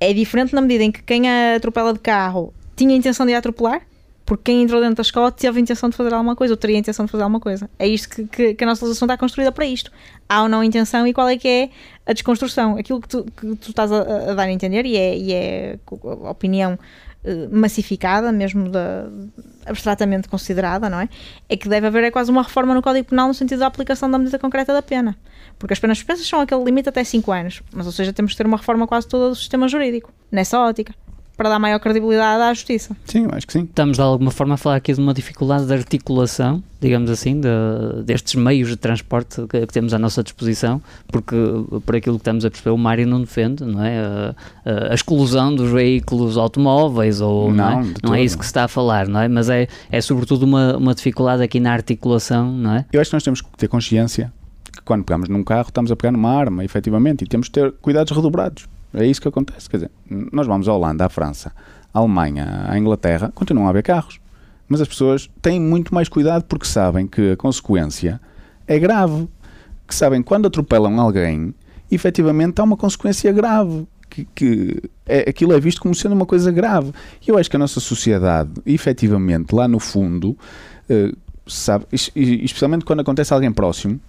É 0.00 0.12
diferente 0.12 0.54
na 0.54 0.60
medida 0.60 0.82
em 0.82 0.90
que 0.90 1.02
quem 1.02 1.30
a 1.30 1.56
atropela 1.56 1.92
de 1.92 1.98
carro 1.98 2.52
tinha 2.74 2.94
a 2.94 2.96
intenção 2.96 3.26
de 3.26 3.34
a 3.34 3.38
atropelar, 3.38 3.82
porque 4.24 4.44
quem 4.44 4.62
entrou 4.62 4.80
dentro 4.80 4.96
da 4.96 5.02
escola 5.02 5.30
teve 5.30 5.58
a 5.58 5.60
intenção 5.60 5.90
de 5.90 5.96
fazer 5.96 6.14
alguma 6.14 6.34
coisa, 6.34 6.54
ou 6.54 6.56
teria 6.56 6.76
a 6.76 6.78
intenção 6.78 7.04
de 7.04 7.12
fazer 7.12 7.22
alguma 7.22 7.40
coisa. 7.40 7.68
É 7.78 7.86
isto 7.86 8.08
que, 8.08 8.24
que, 8.26 8.54
que 8.54 8.64
a 8.64 8.66
nossa 8.66 8.84
legislação 8.84 9.06
está 9.06 9.18
construída 9.18 9.52
para 9.52 9.66
isto. 9.66 9.90
Há 10.28 10.42
ou 10.42 10.48
não 10.48 10.64
intenção 10.64 11.06
e 11.06 11.12
qual 11.12 11.28
é 11.28 11.36
que 11.36 11.48
é 11.48 11.70
a 12.06 12.12
desconstrução. 12.12 12.76
Aquilo 12.78 13.00
que 13.00 13.08
tu, 13.08 13.24
que 13.24 13.56
tu 13.56 13.70
estás 13.70 13.92
a, 13.92 14.30
a 14.30 14.34
dar 14.34 14.44
a 14.44 14.52
entender, 14.52 14.86
e 14.86 14.96
é, 14.96 15.18
e 15.18 15.32
é 15.32 15.78
a 16.24 16.30
opinião 16.30 16.78
eh, 17.22 17.48
massificada, 17.50 18.32
mesmo 18.32 18.70
abstratamente 19.66 20.28
considerada, 20.28 20.88
não 20.88 21.00
é? 21.00 21.08
É 21.48 21.56
que 21.56 21.68
deve 21.68 21.86
haver 21.86 22.04
é 22.04 22.10
quase 22.10 22.30
uma 22.30 22.42
reforma 22.42 22.72
no 22.74 22.80
Código 22.80 23.08
Penal 23.08 23.28
no 23.28 23.34
sentido 23.34 23.58
da 23.58 23.66
aplicação 23.66 24.10
da 24.10 24.16
medida 24.16 24.38
concreta 24.38 24.72
da 24.72 24.80
pena. 24.80 25.16
Porque 25.60 25.72
as 25.74 25.78
penas 25.78 25.98
suspensas 25.98 26.26
são 26.26 26.40
aquele 26.40 26.64
limite 26.64 26.88
até 26.88 27.04
5 27.04 27.30
anos, 27.30 27.62
mas 27.72 27.86
ou 27.86 27.92
seja, 27.92 28.12
temos 28.12 28.32
que 28.32 28.38
ter 28.38 28.46
uma 28.46 28.56
reforma 28.56 28.86
quase 28.88 29.06
toda 29.06 29.28
do 29.28 29.34
sistema 29.36 29.68
jurídico, 29.68 30.10
nessa 30.32 30.58
ótica, 30.58 30.92
para 31.36 31.48
dar 31.48 31.58
maior 31.58 31.78
credibilidade 31.78 32.42
à 32.42 32.52
justiça. 32.52 32.94
sim, 33.06 33.24
eu 33.24 33.30
acho 33.32 33.46
que 33.46 33.52
sim. 33.54 33.60
Estamos 33.62 33.96
de 33.96 34.02
alguma 34.02 34.30
forma 34.30 34.54
a 34.54 34.56
falar 34.58 34.76
aqui 34.76 34.92
de 34.92 35.00
uma 35.00 35.14
dificuldade 35.14 35.64
de 35.66 35.72
articulação, 35.72 36.62
digamos 36.80 37.08
assim, 37.10 37.40
de- 37.40 38.02
destes 38.04 38.34
meios 38.34 38.68
de 38.68 38.76
transporte 38.76 39.40
que, 39.48 39.66
que 39.66 39.72
temos 39.72 39.94
à 39.94 39.98
nossa 39.98 40.22
disposição, 40.22 40.82
porque 41.08 41.34
por 41.86 41.96
aquilo 41.96 42.16
que 42.16 42.20
estamos 42.22 42.44
a 42.44 42.50
perceber, 42.50 42.70
o 42.70 42.76
Mário 42.76 43.06
não 43.06 43.20
defende, 43.20 43.64
não 43.64 43.82
é? 43.82 44.00
A, 44.00 44.34
a- 44.66 44.90
a 44.90 44.94
exclusão 44.94 45.54
dos 45.54 45.70
veículos 45.70 46.36
automóveis, 46.36 47.20
ou 47.22 47.50
não, 47.52 47.80
Não, 47.80 47.80
é? 47.90 47.94
não 48.02 48.14
é 48.14 48.22
isso 48.22 48.36
que 48.36 48.44
se 48.44 48.50
está 48.50 48.64
a 48.64 48.68
falar, 48.68 49.08
não 49.08 49.20
é? 49.20 49.28
Mas 49.28 49.48
é, 49.48 49.66
é 49.90 50.00
sobretudo 50.02 50.42
uma, 50.42 50.76
uma 50.76 50.94
dificuldade 50.94 51.42
aqui 51.42 51.58
na 51.60 51.72
articulação, 51.72 52.52
não 52.52 52.74
é? 52.74 52.84
Eu 52.92 53.00
acho 53.00 53.10
que 53.10 53.16
nós 53.16 53.22
temos 53.22 53.40
que 53.40 53.48
ter 53.56 53.68
consciência 53.68 54.30
quando 54.84 55.04
pegamos 55.04 55.28
num 55.28 55.42
carro 55.42 55.68
estamos 55.68 55.90
a 55.92 55.96
pegar 55.96 56.12
numa 56.12 56.30
arma, 56.32 56.64
efetivamente, 56.64 57.24
e 57.24 57.26
temos 57.26 57.48
que 57.48 57.54
ter 57.54 57.72
cuidados 57.80 58.14
redobrados. 58.14 58.66
É 58.92 59.06
isso 59.06 59.20
que 59.20 59.28
acontece. 59.28 59.68
Quer 59.70 59.76
dizer, 59.78 59.90
nós 60.32 60.46
vamos 60.46 60.68
à 60.68 60.72
Holanda, 60.72 61.06
à 61.06 61.08
França, 61.08 61.52
à 61.94 61.98
Alemanha, 61.98 62.66
à 62.68 62.78
Inglaterra, 62.78 63.30
continuam 63.34 63.66
a 63.66 63.70
haver 63.70 63.82
carros. 63.82 64.18
Mas 64.68 64.80
as 64.80 64.88
pessoas 64.88 65.28
têm 65.42 65.60
muito 65.60 65.94
mais 65.94 66.08
cuidado 66.08 66.44
porque 66.44 66.66
sabem 66.66 67.06
que 67.06 67.32
a 67.32 67.36
consequência 67.36 68.20
é 68.66 68.78
grave. 68.78 69.28
Que 69.86 69.94
sabem 69.94 70.22
quando 70.22 70.46
atropelam 70.46 71.00
alguém, 71.00 71.52
efetivamente 71.90 72.60
há 72.60 72.64
uma 72.64 72.76
consequência 72.76 73.32
grave. 73.32 73.86
Que, 74.08 74.26
que 74.34 74.82
é, 75.06 75.28
aquilo 75.30 75.52
é 75.52 75.60
visto 75.60 75.80
como 75.80 75.94
sendo 75.94 76.14
uma 76.16 76.26
coisa 76.26 76.50
grave. 76.50 76.92
E 77.24 77.30
eu 77.30 77.38
acho 77.38 77.48
que 77.48 77.54
a 77.56 77.58
nossa 77.60 77.78
sociedade, 77.78 78.50
efetivamente, 78.66 79.54
lá 79.54 79.68
no 79.68 79.78
fundo, 79.78 80.36
eh, 80.88 81.12
sabe, 81.46 81.86
es- 81.92 82.10
especialmente 82.16 82.84
quando 82.84 83.00
acontece 83.00 83.32
a 83.32 83.36
alguém 83.36 83.52
próximo, 83.52 84.00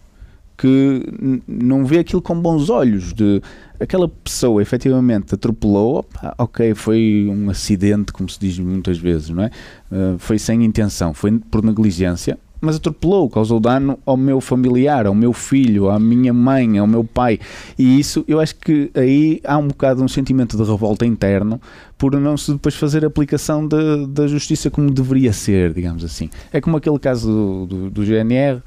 que 0.62 1.42
não 1.48 1.84
vê 1.84 1.98
aquilo 1.98 2.22
com 2.22 2.40
bons 2.40 2.70
olhos 2.70 3.14
de 3.14 3.42
aquela 3.80 4.08
pessoa 4.08 4.62
efetivamente 4.62 5.34
atropelou, 5.34 5.98
opa, 5.98 6.36
ok, 6.38 6.76
foi 6.76 7.28
um 7.32 7.50
acidente, 7.50 8.14
como 8.14 8.30
se 8.30 8.40
diz 8.40 8.60
muitas 8.60 9.00
vezes, 9.00 9.30
não 9.30 9.42
é? 9.42 9.50
Uh, 9.92 10.20
foi 10.20 10.38
sem 10.38 10.64
intenção, 10.64 11.16
foi 11.16 11.32
por 11.50 11.64
negligência, 11.64 12.38
mas 12.62 12.76
atropelou, 12.76 13.28
causou 13.28 13.60
dano 13.60 13.98
ao 14.06 14.16
meu 14.16 14.40
familiar, 14.40 15.08
ao 15.08 15.16
meu 15.16 15.34
filho, 15.34 15.90
à 15.90 16.00
minha 16.00 16.32
mãe, 16.32 16.78
ao 16.78 16.86
meu 16.86 17.04
pai. 17.04 17.40
E 17.76 18.00
isso, 18.00 18.24
eu 18.28 18.40
acho 18.40 18.56
que 18.58 18.92
aí 18.94 19.42
há 19.44 19.58
um 19.58 19.70
bocado 19.70 20.04
um 20.04 20.08
sentimento 20.08 20.56
de 20.56 20.64
revolta 20.64 21.08
interno 21.08 21.60
por 21.98 22.14
não 22.20 22.38
se 22.38 22.52
depois 22.52 22.76
fazer 22.76 23.04
aplicação 23.04 23.68
da, 23.68 24.06
da 24.06 24.28
justiça 24.28 24.70
como 24.70 24.92
deveria 24.92 25.34
ser, 25.34 25.74
digamos 25.74 26.04
assim. 26.04 26.30
É 26.54 26.62
como 26.62 26.78
aquele 26.78 27.00
caso 27.00 27.28
do, 27.28 27.66
do, 27.66 27.90
do 27.90 28.06
GNR 28.06 28.62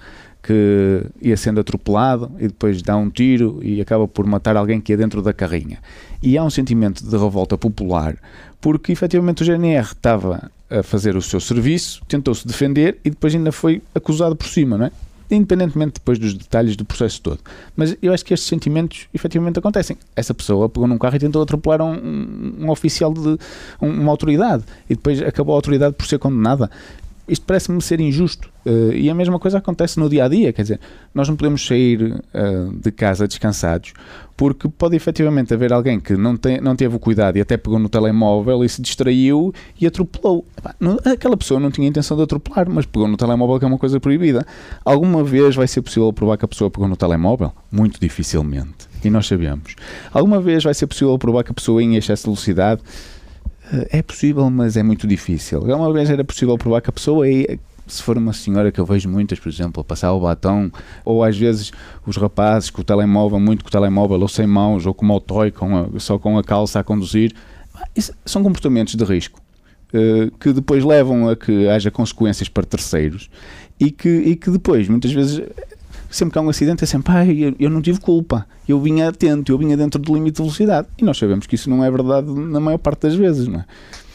que 0.47 1.03
ia 1.23 1.37
sendo 1.37 1.61
atropelado 1.61 2.31
e 2.39 2.49
depois 2.49 2.83
dá 2.83 2.97
um 2.97 3.09
tiro 3.09 3.59
e 3.63 3.81
acaba 3.81 4.07
por 4.07 4.27
matar 4.27 4.57
alguém 4.57 4.79
que 4.81 4.93
é 4.93 4.97
dentro 4.97 5.23
da 5.23 5.33
carrinha. 5.33 5.79
E 6.23 6.37
há 6.37 6.45
um 6.45 6.51
sentimento 6.51 7.03
de 7.03 7.17
revolta 7.17 7.57
popular 7.57 8.17
porque 8.61 8.93
efetivamente 8.93 9.43
o 9.43 9.47
GNR 9.47 9.87
estava 9.87 10.51
a 10.71 10.83
fazer 10.83 11.17
o 11.17 11.23
seu 11.23 11.41
serviço, 11.41 12.03
tentou-se 12.07 12.47
defender 12.47 12.99
e 13.05 13.11
depois 13.11 13.35
ainda 13.35 13.51
foi 13.53 13.83
acusado 13.95 14.37
por 14.37 14.47
cima, 14.47 14.77
não 14.79 14.87
é? 14.87 14.91
Independentemente 15.31 15.95
depois 15.95 16.19
dos 16.19 16.35
detalhes 16.35 16.77
do 16.77 16.85
processo 16.85 17.21
todo. 17.23 17.41
Mas 17.75 17.97
eu 18.03 18.13
acho 18.13 18.23
que 18.25 18.35
estes 18.35 18.47
sentimentos 18.49 19.07
efetivamente 19.15 19.59
acontecem. 19.59 19.97
Essa 20.15 20.35
pessoa 20.35 20.69
pegou 20.69 20.87
num 20.87 20.99
carro 20.99 21.17
e 21.17 21.19
tentou 21.19 21.43
atropelar 21.43 21.81
um, 21.81 22.55
um- 22.61 22.71
oficial 22.71 23.13
de 23.13 23.21
um- 23.81 24.01
uma 24.03 24.11
autoridade 24.11 24.65
e 24.89 24.95
depois 24.95 25.21
acabou 25.23 25.55
a 25.55 25.57
autoridade 25.59 25.95
por 25.97 26.07
ser 26.07 26.19
condenada. 26.19 26.71
Isto 27.27 27.47
parece-me 27.47 27.81
ser 27.81 28.01
injusto. 28.01 28.51
Eh, 28.67 28.97
e 28.97 29.11
a 29.11 29.15
mesma 29.15 29.39
coisa 29.39 29.59
acontece 29.59 29.99
no 29.99 30.09
dia 30.09 30.25
a 30.25 30.29
dia. 30.29 30.53
Quer 30.53 30.63
dizer, 30.63 30.81
nós 31.15 31.29
não 31.29 31.37
podemos 31.37 31.67
sair 31.67 32.23
eh, 32.33 32.67
de 32.83 32.91
casa 32.91 33.27
descansados 33.27 33.93
porque 34.37 34.69
pode 34.69 34.97
efetivamente 34.97 35.55
haver 35.55 35.73
alguém 35.73 36.01
que 36.01 36.17
não, 36.17 36.37
tem, 36.37 36.61
não 36.61 36.75
teve 36.75 36.97
o 36.97 36.99
cuidado 36.99 37.37
e 37.37 37.41
até 37.41 37.57
pegou 37.57 37.79
no 37.79 37.89
telemóvel 37.89 38.65
e 38.65 38.69
se 38.69 38.83
distraiu 38.83 39.53
e 39.81 39.87
atropelou. 39.87 40.45
Aquela 41.05 41.37
pessoa 41.37 41.61
não 41.61 41.71
tinha 41.71 41.89
intenção 41.89 42.17
de 42.17 42.25
atropelar, 42.25 42.69
mas 42.69 42.85
pegou 42.85 43.07
no 43.07 43.17
telemóvel, 43.17 43.59
que 43.59 43.65
é 43.65 43.69
uma 43.69 43.79
coisa 43.79 44.01
proibida. 44.01 44.45
Alguma 44.85 45.23
vez 45.23 45.55
vai 45.55 45.69
ser 45.69 45.83
possível 45.83 46.13
provar 46.13 46.37
que 46.37 46.45
a 46.45 46.49
pessoa 46.49 46.71
pegou 46.71 46.89
no 46.89 46.97
telemóvel? 46.97 47.53
Muito 47.71 48.01
dificilmente. 48.01 48.89
E 49.05 49.11
nós 49.11 49.27
sabemos. 49.27 49.77
Alguma 50.13 50.41
vez 50.41 50.65
vai 50.65 50.75
ser 50.75 50.87
possível 50.87 51.17
provar 51.19 51.45
que 51.45 51.51
a 51.51 51.55
pessoa 51.55 51.83
em 51.83 51.97
excesso 51.97 52.23
de 52.23 52.27
velocidade? 52.27 52.83
É 53.91 54.03
possível, 54.03 54.49
mas 54.51 54.77
é 54.77 54.83
muito 54.83 55.07
difícil. 55.07 55.59
Alguma 55.59 55.93
vez 55.93 56.11
era 56.11 56.23
possível 56.23 56.57
provar 56.59 56.81
que 56.81 56.91
a 56.91 56.93
pessoa 56.93 57.29
é 57.29 57.59
se 57.87 58.03
for 58.03 58.17
uma 58.17 58.33
senhora 58.33 58.73
que 58.73 58.81
eu 58.81 58.87
vejo 58.87 59.09
muitas, 59.09 59.39
por 59.39 59.49
exemplo, 59.49 59.81
a 59.81 59.85
passar 59.85 60.13
o 60.13 60.21
batom, 60.21 60.71
ou 61.05 61.23
às 61.23 61.37
vezes 61.37 61.71
os 62.07 62.17
rapazes 62.17 62.71
com 62.71 62.81
o 62.81 62.85
telemóvel, 62.85 63.39
muito 63.39 63.63
com 63.63 63.69
o 63.69 63.71
telemóvel, 63.71 64.21
ou 64.21 64.29
sem 64.29 64.47
mãos, 64.47 64.87
ou 64.87 64.95
com 64.95 65.05
o 65.05 65.09
motoy, 65.09 65.53
só 65.99 66.19
com 66.19 66.39
a 66.39 66.43
calça 66.43 66.81
a 66.81 66.85
conduzir, 66.85 67.35
isso 67.95 68.13
são 68.25 68.43
comportamentos 68.43 68.95
de 68.95 69.05
risco 69.05 69.41
eh, 69.93 70.31
que 70.41 70.53
depois 70.53 70.85
levam 70.85 71.29
a 71.29 71.37
que 71.37 71.69
haja 71.69 71.91
consequências 71.91 72.49
para 72.49 72.65
terceiros 72.65 73.29
e 73.79 73.91
que, 73.91 74.09
e 74.09 74.37
que 74.37 74.51
depois, 74.51 74.89
muitas 74.89 75.13
vezes, 75.13 75.43
sempre 76.15 76.33
que 76.33 76.39
há 76.39 76.43
um 76.43 76.49
acidente, 76.49 76.85
é 76.85 76.87
sempre, 76.87 77.13
pai, 77.13 77.31
eu, 77.39 77.55
eu 77.59 77.71
não 77.71 77.83
tive 77.83 78.01
culpa, 78.01 78.47
eu 78.69 78.81
vinha 78.81 79.09
atento, 79.09 79.51
eu 79.53 79.59
vinha 79.59 79.77
dentro 79.77 80.01
do 80.01 80.15
limite 80.15 80.37
de 80.37 80.43
velocidade. 80.43 80.89
E 80.99 81.05
nós 81.05 81.19
sabemos 81.19 81.47
que 81.47 81.55
isso 81.55 81.69
não 81.69 81.85
é 81.85 81.91
verdade 81.91 82.31
na 82.31 82.61
maior 82.61 82.79
parte 82.79 83.01
das 83.03 83.15
vezes, 83.15 83.47
não 83.49 83.61
é? 83.61 83.65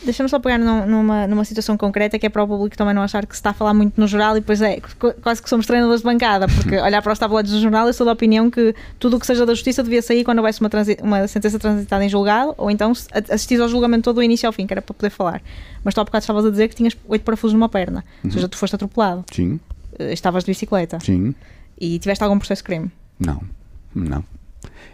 Deixa-me 0.01 0.29
só 0.29 0.39
pegar 0.39 0.57
num- 0.57 0.85
numa, 0.87 1.27
numa 1.27 1.43
situação 1.43 1.75
concreta 1.75 2.17
que 2.17 2.25
é 2.25 2.29
para 2.29 2.41
o 2.41 2.47
público 2.47 2.77
também 2.77 2.93
não 2.93 3.01
achar 3.01 3.25
que 3.25 3.35
se 3.35 3.39
está 3.41 3.49
a 3.49 3.53
falar 3.53 3.73
muito 3.73 3.99
no 3.99 4.07
geral 4.07 4.37
e 4.37 4.39
depois 4.39 4.61
é 4.61 4.79
qu- 4.79 5.13
quase 5.21 5.43
que 5.43 5.49
somos 5.49 5.65
treinadores 5.65 5.99
de 5.99 6.05
bancada, 6.05 6.47
porque 6.47 6.77
olhar 6.79 7.01
para 7.01 7.11
os 7.11 7.19
tabloides 7.19 7.51
do 7.51 7.59
jornal 7.59 7.85
eu 7.85 7.91
sou 7.93 8.05
da 8.05 8.13
opinião 8.13 8.49
que 8.49 8.73
tudo 8.97 9.17
o 9.17 9.19
que 9.19 9.27
seja 9.27 9.45
da 9.45 9.53
justiça 9.53 9.83
devia 9.83 10.01
sair 10.01 10.23
quando 10.23 10.37
houvesse 10.37 10.61
uma, 10.61 10.69
uma 11.03 11.27
sentença 11.27 11.59
transitada 11.59 12.05
em 12.05 12.07
julgado 12.07 12.55
ou 12.57 12.71
então 12.71 12.93
assistir 13.29 13.59
ao 13.61 13.67
julgamento 13.67 14.03
todo 14.05 14.15
do 14.15 14.23
início 14.23 14.47
ao 14.47 14.53
fim, 14.53 14.65
que 14.65 14.73
era 14.73 14.81
para 14.81 14.93
poder 14.93 15.09
falar. 15.09 15.41
Mas 15.83 15.93
tu 15.93 15.99
há 15.99 16.03
bocado 16.05 16.23
estavas 16.23 16.45
a 16.45 16.49
dizer 16.49 16.69
que 16.69 16.75
tinhas 16.75 16.95
oito 17.09 17.23
parafusos 17.23 17.53
numa 17.53 17.67
perna, 17.67 18.05
ou 18.23 18.31
seja, 18.31 18.47
tu 18.47 18.55
foste 18.57 18.75
atropelado, 18.75 19.25
Sim, 19.33 19.59
eh, 19.99 20.13
estavas 20.13 20.45
de 20.45 20.51
bicicleta 20.51 20.97
sim, 21.01 21.35
e 21.79 21.97
tiveste 21.99 22.23
algum 22.23 22.37
processo 22.37 22.63
crime. 22.63 22.91
não, 23.19 23.41
não. 23.93 24.23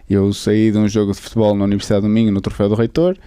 Eu 0.09 0.31
saí 0.33 0.71
de 0.71 0.77
um 0.77 0.87
jogo 0.87 1.13
de 1.13 1.19
futebol 1.19 1.55
na 1.55 1.63
Universidade 1.63 2.03
do 2.03 2.09
Minho, 2.09 2.31
no 2.31 2.39
Troféu 2.39 2.69
do 2.69 2.75
Reitor, 2.75 3.17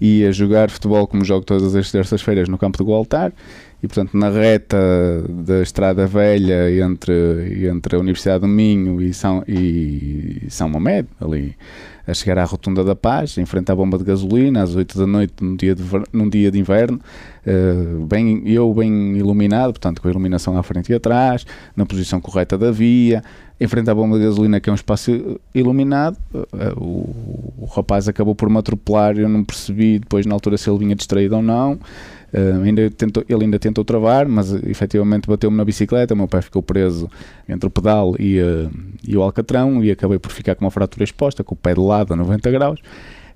ia 0.00 0.32
jogar 0.32 0.68
futebol 0.68 1.06
como 1.06 1.24
jogo 1.24 1.44
todas 1.44 1.76
as 1.76 1.90
terças-feiras 1.92 2.48
no 2.48 2.58
campo 2.58 2.76
do 2.76 2.84
Gualtar, 2.84 3.32
e 3.80 3.86
portanto 3.86 4.16
na 4.16 4.28
reta 4.30 4.76
da 5.28 5.62
Estrada 5.62 6.06
Velha 6.06 6.70
entre, 6.84 7.68
entre 7.68 7.96
a 7.96 7.98
Universidade 8.00 8.40
do 8.40 8.48
Minho 8.48 9.00
e 9.00 9.14
São, 9.14 9.44
e 9.46 10.42
São 10.48 10.68
Mamed, 10.68 11.08
ali 11.20 11.56
a 12.06 12.12
chegar 12.14 12.38
à 12.38 12.44
Rotunda 12.44 12.84
da 12.84 12.94
Paz, 12.94 13.38
em 13.38 13.46
frente 13.46 13.70
à 13.70 13.74
bomba 13.74 13.96
de 13.96 14.04
gasolina, 14.04 14.62
às 14.62 14.74
8 14.74 14.98
da 14.98 15.06
noite, 15.06 15.34
num 15.40 15.56
dia 15.56 15.74
de, 15.74 15.82
num 16.12 16.28
dia 16.28 16.50
de 16.50 16.58
inverno, 16.58 17.00
eh, 17.46 17.74
bem, 18.08 18.42
eu 18.46 18.72
bem 18.74 19.16
iluminado, 19.16 19.72
portanto 19.72 20.02
com 20.02 20.08
a 20.08 20.10
iluminação 20.10 20.56
à 20.58 20.62
frente 20.62 20.90
e 20.90 20.94
atrás, 20.94 21.46
na 21.74 21.86
posição 21.86 22.20
correta 22.20 22.58
da 22.58 22.70
via, 22.70 23.22
em 23.60 23.68
frente 23.68 23.88
à 23.88 23.94
bomba 23.94 24.18
de 24.18 24.24
gasolina, 24.24 24.60
que 24.60 24.68
é 24.68 24.72
um 24.72 24.76
espaço 24.76 25.40
iluminado, 25.54 26.16
eh, 26.34 26.72
o, 26.76 27.54
o 27.58 27.68
rapaz 27.74 28.08
acabou 28.08 28.34
por 28.34 28.50
me 28.50 28.58
atropelar, 28.58 29.16
eu 29.16 29.28
não 29.28 29.44
percebi 29.44 29.98
depois 29.98 30.26
na 30.26 30.34
altura 30.34 30.56
se 30.56 30.68
ele 30.68 30.78
vinha 30.78 30.94
distraído 30.94 31.36
ou 31.36 31.42
não. 31.42 31.78
Eh, 32.34 32.52
ainda 32.64 32.90
tentou, 32.90 33.24
ele 33.28 33.44
ainda 33.44 33.60
tentou 33.60 33.84
travar, 33.84 34.26
mas 34.26 34.52
eh, 34.52 34.58
efetivamente 34.66 35.28
bateu-me 35.28 35.56
na 35.56 35.64
bicicleta. 35.64 36.14
O 36.14 36.16
meu 36.16 36.26
pé 36.26 36.42
ficou 36.42 36.60
preso 36.60 37.08
entre 37.48 37.68
o 37.68 37.70
pedal 37.70 38.16
e, 38.18 38.38
eh, 38.38 38.68
e 39.06 39.16
o 39.16 39.22
alcatrão 39.22 39.84
e 39.84 39.92
acabei 39.92 40.18
por 40.18 40.32
ficar 40.32 40.56
com 40.56 40.64
uma 40.64 40.70
fratura 40.70 41.04
exposta, 41.04 41.44
com 41.44 41.54
o 41.54 41.56
pé 41.56 41.74
de 41.74 41.80
lado 41.80 42.12
a 42.12 42.16
90 42.16 42.50
graus, 42.50 42.80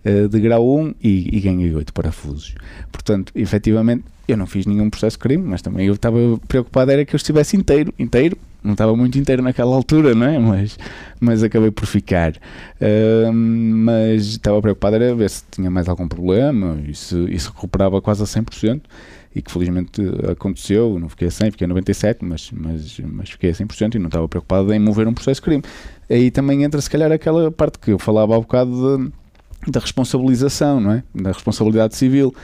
eh, 0.05 0.27
de 0.27 0.41
grau 0.41 0.69
1 0.69 0.95
e, 1.01 1.37
e 1.37 1.41
ganhei 1.41 1.73
8 1.73 1.93
parafusos. 1.93 2.57
Portanto, 2.91 3.33
efetivamente, 3.37 4.05
eu 4.27 4.37
não 4.37 4.49
fiz 4.49 4.66
nenhum 4.66 4.91
processo 4.91 5.16
de 5.16 5.23
crime, 5.23 5.45
mas 5.47 5.62
também 5.62 5.87
eu 5.87 5.95
estava 5.95 6.19
preocupado 6.49 6.91
era 6.91 7.05
que 7.05 7.14
eu 7.14 7.19
estivesse 7.19 7.57
inteiro, 7.57 7.95
inteiro, 8.01 8.37
não 8.63 8.73
estava 8.73 8.97
muito 8.97 9.19
inteiro 9.19 9.43
naquela 9.43 9.75
altura, 9.75 10.15
não 10.15 10.27
é? 10.27 10.39
Mas, 10.39 10.79
mas 11.21 11.43
acabei 11.43 11.71
por 11.71 11.87
ficar. 11.87 12.33
Uh, 12.33 13.33
mas 13.33 14.27
estava 14.27 14.61
preocupado 14.61 14.97
era 14.97 15.15
ver 15.15 15.31
se 15.31 15.45
tinha 15.51 15.71
mais 15.71 15.89
algum 15.89 16.09
problema 16.09 16.81
e 16.87 16.95
se, 16.95 17.17
e 17.31 17.39
se 17.39 17.49
recuperava 17.49 18.01
quase 18.01 18.23
a 18.23 18.27
100% 18.27 18.81
e 19.35 19.43
que 19.43 19.53
felizmente 19.53 20.03
aconteceu, 20.31 20.99
não 20.99 21.09
fiquei 21.09 21.29
a 21.29 21.31
100, 21.31 21.51
fiquei 21.53 21.65
a 21.65 21.69
97, 21.69 22.25
mas, 22.25 22.51
mas, 22.51 23.01
mas 23.01 23.31
fiquei 23.31 23.51
a 23.51 23.53
100% 23.53 23.95
e 23.95 23.99
não 23.99 24.07
estava 24.07 24.29
preocupado 24.29 24.73
em 24.73 24.79
mover 24.79 25.07
um 25.07 25.15
processo 25.15 25.41
de 25.41 25.45
crime. 25.45 25.63
Aí 26.11 26.31
também 26.31 26.65
entra 26.65 26.81
se 26.81 26.91
calhar 26.91 27.13
aquela 27.13 27.51
parte 27.51 27.79
que 27.79 27.93
eu 27.93 27.99
falava 27.99 28.35
há 28.35 28.41
bocado 28.41 28.99
de, 28.99 29.71
da 29.71 29.81
responsabilização, 29.81 30.81
não 30.81 30.93
é? 30.93 31.03
Da 31.15 31.31
responsabilidade 31.31 31.95
civil. 31.95 32.35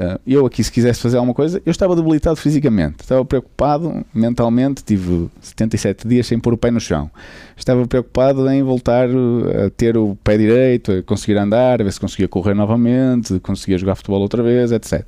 Uh, 0.00 0.18
eu 0.26 0.46
aqui, 0.46 0.64
se 0.64 0.72
quisesse 0.72 0.98
fazer 0.98 1.18
alguma 1.18 1.34
coisa, 1.34 1.60
eu 1.66 1.70
estava 1.70 1.94
debilitado 1.94 2.36
fisicamente, 2.36 3.00
estava 3.02 3.22
preocupado 3.22 4.02
mentalmente, 4.14 4.82
tive 4.82 5.28
77 5.42 6.08
dias 6.08 6.26
sem 6.26 6.40
pôr 6.40 6.54
o 6.54 6.56
pé 6.56 6.70
no 6.70 6.80
chão. 6.80 7.10
Estava 7.54 7.86
preocupado 7.86 8.48
em 8.48 8.62
voltar 8.62 9.10
a 9.10 9.68
ter 9.68 9.98
o 9.98 10.16
pé 10.24 10.38
direito, 10.38 10.90
a 10.90 11.02
conseguir 11.02 11.36
andar, 11.36 11.82
a 11.82 11.84
ver 11.84 11.92
se 11.92 12.00
conseguia 12.00 12.26
correr 12.26 12.54
novamente, 12.54 13.38
conseguia 13.40 13.76
jogar 13.76 13.94
futebol 13.94 14.22
outra 14.22 14.42
vez, 14.42 14.72
etc. 14.72 15.06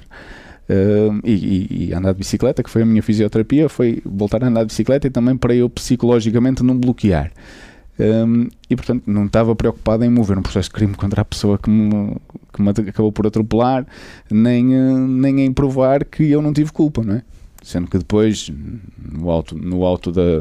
Uh, 0.69 1.19
e, 1.25 1.89
e, 1.89 1.95
andar 1.95 2.13
de 2.13 2.19
bicicleta, 2.19 2.63
que 2.63 2.69
foi 2.69 2.83
a 2.83 2.85
minha 2.85 3.03
fisioterapia, 3.03 3.71
foi 3.71 4.03
voltar 4.05 4.45
a 4.45 4.49
andar 4.49 4.61
de 4.61 4.67
bicicleta 4.67 5.07
e 5.07 5.11
também 5.11 5.39
para 5.39 5.55
eu 5.55 5.71
psicologicamente 5.71 6.63
não 6.63 6.77
bloquear. 6.77 7.33
Um, 8.03 8.49
e 8.69 8.75
portanto 8.75 9.05
não 9.07 9.27
estava 9.27 9.55
preocupado 9.55 10.05
em 10.05 10.11
mover 10.11 10.37
um 10.37 10.43
processo 10.43 10.69
de 10.71 10.75
crime 10.75 10.95
contra 10.95 11.23
a 11.23 11.25
pessoa 11.25 11.57
que 11.57 11.71
me, 11.71 12.17
que 12.53 12.61
me 12.61 12.71
acabou 12.71 13.13
por 13.13 13.29
atropelar, 13.29 13.87
nem, 14.29 14.75
eh, 14.75 14.99
nem 14.99 15.43
em 15.43 15.53
provar 15.53 16.05
que 16.05 16.29
eu 16.29 16.43
não 16.43 16.53
tive 16.53 16.73
culpa, 16.73 17.05
não 17.05 17.15
é? 17.15 17.23
Sendo 17.63 17.89
que 17.89 17.97
depois, 17.97 18.51
no 18.99 19.31
alto, 19.31 19.57
no 19.57 19.85
alto 19.85 20.11
da, 20.11 20.41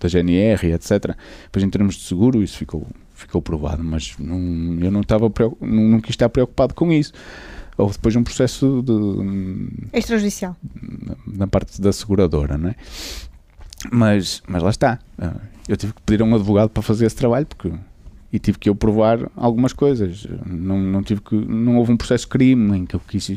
da 0.00 0.08
GNR, 0.08 0.72
etc., 0.72 1.16
depois 1.44 1.64
em 1.64 1.70
termos 1.70 1.96
de 1.96 2.02
seguro, 2.02 2.40
isso 2.44 2.56
ficou, 2.56 2.86
ficou 3.12 3.42
provado, 3.42 3.82
mas 3.82 4.14
não, 4.16 4.38
eu 4.80 4.90
não, 4.92 5.00
estava, 5.00 5.32
não, 5.60 5.88
não 5.88 6.00
quis 6.00 6.10
estar 6.10 6.28
preocupado 6.28 6.74
com 6.74 6.92
isso. 6.92 7.12
Houve 7.76 7.94
depois 7.94 8.14
um 8.14 8.22
processo 8.22 8.82
de. 8.82 9.98
extrajudicial. 9.98 10.56
Na 11.26 11.48
parte 11.48 11.80
da 11.80 11.92
seguradora, 11.92 12.56
não 12.56 12.70
é? 12.70 12.76
Mas, 13.90 14.42
mas 14.46 14.62
lá 14.62 14.70
está. 14.70 14.98
Eu 15.68 15.76
tive 15.76 15.92
que 15.92 16.02
pedir 16.02 16.22
a 16.22 16.24
um 16.24 16.34
advogado 16.34 16.70
para 16.70 16.82
fazer 16.82 17.06
esse 17.06 17.16
trabalho 17.16 17.46
porque 17.46 17.72
e 18.32 18.38
tive 18.38 18.58
que 18.58 18.68
eu 18.68 18.74
provar 18.74 19.30
algumas 19.36 19.72
coisas. 19.72 20.26
Não, 20.44 20.78
não 20.78 21.02
tive 21.02 21.20
que 21.20 21.34
não 21.34 21.76
houve 21.78 21.92
um 21.92 21.96
processo 21.96 22.24
de 22.24 22.30
crime 22.30 22.78
em 22.78 22.86
que 22.86 22.94
eu 22.94 23.00
quis, 23.00 23.32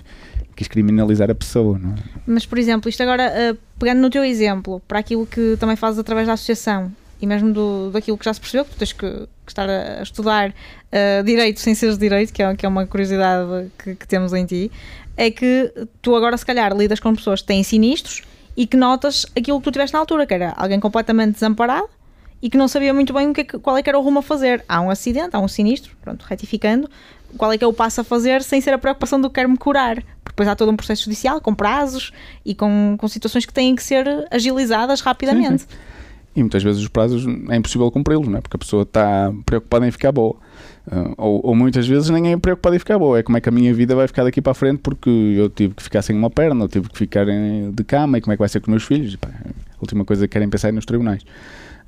quis 0.55 0.67
criminalizar 0.67 1.29
a 1.29 1.35
pessoa. 1.35 1.77
Não 1.77 1.91
é? 1.91 1.95
Mas 2.27 2.45
por 2.45 2.57
exemplo, 2.57 2.89
isto 2.89 3.01
agora 3.01 3.31
uh, 3.31 3.57
pegando 3.77 4.01
no 4.01 4.09
teu 4.09 4.23
exemplo 4.23 4.81
para 4.87 4.99
aquilo 4.99 5.25
que 5.25 5.55
também 5.59 5.75
fazes 5.75 5.99
através 5.99 6.27
da 6.27 6.33
associação 6.33 6.91
e 7.21 7.27
mesmo 7.27 7.53
do, 7.53 7.91
daquilo 7.91 8.17
que 8.17 8.25
já 8.25 8.33
se 8.33 8.39
percebeu, 8.39 8.65
que 8.65 8.71
tu 8.71 8.77
tens 8.77 8.93
que, 8.93 9.09
que 9.09 9.27
estar 9.51 9.69
a 9.69 10.01
estudar 10.01 10.49
uh, 10.49 11.23
direito 11.23 11.59
sem 11.59 11.75
seres 11.75 11.97
direito, 11.97 12.33
que 12.33 12.41
é, 12.41 12.55
que 12.55 12.65
é 12.65 12.69
uma 12.69 12.85
curiosidade 12.85 13.69
que, 13.77 13.95
que 13.95 14.07
temos 14.07 14.33
em 14.33 14.45
ti, 14.45 14.71
é 15.17 15.29
que 15.29 15.71
tu 16.01 16.15
agora 16.15 16.37
se 16.37 16.45
calhar 16.45 16.75
lidas 16.75 16.99
com 16.99 17.13
pessoas 17.13 17.41
que 17.41 17.47
têm 17.47 17.61
sinistros 17.61 18.23
e 18.55 18.65
que 18.65 18.77
notas 18.77 19.25
aquilo 19.37 19.59
que 19.59 19.65
tu 19.65 19.71
tiveste 19.71 19.93
na 19.93 19.99
altura, 19.99 20.25
que 20.25 20.33
era 20.33 20.53
alguém 20.57 20.79
completamente 20.79 21.33
desamparado 21.33 21.89
e 22.41 22.49
que 22.49 22.57
não 22.57 22.67
sabia 22.67 22.93
muito 22.93 23.13
bem 23.13 23.29
o 23.29 23.33
que, 23.33 23.41
é 23.41 23.43
qual 23.43 23.77
é 23.77 23.83
que 23.83 23.89
era 23.89 23.97
o 23.97 24.01
rumo 24.01 24.19
a 24.19 24.21
fazer. 24.21 24.63
Há 24.67 24.81
um 24.81 24.89
acidente, 24.89 25.35
há 25.35 25.39
um 25.39 25.47
sinistro, 25.47 25.95
pronto, 26.01 26.25
retificando, 26.27 26.89
qual 27.37 27.51
é 27.51 27.57
que 27.57 27.63
é 27.63 27.67
o 27.67 27.73
passo 27.73 28.01
a 28.01 28.03
fazer 28.03 28.41
sem 28.41 28.61
ser 28.61 28.73
a 28.73 28.77
preocupação 28.77 29.19
do 29.19 29.29
quero-me 29.29 29.57
curar. 29.57 29.95
Porque 30.23 30.33
depois 30.35 30.47
há 30.47 30.55
todo 30.55 30.71
um 30.71 30.75
processo 30.75 31.03
judicial 31.03 31.41
com 31.41 31.53
prazos 31.53 32.11
e 32.45 32.55
com, 32.55 32.95
com 32.97 33.07
situações 33.07 33.45
que 33.45 33.53
têm 33.53 33.75
que 33.75 33.83
ser 33.83 34.07
agilizadas 34.31 35.01
rapidamente. 35.01 35.63
Sim, 35.63 35.67
sim. 35.69 35.77
E 36.35 36.41
muitas 36.41 36.63
vezes 36.63 36.81
os 36.81 36.87
prazos 36.87 37.25
é 37.49 37.55
impossível 37.55 37.89
cumpri-los, 37.91 38.27
não 38.27 38.37
é? 38.37 38.41
porque 38.41 38.55
a 38.55 38.59
pessoa 38.59 38.83
está 38.83 39.33
preocupada 39.45 39.87
em 39.87 39.91
ficar 39.91 40.11
boa. 40.11 40.35
Uh, 40.87 41.13
ou, 41.17 41.41
ou, 41.47 41.55
muitas 41.55 41.87
vezes 41.87 42.09
nem 42.09 42.31
é 42.31 42.37
preocupada 42.37 42.75
em 42.75 42.79
ficar 42.79 42.97
boa, 42.97 43.19
é 43.19 43.23
como 43.23 43.37
é 43.37 43.41
que 43.41 43.49
a 43.49 43.51
minha 43.51 43.73
vida 43.73 43.95
vai 43.95 44.07
ficar 44.07 44.23
daqui 44.23 44.41
para 44.41 44.53
a 44.53 44.55
frente 44.55 44.79
porque 44.79 45.09
eu 45.09 45.49
tive 45.49 45.75
que 45.75 45.83
ficar 45.83 46.01
sem 46.01 46.15
uma 46.15 46.29
perna, 46.29 46.63
eu 46.63 46.67
tive 46.67 46.89
que 46.89 46.97
ficar 46.97 47.25
de 47.25 47.83
cama 47.83 48.17
e 48.17 48.21
como 48.21 48.33
é 48.33 48.35
que 48.35 48.39
vai 48.39 48.49
ser 48.49 48.59
com 48.59 48.67
os 48.67 48.69
meus 48.69 48.83
filhos. 48.83 49.15
Pá, 49.15 49.27
a 49.27 49.81
última 49.81 50.05
coisa 50.05 50.27
que 50.27 50.31
querem 50.31 50.49
pensar 50.49 50.69
é 50.69 50.71
nos 50.71 50.85
tribunais. 50.85 51.23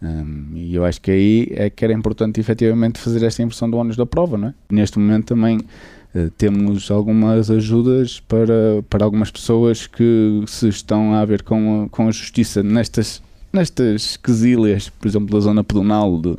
Um, 0.02 0.48
e 0.56 0.74
eu 0.74 0.84
acho 0.84 1.00
que 1.00 1.12
aí 1.12 1.48
é 1.52 1.70
que 1.70 1.86
era 1.86 1.94
importante 1.94 2.40
efetivamente 2.40 3.00
fazer 3.00 3.24
esta 3.24 3.44
inversão 3.44 3.70
do 3.70 3.78
ônus 3.78 3.96
da 3.96 4.06
prova, 4.06 4.38
não 4.38 4.48
é? 4.48 4.54
Neste 4.70 4.98
momento 4.98 5.28
também 5.28 5.60
uh, 5.60 6.30
temos 6.38 6.90
algumas 6.90 7.52
ajudas 7.52 8.20
para, 8.20 8.84
para 8.90 9.06
algumas 9.06 9.30
pessoas 9.30 9.86
que 9.86 10.44
se 10.48 10.68
estão 10.70 11.14
a 11.14 11.24
ver 11.24 11.44
com 11.44 11.84
a, 11.84 11.90
com 11.90 12.08
a 12.08 12.12
justiça 12.12 12.64
nestas 12.64 13.22
nestas 13.54 14.16
quesílias, 14.16 14.88
por 14.88 15.08
exemplo, 15.08 15.36
da 15.36 15.40
zona 15.42 15.62
pedonal, 15.62 16.20
de, 16.22 16.38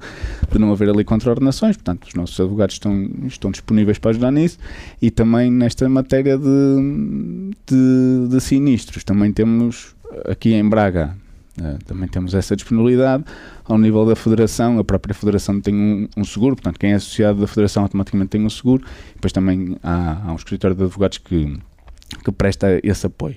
de 0.51 0.59
não 0.59 0.73
haver 0.73 0.89
ali 0.89 1.05
contraordenações, 1.05 1.77
portanto, 1.77 2.05
os 2.09 2.15
nossos 2.15 2.41
advogados 2.41 2.77
estão, 2.77 3.11
estão 3.27 3.51
disponíveis 3.51 3.99
para 3.99 4.13
ajudar 4.13 4.31
nisso, 4.31 4.59
e 5.01 5.11
também 5.11 5.51
nesta 5.51 5.87
matéria 5.91 6.39
de, 6.39 7.51
de, 7.67 8.29
de 8.29 8.41
sinistros, 8.41 9.05
também 9.05 9.31
temos 9.31 9.95
aqui 10.27 10.55
em 10.55 10.67
Braga, 10.67 11.15
também 11.87 12.09
temos 12.09 12.35
essa 12.35 12.57
disponibilidade. 12.57 13.25
Ao 13.65 13.79
nível 13.79 14.07
da 14.07 14.17
Federação, 14.17 14.79
a 14.79 14.85
própria 14.85 15.15
Federação 15.15 15.61
tem 15.61 15.75
um, 15.75 16.09
um, 16.17 16.25
seguro, 16.25 16.57
portanto, 16.57 16.79
quem 16.79 16.93
é 16.93 16.95
associado 16.95 17.41
da 17.41 17.47
Federação 17.47 17.83
automaticamente 17.83 18.31
tem 18.31 18.45
um 18.45 18.51
seguro. 18.51 18.85
Depois 19.15 19.33
também 19.33 19.77
há, 19.83 20.23
há 20.27 20.33
um 20.33 20.37
escritório 20.37 20.77
de 20.77 20.83
advogados 20.85 21.19
que, 21.19 21.59
que 22.25 22.33
presta 22.33 22.81
esse 22.83 23.07
apoio. 23.07 23.37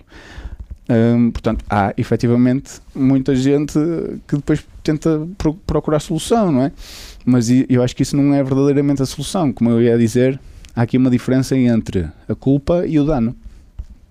Um, 0.87 1.31
portanto, 1.31 1.65
há 1.69 1.93
efetivamente 1.97 2.79
muita 2.93 3.35
gente 3.35 3.73
que 4.27 4.35
depois 4.35 4.63
tenta 4.83 5.27
pro, 5.37 5.55
procurar 5.55 5.99
solução, 5.99 6.51
não 6.51 6.61
é? 6.61 6.71
Mas 7.25 7.49
eu 7.49 7.81
acho 7.81 7.95
que 7.95 8.03
isso 8.03 8.15
não 8.15 8.33
é 8.33 8.43
verdadeiramente 8.43 9.01
a 9.01 9.05
solução. 9.05 9.51
Como 9.51 9.69
eu 9.71 9.81
ia 9.81 9.97
dizer, 9.97 10.39
há 10.75 10.83
aqui 10.83 10.97
uma 10.97 11.09
diferença 11.09 11.57
entre 11.57 12.07
a 12.29 12.35
culpa 12.35 12.85
e 12.85 12.99
o 12.99 13.03
dano. 13.03 13.35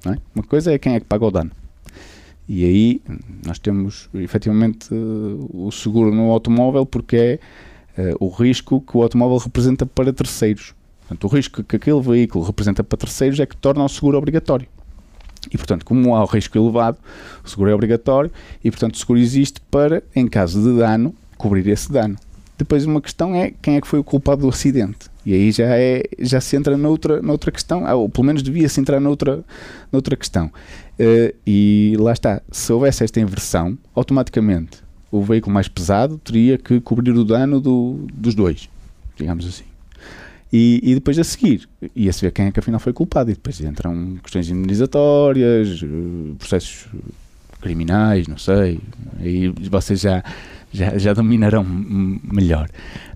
É? 0.05 0.17
Uma 0.35 0.43
coisa 0.45 0.73
é 0.73 0.79
quem 0.79 0.95
é 0.95 1.01
que 1.01 1.07
paga 1.07 1.25
o 1.25 1.31
dano. 1.31 1.51
E 2.49 2.65
aí 2.65 3.03
nós 3.47 3.59
temos 3.59 4.09
efetivamente 4.15 4.89
o 4.93 5.71
seguro 5.71 6.15
no 6.15 6.31
automóvel 6.31 6.85
porque 6.85 7.17
é 7.97 8.13
uh, 8.13 8.17
o 8.25 8.29
risco 8.29 8.81
que 8.81 8.97
o 8.97 9.03
automóvel 9.03 9.39
representa 9.39 9.87
para 9.87 10.13
terceiros. 10.13 10.75
Portanto, 11.01 11.25
o 11.25 11.29
risco 11.29 11.63
que 11.63 11.77
aquele 11.77 12.01
veículo 12.01 12.45
representa 12.45 12.83
para 12.83 12.99
terceiros 12.99 13.39
é 13.41 13.47
que 13.47 13.57
torna 13.57 13.85
o 13.85 13.89
seguro 13.89 14.19
obrigatório. 14.19 14.67
E, 15.53 15.59
portanto, 15.59 15.85
como 15.85 16.15
há 16.15 16.23
o 16.23 16.27
risco 16.27 16.57
elevado, 16.57 16.99
o 17.45 17.49
seguro 17.49 17.71
é 17.71 17.75
obrigatório 17.75 18.31
e, 18.63 18.71
portanto, 18.71 18.95
o 18.95 18.99
seguro 18.99 19.19
existe 19.19 19.61
para, 19.71 20.03
em 20.17 20.27
caso 20.27 20.63
de 20.63 20.79
dano, 20.79 21.15
cobrir 21.37 21.67
esse 21.69 21.93
dano. 21.93 22.17
Depois, 22.57 22.87
uma 22.87 23.01
questão 23.01 23.35
é 23.35 23.53
quem 23.61 23.77
é 23.77 23.81
que 23.81 23.87
foi 23.87 23.99
o 23.99 24.05
culpado 24.05 24.43
do 24.43 24.49
acidente. 24.49 25.11
E 25.27 25.33
aí 25.33 25.51
já, 25.51 25.65
é, 25.77 26.03
já 26.21 26.41
se 26.41 26.55
entra 26.57 26.77
noutra, 26.77 27.21
noutra 27.21 27.51
questão, 27.51 27.85
ou 27.97 28.09
pelo 28.09 28.27
menos 28.27 28.43
devia-se 28.43 28.81
entrar 28.81 29.01
noutra, 29.01 29.43
noutra 29.91 30.17
questão. 30.17 30.51
Uh, 30.99 31.35
e 31.47 31.97
lá 31.99 32.13
está, 32.13 32.41
se 32.51 32.73
houvesse 32.73 33.03
esta 33.03 33.21
inversão, 33.21 33.77
automaticamente 33.95 34.85
o 35.11 35.23
veículo 35.23 35.53
mais 35.53 35.69
pesado 35.69 36.19
teria 36.19 36.59
que 36.59 36.81
cobrir 36.81 37.13
o 37.13 37.25
dano 37.25 37.61
do, 37.61 38.07
dos 38.13 38.35
dois, 38.35 38.69
digamos 39.17 39.47
assim. 39.47 39.65
E, 40.53 40.81
e, 40.85 40.95
depois 40.95 41.19
a 41.19 41.25
seguir 41.25 41.69
ia-se 41.97 42.21
ver 42.21 42.31
quem 42.31 42.47
é 42.47 42.53
que 42.53 42.61
afinal 42.61 42.79
foi 42.79 42.93
culpado. 42.93 43.31
E 43.31 43.35
depois 43.35 43.61
entram 43.61 44.17
questões 44.23 44.49
indemnizatórias, 44.49 45.81
eh, 45.83 46.35
processos 46.39 46.87
criminais, 47.61 48.29
não 48.29 48.39
sei. 48.39 48.81
Aí 49.19 49.49
vocês 49.49 50.01
já, 50.01 50.23
já, 50.73 50.97
já 50.97 51.13
dominarão 51.13 51.65
melhor 51.65 52.69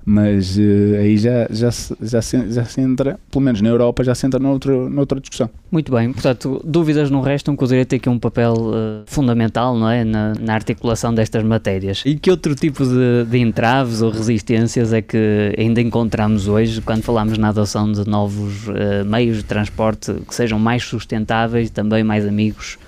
mas 0.08 0.56
uh, 0.56 0.96
aí 1.00 1.18
já, 1.18 1.46
já, 1.50 1.68
já, 2.00 2.22
se, 2.22 2.50
já 2.50 2.64
se 2.64 2.80
entra, 2.80 3.20
pelo 3.30 3.44
menos 3.44 3.60
na 3.60 3.68
Europa, 3.68 4.02
já 4.02 4.14
se 4.14 4.26
entra 4.26 4.40
noutra, 4.40 4.72
noutra 4.88 5.20
discussão. 5.20 5.50
Muito 5.70 5.92
bem, 5.92 6.10
portanto, 6.14 6.62
dúvidas 6.64 7.10
não 7.10 7.20
restam 7.20 7.54
que 7.54 7.62
o 7.62 7.66
direito 7.66 7.88
tem 7.88 7.98
aqui 7.98 8.08
um 8.08 8.18
papel 8.18 8.54
uh, 8.54 9.02
fundamental 9.04 9.76
não 9.76 9.90
é? 9.90 10.04
Na, 10.04 10.32
na, 10.40 10.54
articulação 10.54 11.12
destas 11.12 11.44
matérias. 11.44 12.02
E 12.06 12.14
que 12.14 12.30
outro 12.30 12.54
tipo 12.54 12.86
de, 12.86 13.26
de 13.28 13.38
entraves 13.38 14.00
ou 14.00 14.10
resistências 14.10 14.94
é 14.94 15.02
que 15.02 15.54
ainda 15.58 15.82
encontramos 15.82 16.48
hoje 16.48 16.80
quando 16.80 17.02
falamos 17.02 17.36
na 17.36 17.50
adoção 17.50 17.92
de 17.92 18.08
novos 18.08 18.66
uh, 18.66 19.04
meios 19.04 19.36
de 19.36 19.44
transporte 19.44 20.14
que 20.26 20.34
sejam 20.34 20.58
mais 20.58 20.84
sustentáveis 20.84 21.68
e 21.68 21.72
também 21.72 22.02
mais 22.02 22.26
amigos 22.26 22.78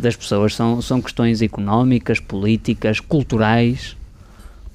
das 0.00 0.16
pessoas? 0.16 0.54
São, 0.54 0.80
são 0.80 0.98
questões 0.98 1.42
económicas, 1.42 2.18
políticas, 2.18 3.00
culturais? 3.00 3.97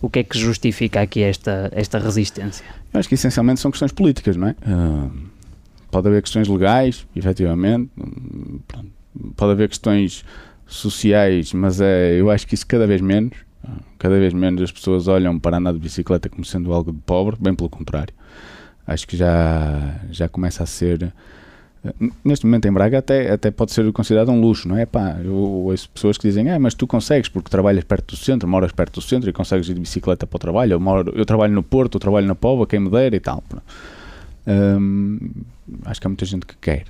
O 0.03 0.09
que 0.09 0.19
é 0.19 0.23
que 0.25 0.37
justifica 0.37 0.99
aqui 0.99 1.23
esta, 1.23 1.69
esta 1.71 1.97
resistência? 1.97 2.65
Eu 2.93 2.99
acho 2.99 3.07
que 3.07 3.15
essencialmente 3.15 3.61
são 3.61 3.71
questões 3.71 3.93
políticas, 3.93 4.35
não 4.35 4.49
é? 4.49 4.55
Uh, 4.67 5.09
pode 5.89 6.09
haver 6.09 6.21
questões 6.21 6.45
legais, 6.49 7.07
efetivamente, 7.15 7.89
pode 9.37 9.53
haver 9.53 9.69
questões 9.69 10.25
sociais, 10.67 11.53
mas 11.53 11.79
é, 11.79 12.19
eu 12.19 12.29
acho 12.29 12.45
que 12.45 12.53
isso 12.53 12.67
cada 12.67 12.85
vez 12.85 12.99
menos. 12.99 13.37
Cada 13.97 14.19
vez 14.19 14.33
menos 14.33 14.61
as 14.61 14.73
pessoas 14.73 15.07
olham 15.07 15.39
para 15.39 15.55
andar 15.55 15.71
de 15.71 15.79
bicicleta 15.79 16.27
como 16.27 16.43
sendo 16.43 16.73
algo 16.73 16.91
de 16.91 16.99
pobre, 16.99 17.37
bem 17.39 17.55
pelo 17.55 17.69
contrário. 17.69 18.13
Acho 18.85 19.07
que 19.07 19.15
já, 19.15 20.01
já 20.11 20.27
começa 20.27 20.63
a 20.63 20.65
ser 20.65 21.13
Neste 22.23 22.45
momento 22.45 22.65
em 22.65 22.71
Braga 22.71 22.99
até, 22.99 23.31
até 23.31 23.51
pode 23.51 23.73
ser 23.73 23.91
considerado 23.91 24.31
um 24.31 24.39
luxo, 24.39 24.69
não 24.69 24.77
é? 24.77 24.85
Pá, 24.85 25.17
eu 25.21 25.33
ouço 25.33 25.89
pessoas 25.89 26.17
que 26.17 26.25
dizem, 26.25 26.49
ah, 26.49 26.57
mas 26.57 26.73
tu 26.73 26.87
consegues 26.87 27.27
porque 27.27 27.49
trabalhas 27.49 27.83
perto 27.83 28.15
do 28.15 28.17
centro, 28.17 28.47
moras 28.47 28.71
perto 28.71 29.01
do 29.01 29.01
centro 29.01 29.29
e 29.29 29.33
consegues 29.33 29.67
ir 29.67 29.73
de 29.73 29.81
bicicleta 29.81 30.25
para 30.25 30.37
o 30.37 30.39
trabalho. 30.39 30.73
Eu, 30.73 30.79
moro, 30.79 31.11
eu 31.13 31.25
trabalho 31.25 31.53
no 31.53 31.61
Porto, 31.61 31.95
eu 31.95 31.99
trabalho 31.99 32.25
na 32.25 32.35
Pova, 32.35 32.65
quem 32.65 32.79
me 32.79 32.89
dera 32.89 33.15
e 33.15 33.19
tal. 33.19 33.43
Hum, 34.47 35.19
acho 35.83 35.99
que 35.99 36.07
há 36.07 36.09
muita 36.09 36.25
gente 36.25 36.45
que 36.45 36.55
quer. 36.55 36.85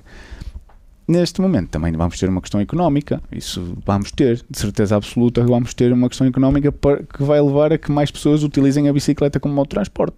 Neste 1.06 1.40
momento 1.40 1.70
também 1.70 1.92
vamos 1.92 2.18
ter 2.18 2.28
uma 2.28 2.40
questão 2.40 2.60
económica, 2.60 3.20
isso 3.30 3.76
vamos 3.84 4.10
ter, 4.10 4.42
de 4.48 4.58
certeza 4.58 4.96
absoluta, 4.96 5.44
vamos 5.44 5.74
ter 5.74 5.92
uma 5.92 6.08
questão 6.08 6.26
económica 6.26 6.72
que 6.72 7.22
vai 7.22 7.40
levar 7.42 7.72
a 7.74 7.78
que 7.78 7.92
mais 7.92 8.10
pessoas 8.10 8.42
utilizem 8.42 8.88
a 8.88 8.92
bicicleta 8.92 9.38
como 9.38 9.54
modo 9.54 9.66
de 9.66 9.70
transporte. 9.70 10.16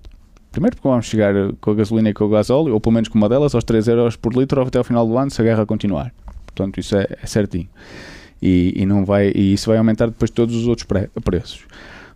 Primeiro 0.57 0.75
porque 0.75 0.89
vamos 0.89 1.05
chegar 1.05 1.35
com 1.61 1.71
a 1.71 1.75
gasolina 1.75 2.09
e 2.09 2.15
com 2.15 2.25
o 2.25 2.31
gasóleo, 2.31 2.73
ou 2.73 2.81
pelo 2.81 2.95
menos 2.95 3.11
com 3.11 3.19
uma 3.19 3.29
delas, 3.29 3.55
aos 3.55 3.63
3 3.63 3.89
euros 3.89 4.17
por 4.17 4.33
litro 4.33 4.63
até 4.63 4.79
ao 4.79 4.85
final 4.85 5.07
do 5.07 5.19
ano, 5.19 5.31
se 5.31 5.39
a 5.43 5.45
guerra 5.45 5.67
continuar. 5.67 6.15
Portanto, 6.47 6.81
isso 6.81 6.97
é, 6.97 7.07
é 7.23 7.27
certinho. 7.27 7.69
E, 8.41 8.73
e, 8.75 8.87
não 8.87 9.05
vai, 9.05 9.31
e 9.35 9.53
isso 9.53 9.69
vai 9.69 9.77
aumentar 9.77 10.07
depois 10.07 10.31
todos 10.31 10.57
os 10.57 10.67
outros 10.67 10.87
pre 10.87 11.11
preços. 11.23 11.67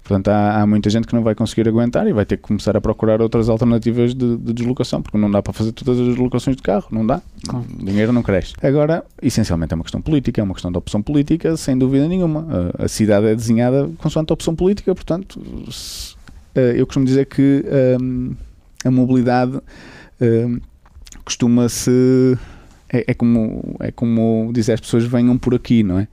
Portanto, 0.02 0.28
há, 0.28 0.62
há, 0.62 0.66
muita 0.66 0.88
gente 0.88 1.06
que 1.06 1.14
não 1.14 1.22
vai 1.22 1.34
conseguir 1.34 1.68
aguentar 1.68 2.06
e 2.06 2.14
vai 2.14 2.24
ter 2.24 2.38
que 2.38 2.42
começar 2.44 2.74
a 2.74 2.80
procurar 2.80 3.20
outras 3.20 3.50
alternativas 3.50 4.14
de, 4.14 4.38
de 4.38 4.54
deslocação, 4.54 5.02
porque 5.02 5.18
não 5.18 5.30
dá 5.30 5.42
para 5.42 5.52
fazer 5.52 5.72
todas 5.72 6.00
as 6.00 6.06
deslocações 6.06 6.56
de 6.56 6.62
carro, 6.62 6.86
não 6.90 7.06
dá. 7.06 7.20
O 7.52 7.84
dinheiro 7.84 8.10
não 8.10 8.22
cresce. 8.22 8.54
Agora, 8.62 9.04
essencialmente 9.20 9.74
é 9.74 9.76
uma 9.76 9.84
questão 9.84 10.00
política, 10.00 10.40
é 10.40 10.44
uma 10.44 10.54
questão 10.54 10.72
de 10.72 10.78
opção 10.78 11.02
política, 11.02 11.58
sem 11.58 11.76
dúvida 11.76 12.08
nenhuma. 12.08 12.72
A, 12.78 12.84
a 12.86 12.88
cidade 12.88 13.26
é 13.26 13.34
desenhada 13.34 13.90
consoante 13.98 14.32
a 14.32 14.34
opção 14.34 14.56
política, 14.56 14.94
portanto, 14.94 15.38
se, 15.70 16.14
eu 16.54 16.86
costumo 16.86 17.04
dizer 17.04 17.26
que 17.26 17.64
um, 18.00 18.34
a 18.84 18.90
mobilidade 18.90 19.60
um, 20.20 20.60
costuma-se. 21.24 22.36
É, 22.92 23.04
é, 23.08 23.14
como, 23.14 23.76
é 23.78 23.92
como 23.92 24.50
dizer 24.52 24.72
as 24.72 24.80
pessoas 24.80 25.04
venham 25.04 25.38
por 25.38 25.54
aqui, 25.54 25.82
não 25.82 26.00
é? 26.00 26.08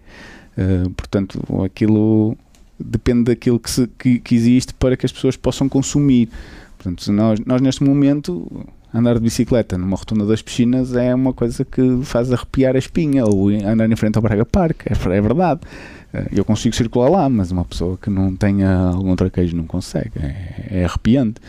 Uh, 0.58 0.90
portanto, 0.92 1.40
aquilo 1.64 2.38
depende 2.80 3.24
daquilo 3.24 3.60
que, 3.60 3.70
se, 3.70 3.88
que, 3.98 4.20
que, 4.20 4.36
existe 4.36 4.74
para 4.76 4.96
que 4.96 5.06
as 5.06 5.12
pessoas 5.12 5.36
possam 5.36 5.68
consumir. 5.68 6.30
Portanto, 6.78 7.12
nós, 7.12 7.40
nós 7.46 7.62
neste 7.62 7.84
momento 7.84 8.68
andar 8.94 9.16
de 9.16 9.22
bicicleta 9.22 9.78
numa 9.78 9.98
rotunda 9.98 10.26
das 10.26 10.42
piscinas 10.42 10.96
é 10.96 11.14
uma 11.14 11.34
coisa 11.34 11.66
que 11.66 12.00
faz 12.04 12.32
arrepiar 12.32 12.76
a 12.76 12.80
espinha, 12.80 13.26
ou 13.26 13.50
andar 13.50 13.92
em 13.92 13.96
frente 13.96 14.16
ao 14.16 14.22
Braga 14.22 14.46
Park, 14.46 14.86
é, 14.86 14.94
é 14.94 15.22
verdade. 15.22 15.62
Eu 16.32 16.46
consigo 16.46 16.76
circular 16.76 17.10
lá, 17.10 17.30
mas 17.30 17.52
uma 17.52 17.66
pessoa 17.66 17.98
que 17.98 18.10
não 18.10 18.36
tenha 18.36 18.70
algum 18.70 19.16
traquejo 19.16 19.56
não 19.56 19.66
consegue. 19.66 20.12
É, 20.20 20.68
é 20.80 20.86
arrepiante. 20.86 21.42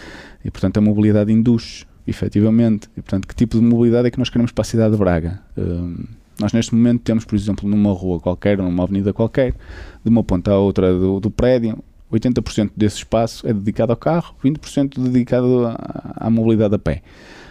E, 0.44 0.50
portanto, 0.50 0.78
a 0.78 0.80
mobilidade 0.80 1.32
induz, 1.32 1.86
efetivamente. 2.06 2.88
E, 2.96 3.02
portanto, 3.02 3.26
que 3.26 3.34
tipo 3.34 3.58
de 3.58 3.64
mobilidade 3.64 4.08
é 4.08 4.10
que 4.10 4.18
nós 4.18 4.30
queremos 4.30 4.52
para 4.52 4.62
a 4.62 4.64
cidade 4.64 4.92
de 4.92 4.98
Braga? 4.98 5.40
Um, 5.56 6.04
nós, 6.40 6.52
neste 6.52 6.74
momento, 6.74 7.02
temos, 7.02 7.24
por 7.24 7.34
exemplo, 7.34 7.68
numa 7.68 7.92
rua 7.92 8.20
qualquer, 8.20 8.58
numa 8.58 8.82
avenida 8.82 9.12
qualquer, 9.12 9.54
de 10.04 10.08
uma 10.08 10.22
ponta 10.22 10.52
à 10.52 10.58
outra 10.58 10.92
do, 10.92 11.18
do 11.18 11.30
prédio, 11.30 11.78
80% 12.12 12.70
desse 12.76 12.98
espaço 12.98 13.46
é 13.46 13.52
dedicado 13.52 13.92
ao 13.92 13.96
carro, 13.96 14.34
20% 14.42 15.00
dedicado 15.00 15.66
à, 15.66 16.26
à 16.26 16.30
mobilidade 16.30 16.74
a 16.74 16.78
pé. 16.78 17.02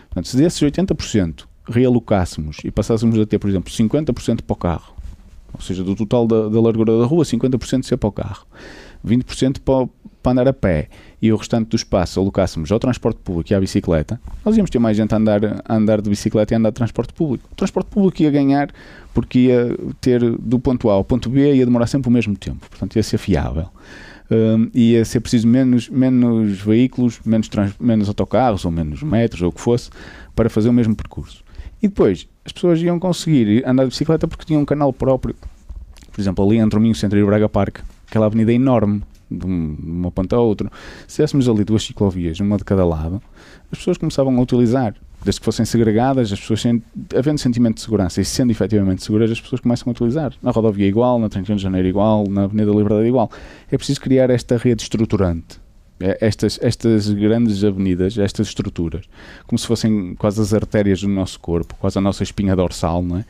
Portanto, 0.10 0.28
se 0.28 0.38
desses 0.38 0.60
80% 0.60 1.44
realocássemos 1.70 2.58
e 2.64 2.72
passássemos 2.72 3.20
a 3.20 3.26
ter, 3.26 3.38
por 3.40 3.50
exemplo, 3.50 3.72
50% 3.72 4.42
para 4.42 4.54
o 4.54 4.56
carro, 4.56 4.96
ou 5.54 5.62
seja, 5.62 5.84
do 5.84 5.96
total 5.96 6.28
da, 6.28 6.50
da 6.50 6.62
largura 6.62 6.98
da 6.98 7.06
rua, 7.06 7.24
50% 7.24 7.84
ser 7.84 7.98
para 7.98 8.10
o 8.10 8.12
carro, 8.12 8.46
20% 9.06 9.60
para, 9.64 9.88
para 10.22 10.32
andar 10.32 10.48
a 10.48 10.54
pé 10.54 10.90
e 11.22 11.32
o 11.32 11.36
restante 11.36 11.70
do 11.70 11.76
espaço 11.76 12.20
alocássemos 12.20 12.72
ao 12.72 12.80
transporte 12.80 13.20
público 13.24 13.52
e 13.52 13.56
à 13.56 13.60
bicicleta, 13.60 14.20
nós 14.46 14.56
íamos 14.56 14.70
ter 14.70 14.80
mais 14.80 14.96
gente 14.96 15.14
a 15.14 15.18
andar, 15.18 15.64
a 15.66 15.76
andar 15.76 16.02
de 16.02 16.10
bicicleta 16.10 16.54
e 16.54 16.56
a 16.56 16.60
andar 16.60 16.70
de 16.70 16.76
transporte 16.76 17.14
público. 17.14 17.50
O 17.52 17.56
transporte 17.56 17.88
público 17.88 18.22
ia 18.22 18.30
ganhar 18.30 18.72
porque 19.14 19.40
ia 19.40 19.76
ter 20.00 20.22
do 20.38 20.60
ponto 20.60 20.90
A 20.90 20.94
ao 20.94 21.04
ponto 21.04 21.30
B 21.30 21.56
ia 21.56 21.66
demorar 21.66 21.88
sempre 21.88 22.10
o 22.10 22.12
mesmo 22.12 22.36
tempo, 22.36 22.68
portanto 22.70 22.96
ia 22.96 23.04
ser 23.04 23.18
fiável. 23.18 23.68
Um, 24.30 24.70
ia 24.74 25.06
ser 25.06 25.22
preciso 25.22 25.48
menos, 25.48 25.88
menos 25.88 26.60
veículos, 26.60 27.22
menos, 27.26 27.48
trans, 27.48 27.74
menos 27.80 28.10
autocarros 28.10 28.66
ou 28.66 28.72
menos 28.72 29.02
metros 29.02 29.42
ou 29.42 29.50
o 29.50 29.52
que 29.52 29.62
fosse 29.62 29.90
para 30.36 30.50
fazer 30.50 30.68
o 30.70 30.74
mesmo 30.74 30.96
percurso. 30.96 31.44
E 31.82 31.88
depois 31.88 32.28
as 32.48 32.54
pessoas 32.54 32.82
iam 32.82 32.98
conseguir 32.98 33.62
andar 33.68 33.84
de 33.84 33.90
bicicleta 33.90 34.26
porque 34.26 34.46
tinham 34.46 34.62
um 34.62 34.66
canal 34.66 34.94
próprio. 34.94 35.36
Por 36.14 36.22
exemplo, 36.22 36.46
ali 36.46 36.58
entre 36.58 36.80
o 36.80 36.82
Minho 36.82 36.96
Centro 36.96 37.20
e 37.20 37.22
o 37.22 37.26
Braga 37.26 37.50
Parque, 37.50 37.82
aquela 38.08 38.26
avenida 38.26 38.54
enorme, 38.54 39.04
de 39.30 39.46
uma 39.46 40.10
ponta 40.10 40.38
a 40.38 40.40
outra. 40.40 40.72
Se 41.06 41.18
tivéssemos 41.18 41.50
ali 41.50 41.66
duas 41.66 41.84
ciclovias, 41.84 42.40
uma 42.40 42.58
de 42.58 42.64
cada 42.64 42.86
lado, 42.86 43.22
as 43.70 43.80
pessoas 43.80 43.98
começavam 43.98 44.36
a 44.38 44.42
utilizar. 44.42 44.96
Desde 45.22 45.42
que 45.42 45.46
fossem 45.46 45.66
segregadas, 45.66 46.32
as 46.32 46.40
pessoas, 46.40 46.64
havendo 47.14 47.40
sentimento 47.40 47.76
de 47.76 47.82
segurança 47.82 48.22
e 48.22 48.26
sendo 48.26 48.52
efetivamente 48.52 49.04
seguras, 49.04 49.30
as 49.30 49.42
pessoas 49.42 49.60
começam 49.60 49.90
a 49.90 49.92
utilizar. 49.92 50.34
Na 50.42 50.52
rodovia 50.52 50.88
igual, 50.88 51.20
na 51.20 51.28
31 51.28 51.58
de 51.58 51.64
Janeiro 51.64 51.88
igual, 51.88 52.26
na 52.30 52.44
Avenida 52.44 52.72
da 52.72 52.78
Liberdade 52.78 53.08
igual. 53.10 53.30
É 53.70 53.76
preciso 53.76 54.00
criar 54.00 54.30
esta 54.30 54.56
rede 54.56 54.84
estruturante 54.84 55.67
estas, 56.00 56.60
estas 56.62 57.10
grandes 57.10 57.64
avenidas, 57.64 58.18
estas 58.18 58.48
estruturas, 58.48 59.06
como 59.46 59.58
se 59.58 59.66
fossem 59.66 60.16
quase 60.16 60.42
as 60.42 60.54
artérias 60.54 61.02
do 61.02 61.08
nosso 61.08 61.40
corpo, 61.40 61.76
quase 61.80 61.98
a 61.98 62.02
nossa 62.02 62.24
espinha 62.24 62.56
dorsal, 62.56 63.02
não 63.02 63.18
é? 63.18 63.26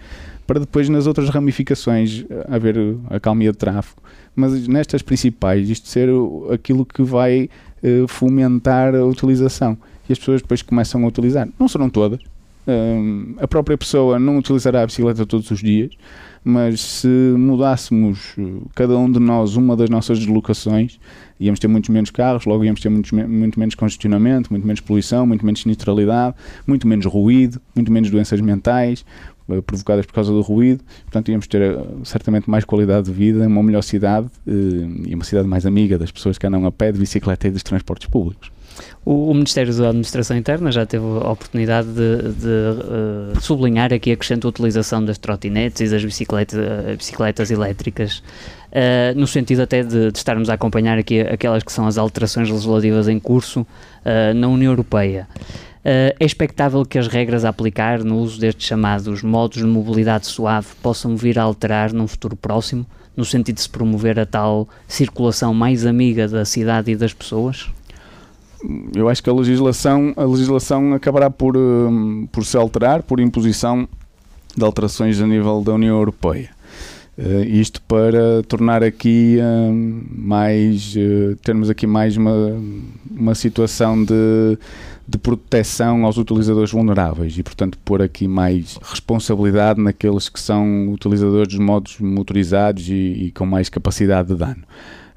para 0.47 0.61
depois 0.61 0.87
nas 0.87 1.05
outras 1.05 1.27
ramificações 1.29 2.25
haver 2.47 2.77
a 3.09 3.19
calmia 3.19 3.51
de 3.51 3.57
tráfego. 3.57 4.01
Mas 4.33 4.67
nestas 4.67 5.01
principais, 5.01 5.69
isto 5.69 5.89
ser 5.89 6.09
aquilo 6.51 6.85
que 6.85 7.03
vai 7.03 7.49
uh, 7.83 8.07
fomentar 8.07 8.95
a 8.95 9.03
utilização. 9.05 9.77
E 10.07 10.13
as 10.13 10.17
pessoas 10.17 10.41
depois 10.41 10.61
começam 10.61 11.03
a 11.03 11.07
utilizar. 11.07 11.49
Não 11.59 11.67
serão 11.67 11.89
todas. 11.89 12.21
Um, 12.65 13.35
a 13.39 13.47
própria 13.47 13.77
pessoa 13.77 14.17
não 14.19 14.37
utilizará 14.37 14.83
a 14.83 14.85
bicicleta 14.85 15.25
todos 15.25 15.49
os 15.51 15.59
dias, 15.59 15.91
mas 16.43 16.79
se 16.81 17.07
mudássemos 17.07 18.35
cada 18.75 18.97
um 18.97 19.11
de 19.11 19.19
nós 19.19 19.55
uma 19.55 19.75
das 19.75 19.89
nossas 19.89 20.19
deslocações, 20.19 20.99
íamos 21.39 21.59
ter 21.59 21.67
muitos 21.67 21.89
menos 21.89 22.09
carros, 22.09 22.45
logo 22.45 22.63
íamos 22.63 22.81
ter 22.81 22.89
muito, 22.89 23.15
muito 23.15 23.59
menos 23.59 23.75
congestionamento, 23.75 24.49
muito 24.49 24.65
menos 24.65 24.81
poluição, 24.81 25.25
muito 25.25 25.45
menos 25.45 25.61
sinistralidade, 25.61 26.35
muito 26.65 26.87
menos 26.87 27.05
ruído, 27.05 27.61
muito 27.75 27.91
menos 27.91 28.09
doenças 28.09 28.41
mentais 28.41 29.05
eh, 29.49 29.61
provocadas 29.61 30.05
por 30.05 30.13
causa 30.13 30.31
do 30.31 30.41
ruído, 30.41 30.83
portanto 31.03 31.29
íamos 31.29 31.47
ter 31.47 31.61
eh, 31.61 31.77
certamente 32.03 32.49
mais 32.49 32.65
qualidade 32.65 33.05
de 33.05 33.13
vida, 33.13 33.47
uma 33.47 33.63
melhor 33.63 33.81
cidade 33.81 34.27
eh, 34.45 34.51
e 35.07 35.15
uma 35.15 35.23
cidade 35.23 35.47
mais 35.47 35.65
amiga 35.65 35.97
das 35.97 36.11
pessoas 36.11 36.37
que 36.37 36.45
andam 36.45 36.65
a 36.65 36.71
pé 36.71 36.91
de 36.91 36.99
bicicleta 36.99 37.47
e 37.47 37.51
dos 37.51 37.63
transportes 37.63 38.09
públicos. 38.09 38.51
O, 39.05 39.33
Ministério 39.33 39.73
da 39.73 39.87
Administração 39.87 40.37
Interna 40.37 40.71
já 40.71 40.85
teve 40.85 41.03
a 41.03 41.31
oportunidade 41.31 41.87
de, 41.87 43.33
de 43.33 43.41
sublinhar 43.41 43.91
aqui 43.91 44.11
a 44.11 44.17
crescente 44.17 44.45
utilização 44.45 45.03
das 45.03 45.17
trotinetes 45.17 45.81
e 45.81 45.87
das 45.87 46.05
bicicletas, 46.05 46.59
bicicletas 46.95 47.49
elétricas, 47.49 48.21
uh, 48.71 49.19
no 49.19 49.27
sentido 49.27 49.61
até 49.61 49.83
de, 49.83 50.11
de, 50.11 50.17
estarmos 50.17 50.49
a 50.49 50.53
acompanhar 50.53 50.97
aqui 50.97 51.21
aquelas 51.21 51.63
que 51.63 51.71
são 51.71 51.87
as 51.87 51.97
alterações 51.97 52.49
legislativas 52.49 53.07
em 53.07 53.19
curso 53.19 53.61
uh, 53.61 54.33
na 54.35 54.47
União 54.47 54.71
Europeia. 54.71 55.27
é 55.83 56.15
expectável 56.19 56.85
que 56.85 56.97
as 56.97 57.07
regras 57.07 57.45
a 57.45 57.49
aplicar 57.49 58.03
no 58.03 58.17
uso 58.17 58.39
destes 58.39 58.67
chamados 58.67 59.23
modos 59.23 59.57
de 59.57 59.65
mobilidade 59.65 60.27
suave 60.27 60.67
possam 60.81 61.15
vir 61.15 61.39
a 61.39 61.43
alterar 61.43 61.93
num 61.93 62.07
futuro 62.07 62.35
próximo, 62.35 62.85
no 63.15 63.23
sentido 63.23 63.55
de 63.55 63.61
se 63.61 63.69
promover 63.69 64.19
a 64.19 64.25
tal 64.25 64.67
circulação 64.87 65.53
mais 65.53 65.85
amiga 65.85 66.27
da 66.27 66.43
cidade 66.43 66.91
e 66.91 66.95
das 66.95 67.13
pessoas? 67.13 67.69
eu 68.95 69.07
acho 69.07 69.21
que 69.21 69.29
a 69.29 69.33
legislação, 69.33 70.13
a 70.15 70.23
legislação 70.23 70.93
acabará 70.93 71.29
por, 71.29 71.55
por 72.31 72.45
se 72.45 72.57
alterar 72.57 73.03
por 73.03 73.19
imposição 73.19 73.87
de 74.55 74.63
alterações 74.63 75.21
a 75.21 75.27
nível 75.27 75.61
da 75.61 75.73
União 75.73 75.95
Europeia. 75.95 76.49
Uh, 77.17 77.43
isto 77.47 77.81
para 77.81 78.43
tornar 78.47 78.83
aqui 78.83 79.39
uh, 79.39 79.73
mais 80.11 80.93
uh, 80.95 81.35
termos 81.37 81.67
aqui 81.67 81.87
mais 81.87 82.15
uma, 82.15 82.55
uma 83.09 83.33
situação 83.33 84.03
de, 84.03 84.55
de 85.07 85.17
proteção 85.17 86.05
aos 86.05 86.17
utilizadores 86.17 86.71
vulneráveis 86.71 87.35
e 87.35 87.41
portanto 87.41 87.75
pôr 87.83 88.03
aqui 88.03 88.27
mais 88.27 88.77
responsabilidade 88.83 89.81
naqueles 89.81 90.29
que 90.29 90.39
são 90.39 90.93
utilizadores 90.93 91.47
dos 91.47 91.59
modos 91.59 91.97
motorizados 91.99 92.87
e, 92.87 92.93
e 92.93 93.31
com 93.31 93.47
mais 93.47 93.67
capacidade 93.67 94.27
de 94.27 94.35
dano. 94.35 94.63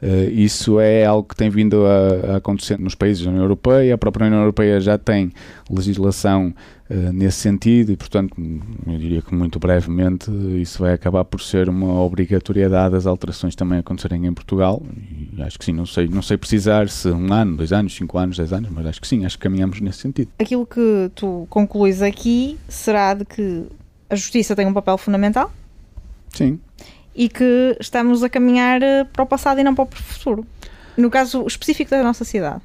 Uh, 0.02 0.30
isso 0.30 0.80
é 0.80 1.04
algo 1.04 1.28
que 1.28 1.36
tem 1.36 1.50
vindo 1.50 1.84
a, 1.84 2.32
a, 2.32 2.36
acontecer 2.36 2.78
nos 2.78 2.94
países 2.94 3.22
da 3.22 3.30
União 3.30 3.44
Europeia. 3.44 3.94
A 3.94 3.98
própria 3.98 4.26
União 4.26 4.40
Europeia 4.40 4.80
já 4.80 4.96
tem 4.96 5.30
legislação 5.70 6.54
uh, 6.90 7.12
nesse 7.12 7.38
sentido 7.38 7.92
e, 7.92 7.96
portanto, 7.96 8.34
eu 8.38 8.98
diria 8.98 9.22
que 9.22 9.34
muito 9.34 9.58
brevemente 9.58 10.30
isso 10.60 10.80
vai 10.80 10.92
acabar 10.92 11.24
por 11.24 11.40
ser 11.40 11.68
uma 11.68 12.00
obrigatoriedade 12.00 12.96
as 12.96 13.06
alterações 13.06 13.54
também 13.54 13.78
acontecerem 13.78 14.26
em 14.26 14.34
Portugal. 14.34 14.82
E 15.32 15.42
acho 15.42 15.58
que 15.58 15.64
sim, 15.64 15.72
não 15.72 15.86
sei, 15.86 16.08
não 16.08 16.22
sei 16.22 16.36
precisar 16.36 16.88
se 16.88 17.08
um 17.08 17.32
ano, 17.32 17.56
dois 17.56 17.72
anos, 17.72 17.94
cinco 17.94 18.18
anos, 18.18 18.36
dez 18.36 18.52
anos, 18.52 18.70
mas 18.70 18.86
acho 18.86 19.00
que 19.00 19.06
sim, 19.06 19.24
acho 19.24 19.38
que 19.38 19.42
caminhamos 19.42 19.80
nesse 19.80 19.98
sentido. 19.98 20.30
Aquilo 20.38 20.66
que 20.66 21.10
tu 21.14 21.46
concluís 21.48 22.02
aqui 22.02 22.58
será 22.68 23.14
de 23.14 23.24
que 23.24 23.64
a 24.08 24.16
justiça 24.16 24.56
tem 24.56 24.66
um 24.66 24.72
papel 24.72 24.98
fundamental? 24.98 25.52
Sim 26.34 26.58
e 27.14 27.28
que 27.28 27.76
estamos 27.80 28.22
a 28.22 28.28
caminhar 28.28 28.82
eh, 28.82 29.04
para 29.04 29.22
o 29.22 29.26
passado 29.26 29.60
e 29.60 29.64
não 29.64 29.74
para 29.74 29.84
o 29.84 29.88
futuro. 29.94 30.46
No 30.96 31.10
caso 31.10 31.46
específico 31.46 31.90
da 31.90 32.02
nossa 32.02 32.24
cidade. 32.24 32.62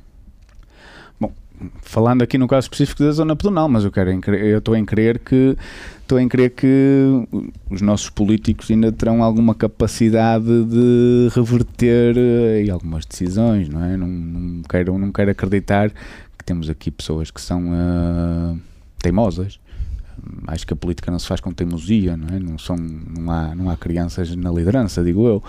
Falando 1.82 2.22
aqui 2.22 2.38
no 2.38 2.47
caso 2.47 2.66
específico 2.66 3.03
da 3.03 3.12
zona 3.12 3.36
pedonal, 3.36 3.70
mas 3.70 3.84
eu 3.84 3.91
quero 3.91 4.10
eu 4.10 4.58
estou 4.58 4.76
em 4.76 4.84
crer 4.84 5.20
que 5.20 5.56
estou 6.01 6.20
em 6.20 6.28
crer 6.28 6.51
que 6.51 7.26
os 7.70 7.82
nossos 7.82 8.10
políticos 8.10 8.70
ainda 8.70 8.91
terão 8.91 9.24
alguma 9.24 9.56
capacidade 9.56 10.66
de 10.66 11.30
reverter 11.34 12.16
aí 12.58 12.70
algumas 12.70 13.06
decisões, 13.06 13.70
não 13.70 13.84
é? 13.84 13.95
Não, 13.97 14.08
não 14.08 14.62
quero 14.64 14.97
não 14.97 15.12
quero 15.12 15.32
acreditar 15.32 15.89
que 16.38 16.45
temos 16.45 16.70
aqui 16.70 16.91
pessoas 16.91 17.32
que 17.32 17.41
são 17.41 17.72
uh, 17.72 18.60
teimosas. 18.99 19.60
Acho 20.47 20.66
que 20.66 20.74
a 20.74 20.78
política 20.78 21.12
não 21.12 21.20
se 21.20 21.28
faz 21.28 21.39
com 21.39 21.51
teimosia, 21.51 22.16
não 22.18 22.36
é? 22.36 22.39
Não 22.39 22.58
são 22.58 22.76
não 22.76 23.32
há 23.32 23.56
não 23.56 23.70
há 23.70 23.78
crianças 23.78 24.36
na 24.36 24.51
liderança, 24.51 25.03
digo 25.03 25.28
eu. 25.28 25.43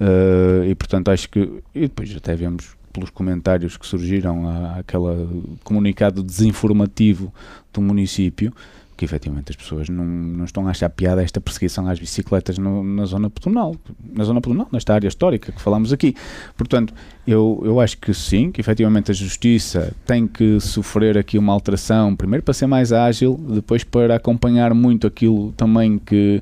Uh, 0.00 0.64
e 0.64 0.74
portanto 0.74 1.10
acho 1.10 1.28
que 1.30 1.62
e 1.74 1.82
depois 1.82 2.14
até 2.16 2.34
vemos 2.34 2.76
pelos 2.94 3.10
comentários 3.10 3.76
que 3.76 3.84
surgiram 3.84 4.48
aquele 4.78 5.56
comunicado 5.64 6.22
desinformativo 6.22 7.34
do 7.72 7.82
município, 7.82 8.54
que 8.96 9.04
efetivamente 9.04 9.50
as 9.50 9.56
pessoas 9.56 9.88
não, 9.88 10.04
não 10.04 10.44
estão 10.44 10.68
a 10.68 10.70
achar 10.70 10.88
piada 10.88 11.20
esta 11.20 11.40
perseguição 11.40 11.88
às 11.88 11.98
bicicletas 11.98 12.56
no, 12.56 12.84
na 12.84 13.04
zona 13.04 13.28
pedonal, 13.28 13.74
na 14.12 14.22
zona 14.22 14.40
pedonal, 14.40 14.68
nesta 14.70 14.94
área 14.94 15.08
histórica 15.08 15.50
que 15.50 15.60
falamos 15.60 15.92
aqui. 15.92 16.14
Portanto, 16.56 16.94
eu, 17.26 17.60
eu 17.64 17.80
acho 17.80 17.98
que 17.98 18.14
sim, 18.14 18.52
que 18.52 18.60
efetivamente 18.60 19.10
a 19.10 19.14
justiça 19.14 19.92
tem 20.06 20.28
que 20.28 20.60
sofrer 20.60 21.18
aqui 21.18 21.36
uma 21.36 21.52
alteração, 21.52 22.14
primeiro 22.14 22.44
para 22.44 22.54
ser 22.54 22.68
mais 22.68 22.92
ágil, 22.92 23.36
depois 23.48 23.82
para 23.82 24.14
acompanhar 24.14 24.72
muito 24.72 25.08
aquilo 25.08 25.50
também 25.52 25.98
que, 25.98 26.40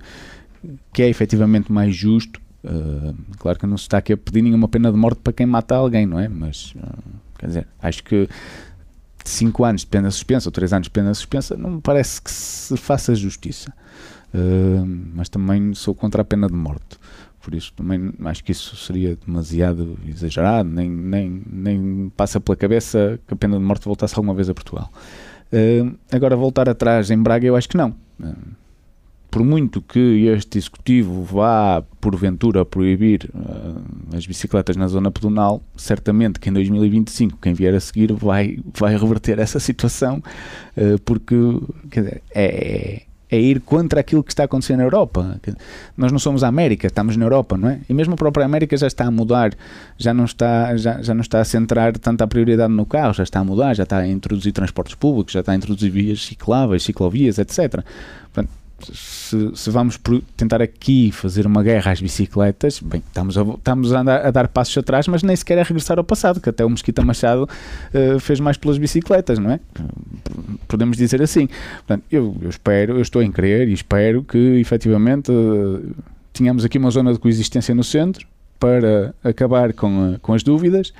que 0.92 1.02
é 1.02 1.08
efetivamente 1.08 1.72
mais 1.72 1.96
justo 1.96 2.42
Uh, 2.64 3.14
claro 3.38 3.58
que 3.58 3.66
não 3.66 3.76
se 3.76 3.82
está 3.82 3.98
aqui 3.98 4.12
a 4.12 4.16
pedir 4.16 4.42
nenhuma 4.42 4.68
pena 4.68 4.90
de 4.92 4.96
morte 4.96 5.20
para 5.22 5.32
quem 5.32 5.46
mata 5.46 5.74
alguém, 5.74 6.06
não 6.06 6.18
é? 6.18 6.28
Mas, 6.28 6.74
uh, 6.76 7.02
quer 7.38 7.46
dizer, 7.46 7.68
acho 7.80 8.04
que 8.04 8.28
5 9.24 9.64
anos 9.64 9.80
de 9.82 9.88
pena 9.88 10.10
suspensa 10.10 10.48
ou 10.48 10.52
3 10.52 10.72
anos 10.72 10.86
de 10.86 10.90
pena 10.90 11.12
suspensa 11.12 11.56
não 11.56 11.72
me 11.72 11.80
parece 11.80 12.22
que 12.22 12.30
se 12.30 12.76
faça 12.76 13.14
justiça. 13.14 13.72
Uh, 14.32 14.86
mas 15.14 15.28
também 15.28 15.74
sou 15.74 15.94
contra 15.94 16.22
a 16.22 16.24
pena 16.24 16.46
de 16.46 16.54
morte. 16.54 16.98
Por 17.40 17.54
isso 17.54 17.72
também 17.74 18.12
acho 18.24 18.44
que 18.44 18.52
isso 18.52 18.76
seria 18.76 19.16
demasiado 19.16 19.98
exagerado, 20.06 20.68
nem, 20.68 20.88
nem, 20.88 21.42
nem 21.44 22.12
passa 22.16 22.40
pela 22.40 22.54
cabeça 22.54 23.18
que 23.26 23.34
a 23.34 23.36
pena 23.36 23.58
de 23.58 23.64
morte 23.64 23.84
voltasse 23.84 24.14
alguma 24.14 24.32
vez 24.32 24.48
a 24.48 24.54
Portugal. 24.54 24.88
agora 26.12 26.36
voltar 26.36 26.68
atrás 26.68 27.10
em 27.10 27.18
Braga 27.20 27.44
eu 27.44 27.56
acho 27.56 27.68
que 27.68 27.76
não 27.76 27.96
por 29.32 29.42
muito 29.42 29.80
que 29.80 30.26
este 30.26 30.58
executivo 30.58 31.22
vá, 31.22 31.82
porventura, 32.02 32.66
proibir 32.66 33.30
uh, 33.34 34.14
as 34.14 34.26
bicicletas 34.26 34.76
na 34.76 34.86
zona 34.86 35.10
pedonal, 35.10 35.62
certamente 35.74 36.38
que 36.38 36.50
em 36.50 36.52
2025, 36.52 37.38
quem 37.40 37.54
vier 37.54 37.74
a 37.74 37.80
seguir, 37.80 38.12
vai, 38.12 38.58
vai 38.78 38.94
reverter 38.94 39.38
essa 39.38 39.58
situação, 39.58 40.22
uh, 40.76 41.00
porque 41.02 41.34
dizer, 41.86 42.20
é, 42.34 43.04
é 43.30 43.40
ir 43.40 43.60
contra 43.62 44.00
aquilo 44.00 44.22
que 44.22 44.30
está 44.30 44.44
acontecendo 44.44 44.80
na 44.80 44.84
Europa. 44.84 45.40
Nós 45.96 46.12
não 46.12 46.18
somos 46.18 46.44
a 46.44 46.48
América, 46.48 46.88
estamos 46.88 47.16
na 47.16 47.24
Europa, 47.24 47.56
não 47.56 47.70
é? 47.70 47.80
E 47.88 47.94
mesmo 47.94 48.12
a 48.12 48.16
própria 48.18 48.44
América 48.44 48.76
já 48.76 48.86
está 48.86 49.06
a 49.06 49.10
mudar, 49.10 49.54
já 49.96 50.12
não 50.12 50.26
está, 50.26 50.76
já, 50.76 51.00
já 51.00 51.14
não 51.14 51.22
está 51.22 51.40
a 51.40 51.44
centrar 51.46 51.96
tanta 51.96 52.26
prioridade 52.26 52.70
no 52.70 52.84
carro, 52.84 53.14
já 53.14 53.22
está 53.22 53.40
a 53.40 53.44
mudar, 53.44 53.72
já 53.72 53.84
está 53.84 53.96
a 53.96 54.06
introduzir 54.06 54.52
transportes 54.52 54.94
públicos, 54.94 55.32
já 55.32 55.40
está 55.40 55.52
a 55.52 55.54
introduzir 55.54 55.90
vias 55.90 56.22
cicláveis, 56.22 56.82
ciclovias, 56.82 57.38
etc. 57.38 57.82
Portanto, 58.24 58.61
se, 58.92 59.50
se, 59.54 59.70
vamos 59.70 59.98
tentar 60.36 60.60
aqui 60.60 61.10
fazer 61.12 61.46
uma 61.46 61.62
guerra 61.62 61.92
às 61.92 62.00
bicicletas, 62.00 62.80
bem, 62.80 63.02
estamos 63.06 63.38
a, 63.38 63.42
estamos 63.42 63.92
a, 63.92 64.00
andar, 64.00 64.26
a 64.26 64.30
dar 64.30 64.48
passos 64.48 64.76
atrás, 64.78 65.06
mas 65.08 65.22
nem 65.22 65.34
sequer 65.36 65.58
a 65.58 65.62
regressar 65.62 65.98
ao 65.98 66.04
passado, 66.04 66.40
que 66.40 66.48
até 66.48 66.64
o 66.64 66.70
Mesquita 66.70 67.02
Machado 67.02 67.44
uh, 67.44 68.20
fez 68.20 68.40
mais 68.40 68.56
pelas 68.56 68.78
bicicletas, 68.78 69.38
não 69.38 69.50
é? 69.50 69.60
Podemos 70.68 70.96
dizer 70.96 71.22
assim. 71.22 71.48
Portanto, 71.78 72.04
eu, 72.10 72.36
eu 72.40 72.50
espero, 72.50 72.94
eu 72.94 73.02
estou 73.02 73.22
em 73.22 73.30
crer 73.30 73.68
e 73.68 73.72
espero 73.72 74.22
que 74.22 74.38
efetivamente 74.60 75.30
uh, 75.30 75.94
tenhamos 76.32 76.64
aqui 76.64 76.78
uma 76.78 76.90
zona 76.90 77.12
de 77.12 77.18
coexistência 77.18 77.74
no 77.74 77.84
centro 77.84 78.26
para 78.62 79.12
acabar 79.24 79.72
com, 79.72 80.16
com 80.22 80.34
as 80.34 80.44
dúvidas, 80.44 80.90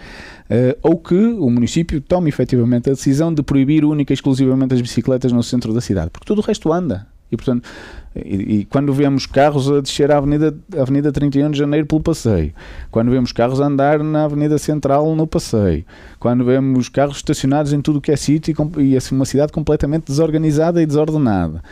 uh, 0.50 0.76
ou 0.82 0.96
que 0.98 1.14
o 1.14 1.48
município 1.48 2.00
tome 2.00 2.28
efetivamente 2.28 2.90
a 2.90 2.92
decisão 2.92 3.32
de 3.32 3.40
proibir 3.40 3.84
única 3.84 4.12
e 4.12 4.14
exclusivamente 4.14 4.74
as 4.74 4.80
bicicletas 4.80 5.30
no 5.30 5.44
centro 5.44 5.72
da 5.72 5.80
cidade, 5.80 6.10
porque 6.10 6.26
tudo 6.26 6.40
o 6.40 6.44
resto 6.44 6.72
anda. 6.72 7.06
E, 7.32 7.36
portanto, 7.36 7.66
e, 8.14 8.58
e, 8.58 8.64
quando 8.66 8.92
vemos 8.92 9.24
carros 9.24 9.70
a 9.70 9.80
descer 9.80 10.12
a 10.12 10.18
Avenida, 10.18 10.54
Avenida 10.78 11.10
31 11.10 11.50
de 11.50 11.58
Janeiro 11.58 11.86
pelo 11.86 12.02
passeio, 12.02 12.52
quando 12.90 13.10
vemos 13.10 13.32
carros 13.32 13.58
a 13.58 13.64
andar 13.66 14.00
na 14.04 14.24
Avenida 14.24 14.58
Central 14.58 15.16
no 15.16 15.26
passeio, 15.26 15.84
quando 16.20 16.44
vemos 16.44 16.90
carros 16.90 17.16
estacionados 17.16 17.72
em 17.72 17.80
tudo 17.80 17.98
o 17.98 18.02
que 18.02 18.12
é 18.12 18.16
sítio 18.16 18.54
e, 18.76 18.82
e 18.82 18.96
assim, 18.96 19.14
uma 19.14 19.24
cidade 19.24 19.50
completamente 19.50 20.04
desorganizada 20.06 20.82
e 20.82 20.86
desordenada. 20.86 21.62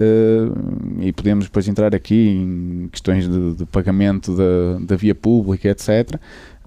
Uh, 0.00 1.02
e 1.02 1.12
podemos 1.12 1.46
depois 1.46 1.66
entrar 1.66 1.92
aqui 1.92 2.28
em 2.28 2.88
questões 2.92 3.28
de, 3.28 3.54
de 3.54 3.66
pagamento 3.66 4.36
da, 4.36 4.78
da, 4.80 4.94
via 4.94 5.12
pública, 5.12 5.68
etc. 5.68 6.14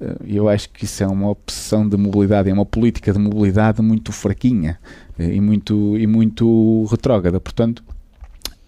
Uh, 0.02 0.26
eu 0.28 0.49
acho 0.49 0.70
que 0.70 0.84
isso 0.84 1.02
é 1.02 1.08
uma 1.08 1.30
opção 1.30 1.88
de 1.88 1.95
mobilidade, 1.95 2.49
é 2.49 2.54
uma 2.54 2.66
política 2.66 3.14
de 3.14 3.20
mobilidade 3.20 3.82
muito 3.82 4.12
fraquinha 4.12 4.78
uh, 5.18 5.24
e 5.24 5.39
muito, 5.39 5.97
e 5.97 6.06
muito 6.06 6.84
retrógrada. 6.91 7.39
Portanto, 7.39 7.82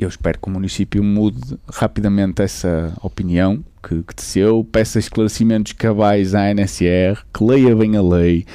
eu 0.03 0.09
espero 0.09 0.39
que 0.39 0.47
o 0.47 0.51
município 0.51 1.03
mude 1.03 1.57
rapidamente 1.69 2.41
essa 2.41 2.93
opinião 3.01 3.63
que, 3.81 4.01
que 4.03 4.15
teceu, 4.15 4.65
peça 4.71 4.97
esclarecimentos 4.97 5.73
cabais 5.73 6.33
à 6.33 6.49
NSR, 6.49 7.21
que 7.33 7.43
leia 7.43 7.75
bem 7.75 7.97
a 7.97 8.01
lei, 8.01 8.45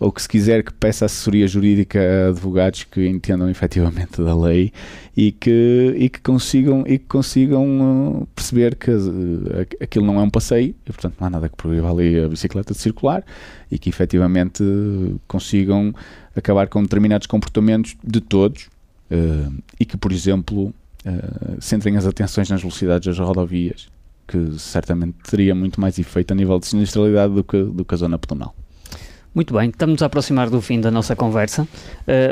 ou 0.00 0.10
que 0.10 0.22
se 0.22 0.28
quiser 0.28 0.62
que 0.62 0.72
peça 0.72 1.04
assessoria 1.04 1.46
jurídica 1.46 2.00
a 2.00 2.28
advogados 2.28 2.84
que 2.84 3.06
entendam 3.06 3.50
efetivamente 3.50 4.22
da 4.22 4.34
lei 4.34 4.72
e 5.16 5.32
que, 5.32 5.94
e 5.96 6.08
que 6.08 6.20
consigam, 6.20 6.84
e 6.86 6.98
que 6.98 7.06
consigam 7.06 8.22
uh, 8.22 8.28
perceber 8.34 8.76
que 8.76 8.90
uh, 8.90 9.66
aquilo 9.80 10.06
não 10.06 10.20
é 10.20 10.22
um 10.22 10.30
passeio 10.30 10.74
e 10.86 10.92
portanto 10.92 11.16
não 11.20 11.26
há 11.26 11.30
nada 11.30 11.48
que 11.48 11.56
proíba 11.56 11.90
ali 11.90 12.20
a 12.20 12.28
bicicleta 12.28 12.72
de 12.72 12.78
circular 12.78 13.24
e 13.70 13.78
que 13.78 13.88
efetivamente 13.88 14.62
uh, 14.62 15.20
consigam 15.26 15.92
acabar 16.34 16.68
com 16.68 16.82
determinados 16.82 17.26
comportamentos 17.26 17.96
de 18.02 18.20
todos 18.20 18.68
e 19.80 19.86
que, 19.86 19.96
por 19.96 20.12
exemplo, 20.12 20.74
uh, 21.06 21.56
centrem 21.60 21.96
as 21.96 22.06
atenções 22.06 22.48
nas 22.48 22.60
velocidades 22.60 23.06
das 23.06 23.18
rodovias, 23.18 23.88
que 24.26 24.58
certamente 24.58 25.16
teria 25.28 25.54
muito 25.54 25.80
mais 25.80 25.98
efeito 25.98 26.32
a 26.32 26.34
nível 26.34 26.58
de 26.58 26.66
sinistralidade 26.66 27.34
do 27.34 27.44
que, 27.44 27.62
do 27.62 27.84
que 27.84 27.94
a 27.94 27.98
zona 27.98 28.18
pedonal. 28.18 28.54
Muito 29.34 29.54
bem, 29.54 29.68
estamos 29.68 30.02
a 30.02 30.06
aproximar 30.06 30.50
do 30.50 30.60
fim 30.60 30.80
da 30.80 30.90
nossa 30.90 31.14
conversa, 31.14 31.62
uh, 31.62 31.68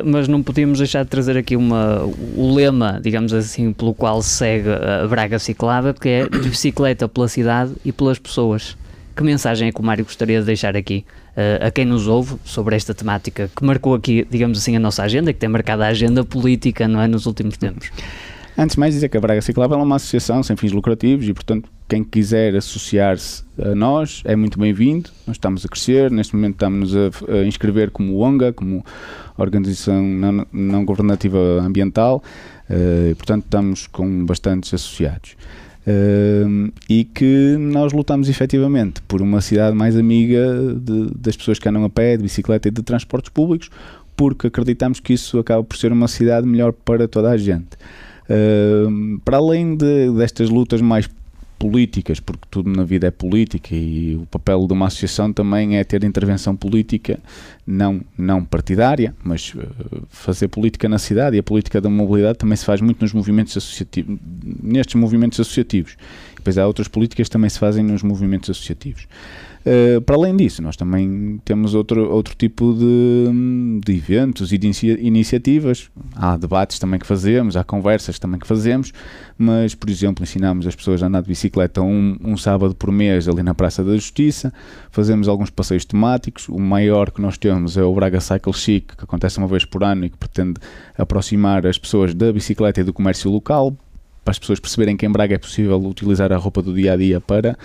mas 0.05 0.27
não 0.27 0.43
podíamos 0.43 0.79
deixar 0.79 1.05
de 1.05 1.11
trazer 1.11 1.37
aqui 1.37 1.55
uma, 1.55 2.03
o 2.35 2.55
lema, 2.55 3.01
digamos 3.03 3.33
assim, 3.33 3.73
pelo 3.73 3.95
qual 3.95 4.23
segue 4.23 4.71
a 4.71 5.07
Braga 5.07 5.39
Ciclada, 5.39 5.95
que 5.95 6.09
é 6.09 6.29
de 6.29 6.49
bicicleta 6.49 7.09
pela 7.09 7.29
cidade 7.29 7.73
e 7.85 7.93
pelas 7.93 8.19
pessoas. 8.19 8.77
Que 9.15 9.23
mensagem 9.23 9.69
é 9.69 9.73
que 9.73 9.81
o 9.81 9.83
Mário 9.85 10.05
gostaria 10.05 10.41
de 10.41 10.47
deixar 10.47 10.77
aqui 10.77 11.05
uh, 11.37 11.67
a 11.67 11.71
quem 11.71 11.85
nos 11.85 12.07
ouve 12.07 12.37
sobre 12.45 12.77
esta 12.77 12.93
temática 12.93 13.49
que 13.55 13.65
marcou 13.65 13.95
aqui, 13.95 14.27
digamos 14.31 14.59
assim, 14.59 14.77
a 14.77 14.81
nossa 14.81 15.03
agenda, 15.03 15.33
que 15.33 15.39
tem 15.39 15.49
marcado 15.49 15.83
a 15.83 15.87
agenda 15.87 16.25
política, 16.25 16.89
não 16.89 17.01
é, 17.01 17.07
nos 17.07 17.25
últimos 17.25 17.57
tempos? 17.57 17.91
Antes 18.59 18.75
de 18.75 18.81
mais 18.81 18.95
dizer 18.95 19.11
que 19.11 19.19
a 19.19 19.21
Braga 19.21 19.43
Ciclável 19.43 19.79
é 19.79 19.83
uma 19.83 19.97
associação 19.97 20.43
sem 20.43 20.57
fins 20.57 20.73
lucrativos 20.73 21.29
e, 21.29 21.35
portanto, 21.35 21.69
quem 21.87 22.03
quiser 22.03 22.57
associar-se 22.57 23.45
a 23.61 23.75
nós 23.75 24.23
é 24.25 24.35
muito 24.35 24.59
bem-vindo. 24.59 25.11
Nós 25.27 25.37
estamos 25.37 25.63
a 25.67 25.69
crescer, 25.69 26.11
neste 26.11 26.35
momento 26.35 26.55
estamos 26.55 26.97
a, 26.97 27.45
inscrever 27.47 27.91
como 27.91 28.19
ONGA, 28.19 28.55
como 28.55 28.83
Organização 29.37 30.03
Não, 30.03 30.47
não 30.51 30.85
Governativa 30.87 31.39
Ambiental, 31.61 32.23
uh, 32.71 33.11
e, 33.11 33.15
portanto, 33.15 33.45
estamos 33.45 33.87
com 33.89 34.25
bastantes 34.25 34.73
associados. 34.73 35.37
Uh, 35.87 36.73
e 36.89 37.05
que 37.05 37.57
nós 37.61 37.93
lutamos 37.93 38.31
efetivamente 38.31 39.03
por 39.03 39.21
uma 39.21 39.43
cidade 39.43 39.77
mais 39.77 39.99
amiga 39.99 40.75
de, 40.81 41.11
das 41.15 41.37
pessoas 41.37 41.59
que 41.59 41.69
andam 41.69 41.85
a 41.85 41.91
pé, 41.91 42.17
de 42.17 42.23
bicicleta 42.23 42.69
e 42.69 42.71
de 42.71 42.83
transportes 42.83 43.29
públicos, 43.29 43.69
porque 44.17 44.47
acreditamos 44.47 44.99
que 44.99 45.13
isso 45.13 45.39
acaba 45.39 45.63
por 45.63 45.77
ser 45.77 45.93
uma 45.93 46.09
cidade 46.09 46.47
melhor 46.47 46.73
para 46.73 47.07
toda 47.07 47.31
a 47.31 47.37
gente. 47.37 47.77
Para 49.25 49.37
além 49.37 49.77
de, 49.77 50.11
destas 50.13 50.51
lutas 50.51 50.81
mais 50.81 51.09
políticas, 51.59 52.21
porque 52.21 52.47
tudo 52.51 52.71
na 52.71 52.85
vida 52.85 53.07
é 53.07 53.11
política 53.11 53.75
e 53.75 54.15
o 54.17 54.27
papel 54.27 54.67
de 54.67 54.73
uma 54.73 54.87
associação 54.87 55.33
também 55.33 55.79
é 55.79 55.85
ter 55.85 56.05
intervenção 56.05 56.55
política, 56.55 57.19
não, 57.67 58.03
não 58.17 58.45
partidária, 58.45 59.15
mas 59.25 59.55
uh, 59.55 59.63
fazer 60.09 60.49
política 60.49 60.89
na 60.89 60.99
cidade 60.99 61.37
e 61.37 61.39
a 61.39 61.43
política 61.43 61.81
da 61.81 61.89
mobilidade 61.89 62.39
também 62.39 62.57
se 62.57 62.65
faz 62.65 62.81
muito 62.81 63.01
nos 63.01 63.13
movimentos 63.13 63.57
associativos, 63.57 64.19
nestes 64.63 64.95
movimentos 64.97 65.41
associativos. 65.41 65.97
Depois 66.37 66.59
há 66.59 66.67
outras 66.67 66.89
políticas 66.89 67.27
que 67.27 67.33
também 67.33 67.49
se 67.49 67.59
fazem 67.59 67.83
nos 67.83 68.03
movimentos 68.03 68.51
associativos. 68.51 69.07
Uh, 69.67 70.01
para 70.03 70.15
além 70.15 70.37
disso, 70.37 70.63
nós 70.63 70.77
também 70.77 71.41
temos 71.45 71.75
outro, 71.75 72.09
outro 72.09 72.37
tipo 72.37 72.73
de, 72.73 73.81
de 73.85 73.97
eventos 73.97 74.53
e 74.53 74.59
de 74.59 74.69
iniciativas. 75.01 75.91
Há 76.15 76.37
debates 76.37 76.79
também 76.79 77.01
que 77.01 77.07
fazemos, 77.07 77.57
há 77.57 77.65
conversas 77.65 78.17
também 78.17 78.39
que 78.39 78.47
fazemos, 78.47 78.93
mas, 79.37 79.75
por 79.75 79.91
exemplo, 79.91 80.23
ensinamos 80.23 80.69
as 80.69 80.77
pessoas 80.77 81.03
a 81.03 81.09
andar 81.09 81.21
de 81.23 81.27
bicicleta 81.27 81.83
um, 81.83 82.17
um 82.23 82.37
sábado 82.37 82.77
por 82.77 82.93
mês 82.93 83.27
ali 83.27 83.43
na 83.43 83.57
Praça 83.57 83.83
da 83.83 83.93
Justiça, 83.97 84.53
fazemos 84.93 85.27
alguns 85.27 85.51
passeios 85.51 85.85
temáticos. 85.85 86.49
O 86.49 86.61
maior 86.61 87.11
que 87.11 87.21
nós 87.21 87.37
temos 87.37 87.77
é 87.77 87.83
o 87.83 87.93
Braga 87.93 88.21
Cycle 88.21 88.53
Chic, 88.53 88.95
que 88.97 89.03
acontece 89.03 89.39
uma 89.39 89.49
vez 89.49 89.65
por 89.65 89.83
ano 89.83 90.05
e 90.05 90.11
que 90.11 90.17
pretende 90.17 90.61
aproximar 90.97 91.67
as 91.67 91.77
pessoas 91.77 92.15
da 92.15 92.33
bicicleta 92.33 92.83
e 92.83 92.85
do 92.85 92.93
comércio 92.93 93.29
local, 93.29 93.77
para 94.25 94.31
as 94.31 94.39
pessoas 94.39 94.61
perceberem 94.61 94.97
que 94.97 95.07
em 95.07 95.11
Braga 95.11 95.35
é 95.35 95.39
possível 95.39 95.77
utilizar 95.85 96.33
a 96.33 96.37
roupa 96.37 96.63
do 96.63 96.73
dia 96.73 96.93
a 96.93 96.97
dia 96.97 97.21
para 97.21 97.57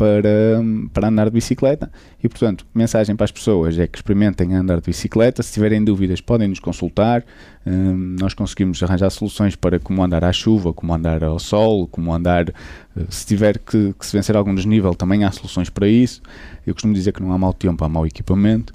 para, 0.00 0.64
para 0.94 1.08
andar 1.08 1.26
de 1.26 1.32
bicicleta. 1.32 1.92
E, 2.24 2.28
portanto, 2.28 2.66
mensagem 2.74 3.14
para 3.14 3.26
as 3.26 3.30
pessoas 3.30 3.78
é 3.78 3.86
que 3.86 3.98
experimentem 3.98 4.54
andar 4.54 4.80
de 4.80 4.86
bicicleta. 4.86 5.42
Se 5.42 5.52
tiverem 5.52 5.84
dúvidas, 5.84 6.22
podem 6.22 6.48
nos 6.48 6.58
consultar. 6.58 7.22
Um, 7.66 8.16
nós 8.18 8.32
conseguimos 8.32 8.82
arranjar 8.82 9.10
soluções 9.10 9.54
para 9.54 9.78
como 9.78 10.02
andar 10.02 10.24
à 10.24 10.32
chuva, 10.32 10.72
como 10.72 10.94
andar 10.94 11.22
ao 11.22 11.38
sol, 11.38 11.86
como 11.86 12.14
andar. 12.14 12.48
Uh, 12.48 13.04
se 13.10 13.26
tiver 13.26 13.58
que, 13.58 13.92
que, 13.92 14.06
se 14.06 14.16
vencer 14.16 14.34
algum 14.34 14.54
desnível, 14.54 14.94
também 14.94 15.22
há 15.22 15.30
soluções 15.30 15.68
para 15.68 15.86
isso. 15.86 16.22
Eu 16.66 16.72
costumo 16.72 16.94
dizer 16.94 17.12
que 17.12 17.22
não 17.22 17.32
há 17.32 17.36
mau 17.36 17.52
tempo, 17.52 17.84
há 17.84 17.88
mau 17.88 18.06
equipamento. 18.06 18.72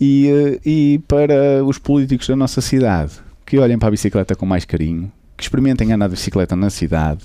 E, 0.00 0.30
uh, 0.32 0.60
e 0.66 1.02
para 1.06 1.62
os 1.62 1.76
políticos 1.76 2.26
da 2.26 2.36
nossa 2.36 2.62
cidade, 2.62 3.12
que 3.44 3.58
olhem 3.58 3.78
para 3.78 3.88
a 3.88 3.90
bicicleta 3.90 4.34
com 4.34 4.46
mais 4.46 4.64
carinho, 4.64 5.12
que 5.36 5.42
experimentem 5.42 5.92
andar 5.92 6.08
de 6.08 6.14
bicicleta 6.14 6.54
na 6.54 6.70
cidade, 6.70 7.24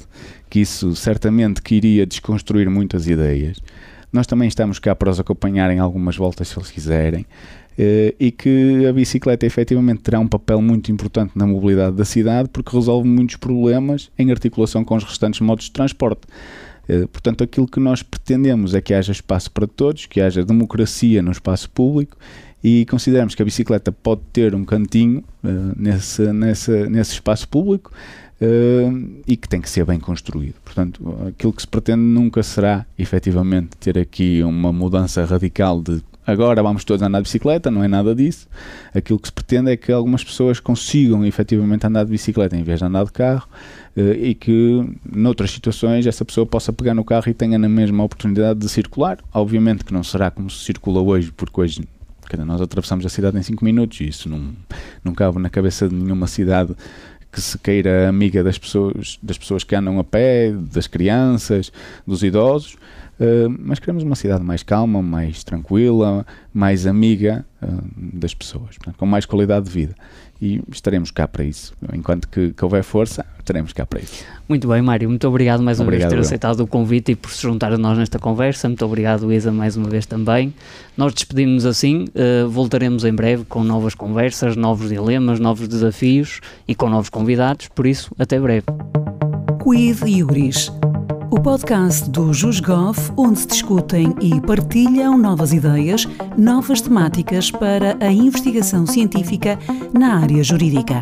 que 0.49 0.60
isso 0.60 0.95
certamente 0.95 1.62
que 1.62 1.76
iria 1.76 2.05
desconstruir 2.05 2.70
muitas 2.70 3.07
ideias. 3.07 3.57
Nós 4.12 4.26
também 4.26 4.47
estamos 4.47 4.80
cá 4.80 4.95
para 4.95 5.10
os 5.10 5.20
acompanhar 5.20 5.70
em 5.72 5.80
algumas 5.80 6.18
voltas 6.18 6.47
se 6.47 6.57
eles 6.57 6.72
quiserem. 6.72 7.26
Uh, 7.78 8.12
e 8.20 8.30
que 8.30 8.86
a 8.88 8.91
bicicleta 8.91 9.45
efetivamente 9.45 10.01
terá 10.01 10.20
um 10.20 10.28
papel 10.28 10.62
muito 10.62 10.91
importante 10.91 11.32
na 11.34 11.47
mobilidade 11.47 11.95
da 11.95 12.03
cidade 12.03 12.49
porque 12.51 12.76
resolve 12.76 13.07
muitos 13.07 13.38
problemas 13.38 14.12
em 14.20 14.32
articulação 14.32 14.84
com 14.84 14.97
os 14.97 15.03
restantes 15.05 15.39
modos 15.39 15.66
de 15.66 15.72
transporte. 15.72 16.24
Uh, 16.89 17.07
portanto, 17.07 17.41
aquilo 17.41 17.66
que 17.66 17.80
nós 17.80 18.03
pretendemos 18.03 18.76
é 18.76 18.82
que 18.82 18.93
haja 18.93 19.14
espaço 19.14 19.49
para 19.51 19.66
todos, 19.66 20.07
que 20.07 20.20
haja 20.20 20.43
democracia 20.43 21.22
no 21.22 21.32
espaço 21.32 21.70
público 21.70 22.18
e 22.64 22.86
consideramos 22.86 23.36
que 23.36 23.41
a 23.41 23.45
bicicleta 23.45 23.91
pode 23.91 24.22
ter 24.34 24.53
um 24.53 24.66
cantinho 24.66 25.24
uh, 25.43 25.74
nesse, 25.76 26.32
nesse, 26.34 26.89
nesse 26.89 27.14
espaço 27.14 27.47
público 27.47 27.91
uh, 28.41 29.22
e 29.26 29.38
que 29.38 29.47
tem 29.47 29.62
que 29.62 29.70
ser 29.70 29.86
bem 29.86 29.99
construído. 29.99 30.55
Portanto, 30.64 31.18
aquilo 31.28 31.53
que 31.53 31.62
se 31.62 31.68
pretende 31.68 32.01
nunca 32.01 32.43
será 32.43 32.86
efetivamente 32.97 33.78
ter 33.80 33.97
aqui 33.97 34.41
uma 34.43 34.74
mudança 34.74 35.24
radical 35.26 35.82
de 35.82 36.01
agora 36.26 36.62
vamos 36.62 36.84
todos 36.84 37.01
andar 37.01 37.20
de 37.20 37.24
bicicleta, 37.24 37.72
não 37.72 37.84
é 37.84 37.88
nada 37.88 38.14
disso. 38.14 38.47
Aquilo 38.93 39.18
que 39.18 39.28
se 39.28 39.34
pretende 39.34 39.72
é 39.72 39.78
que 39.78 39.91
algumas 39.91 40.24
pessoas 40.24 40.60
consigam 40.60 41.26
efetivamente 41.26 41.88
andar 41.88 42.03
de 42.03 42.12
bicicleta 42.12 42.55
em 42.55 42.62
vez 42.62 42.80
de 42.80 42.86
andar 42.86 43.05
de 43.05 43.12
carro 43.12 43.47
uh, 43.95 44.01
e 44.14 44.36
que 44.36 44.88
noutras 45.12 45.51
situações 45.51 46.05
essa 46.05 46.24
pessoa 46.24 46.45
possa 46.45 46.72
pegar 46.72 46.93
no 46.93 47.03
carro 47.03 47.30
e 47.30 47.34
tenha 47.34 47.57
na 47.57 47.70
mesma 47.70 48.03
oportunidade 48.03 48.60
de 48.60 48.70
circular. 48.70 49.18
Obviamente 49.34 49.84
que 49.84 49.93
não 49.93 50.03
será 50.03 50.30
como 50.30 50.49
se 50.49 50.64
circula 50.66 51.01
hoje, 51.01 51.32
porque 51.32 51.62
hoje 51.62 51.82
nós 52.38 52.61
atravessamos 52.61 53.05
a 53.05 53.09
cidade 53.09 53.38
em 53.38 53.43
5 53.43 53.63
minutos 53.63 54.01
e 54.01 54.07
isso 54.07 54.30
não, 54.30 54.53
não 55.03 55.13
cabe 55.13 55.39
na 55.39 55.49
cabeça 55.49 55.88
de 55.88 55.95
nenhuma 55.95 56.27
cidade 56.27 56.75
que 57.32 57.39
se 57.39 57.57
queira 57.59 58.09
amiga 58.09 58.43
das 58.43 58.57
pessoas, 58.57 59.19
das 59.21 59.38
pessoas 59.38 59.63
que 59.63 59.75
andam 59.75 59.99
a 59.99 60.03
pé, 60.03 60.51
das 60.51 60.88
crianças, 60.88 61.71
dos 62.05 62.23
idosos, 62.23 62.73
uh, 63.19 63.49
mas 63.59 63.77
queremos 63.77 64.03
uma 64.03 64.15
cidade 64.15 64.43
mais 64.43 64.63
calma, 64.63 65.01
mais 65.01 65.43
tranquila, 65.43 66.25
mais 66.51 66.88
amiga 66.88 67.45
uh, 67.61 67.84
das 67.95 68.34
pessoas, 68.34 68.77
portanto, 68.77 68.97
com 68.97 69.05
mais 69.05 69.25
qualidade 69.25 69.65
de 69.65 69.71
vida 69.71 69.95
e 70.41 70.61
estaremos 70.71 71.11
cá 71.11 71.27
para 71.27 71.43
isso. 71.43 71.73
Enquanto 71.93 72.27
que, 72.27 72.51
que 72.51 72.63
houver 72.63 72.83
força, 72.83 73.25
estaremos 73.39 73.73
cá 73.73 73.85
para 73.85 73.99
isso. 73.99 74.23
Muito 74.47 74.67
bem, 74.67 74.81
Mário, 74.81 75.09
muito 75.09 75.27
obrigado 75.27 75.61
mais 75.61 75.79
uma 75.79 75.85
obrigado, 75.85 76.09
vez 76.09 76.19
por 76.19 76.21
ter 76.21 76.27
aceitado 76.27 76.61
o 76.61 76.67
convite 76.67 77.11
e 77.11 77.15
por 77.15 77.31
se 77.31 77.41
juntar 77.41 77.73
a 77.73 77.77
nós 77.77 77.97
nesta 77.97 78.19
conversa. 78.19 78.67
Muito 78.67 78.85
obrigado, 78.85 79.31
Isa, 79.31 79.51
mais 79.51 79.75
uma 79.75 79.89
vez 79.89 80.05
também. 80.05 80.53
Nós 80.95 81.13
despedimos 81.13 81.65
assim, 81.65 82.05
uh, 82.15 82.49
voltaremos 82.49 83.03
em 83.03 83.13
breve 83.13 83.43
com 83.45 83.63
novas 83.63 83.93
conversas, 83.93 84.55
novos 84.55 84.89
dilemas, 84.89 85.39
novos 85.39 85.67
desafios 85.67 86.39
e 86.67 86.75
com 86.75 86.89
novos 86.89 87.09
convidados, 87.09 87.67
por 87.67 87.85
isso, 87.85 88.11
até 88.17 88.39
breve. 88.39 88.65
Quid 89.63 90.09
Iuris 90.09 90.71
o 91.32 91.39
podcast 91.39 92.09
do 92.09 92.34
JusGov, 92.34 92.97
onde 93.15 93.39
se 93.39 93.47
discutem 93.47 94.15
e 94.21 94.41
partilham 94.41 95.17
novas 95.17 95.53
ideias, 95.53 96.07
novas 96.38 96.82
temáticas 96.82 97.51
para 97.51 97.97
a 97.99 98.11
investigação 98.11 98.86
científica 98.86 99.57
na 99.93 100.19
área 100.19 100.43
jurídica. 100.43 101.01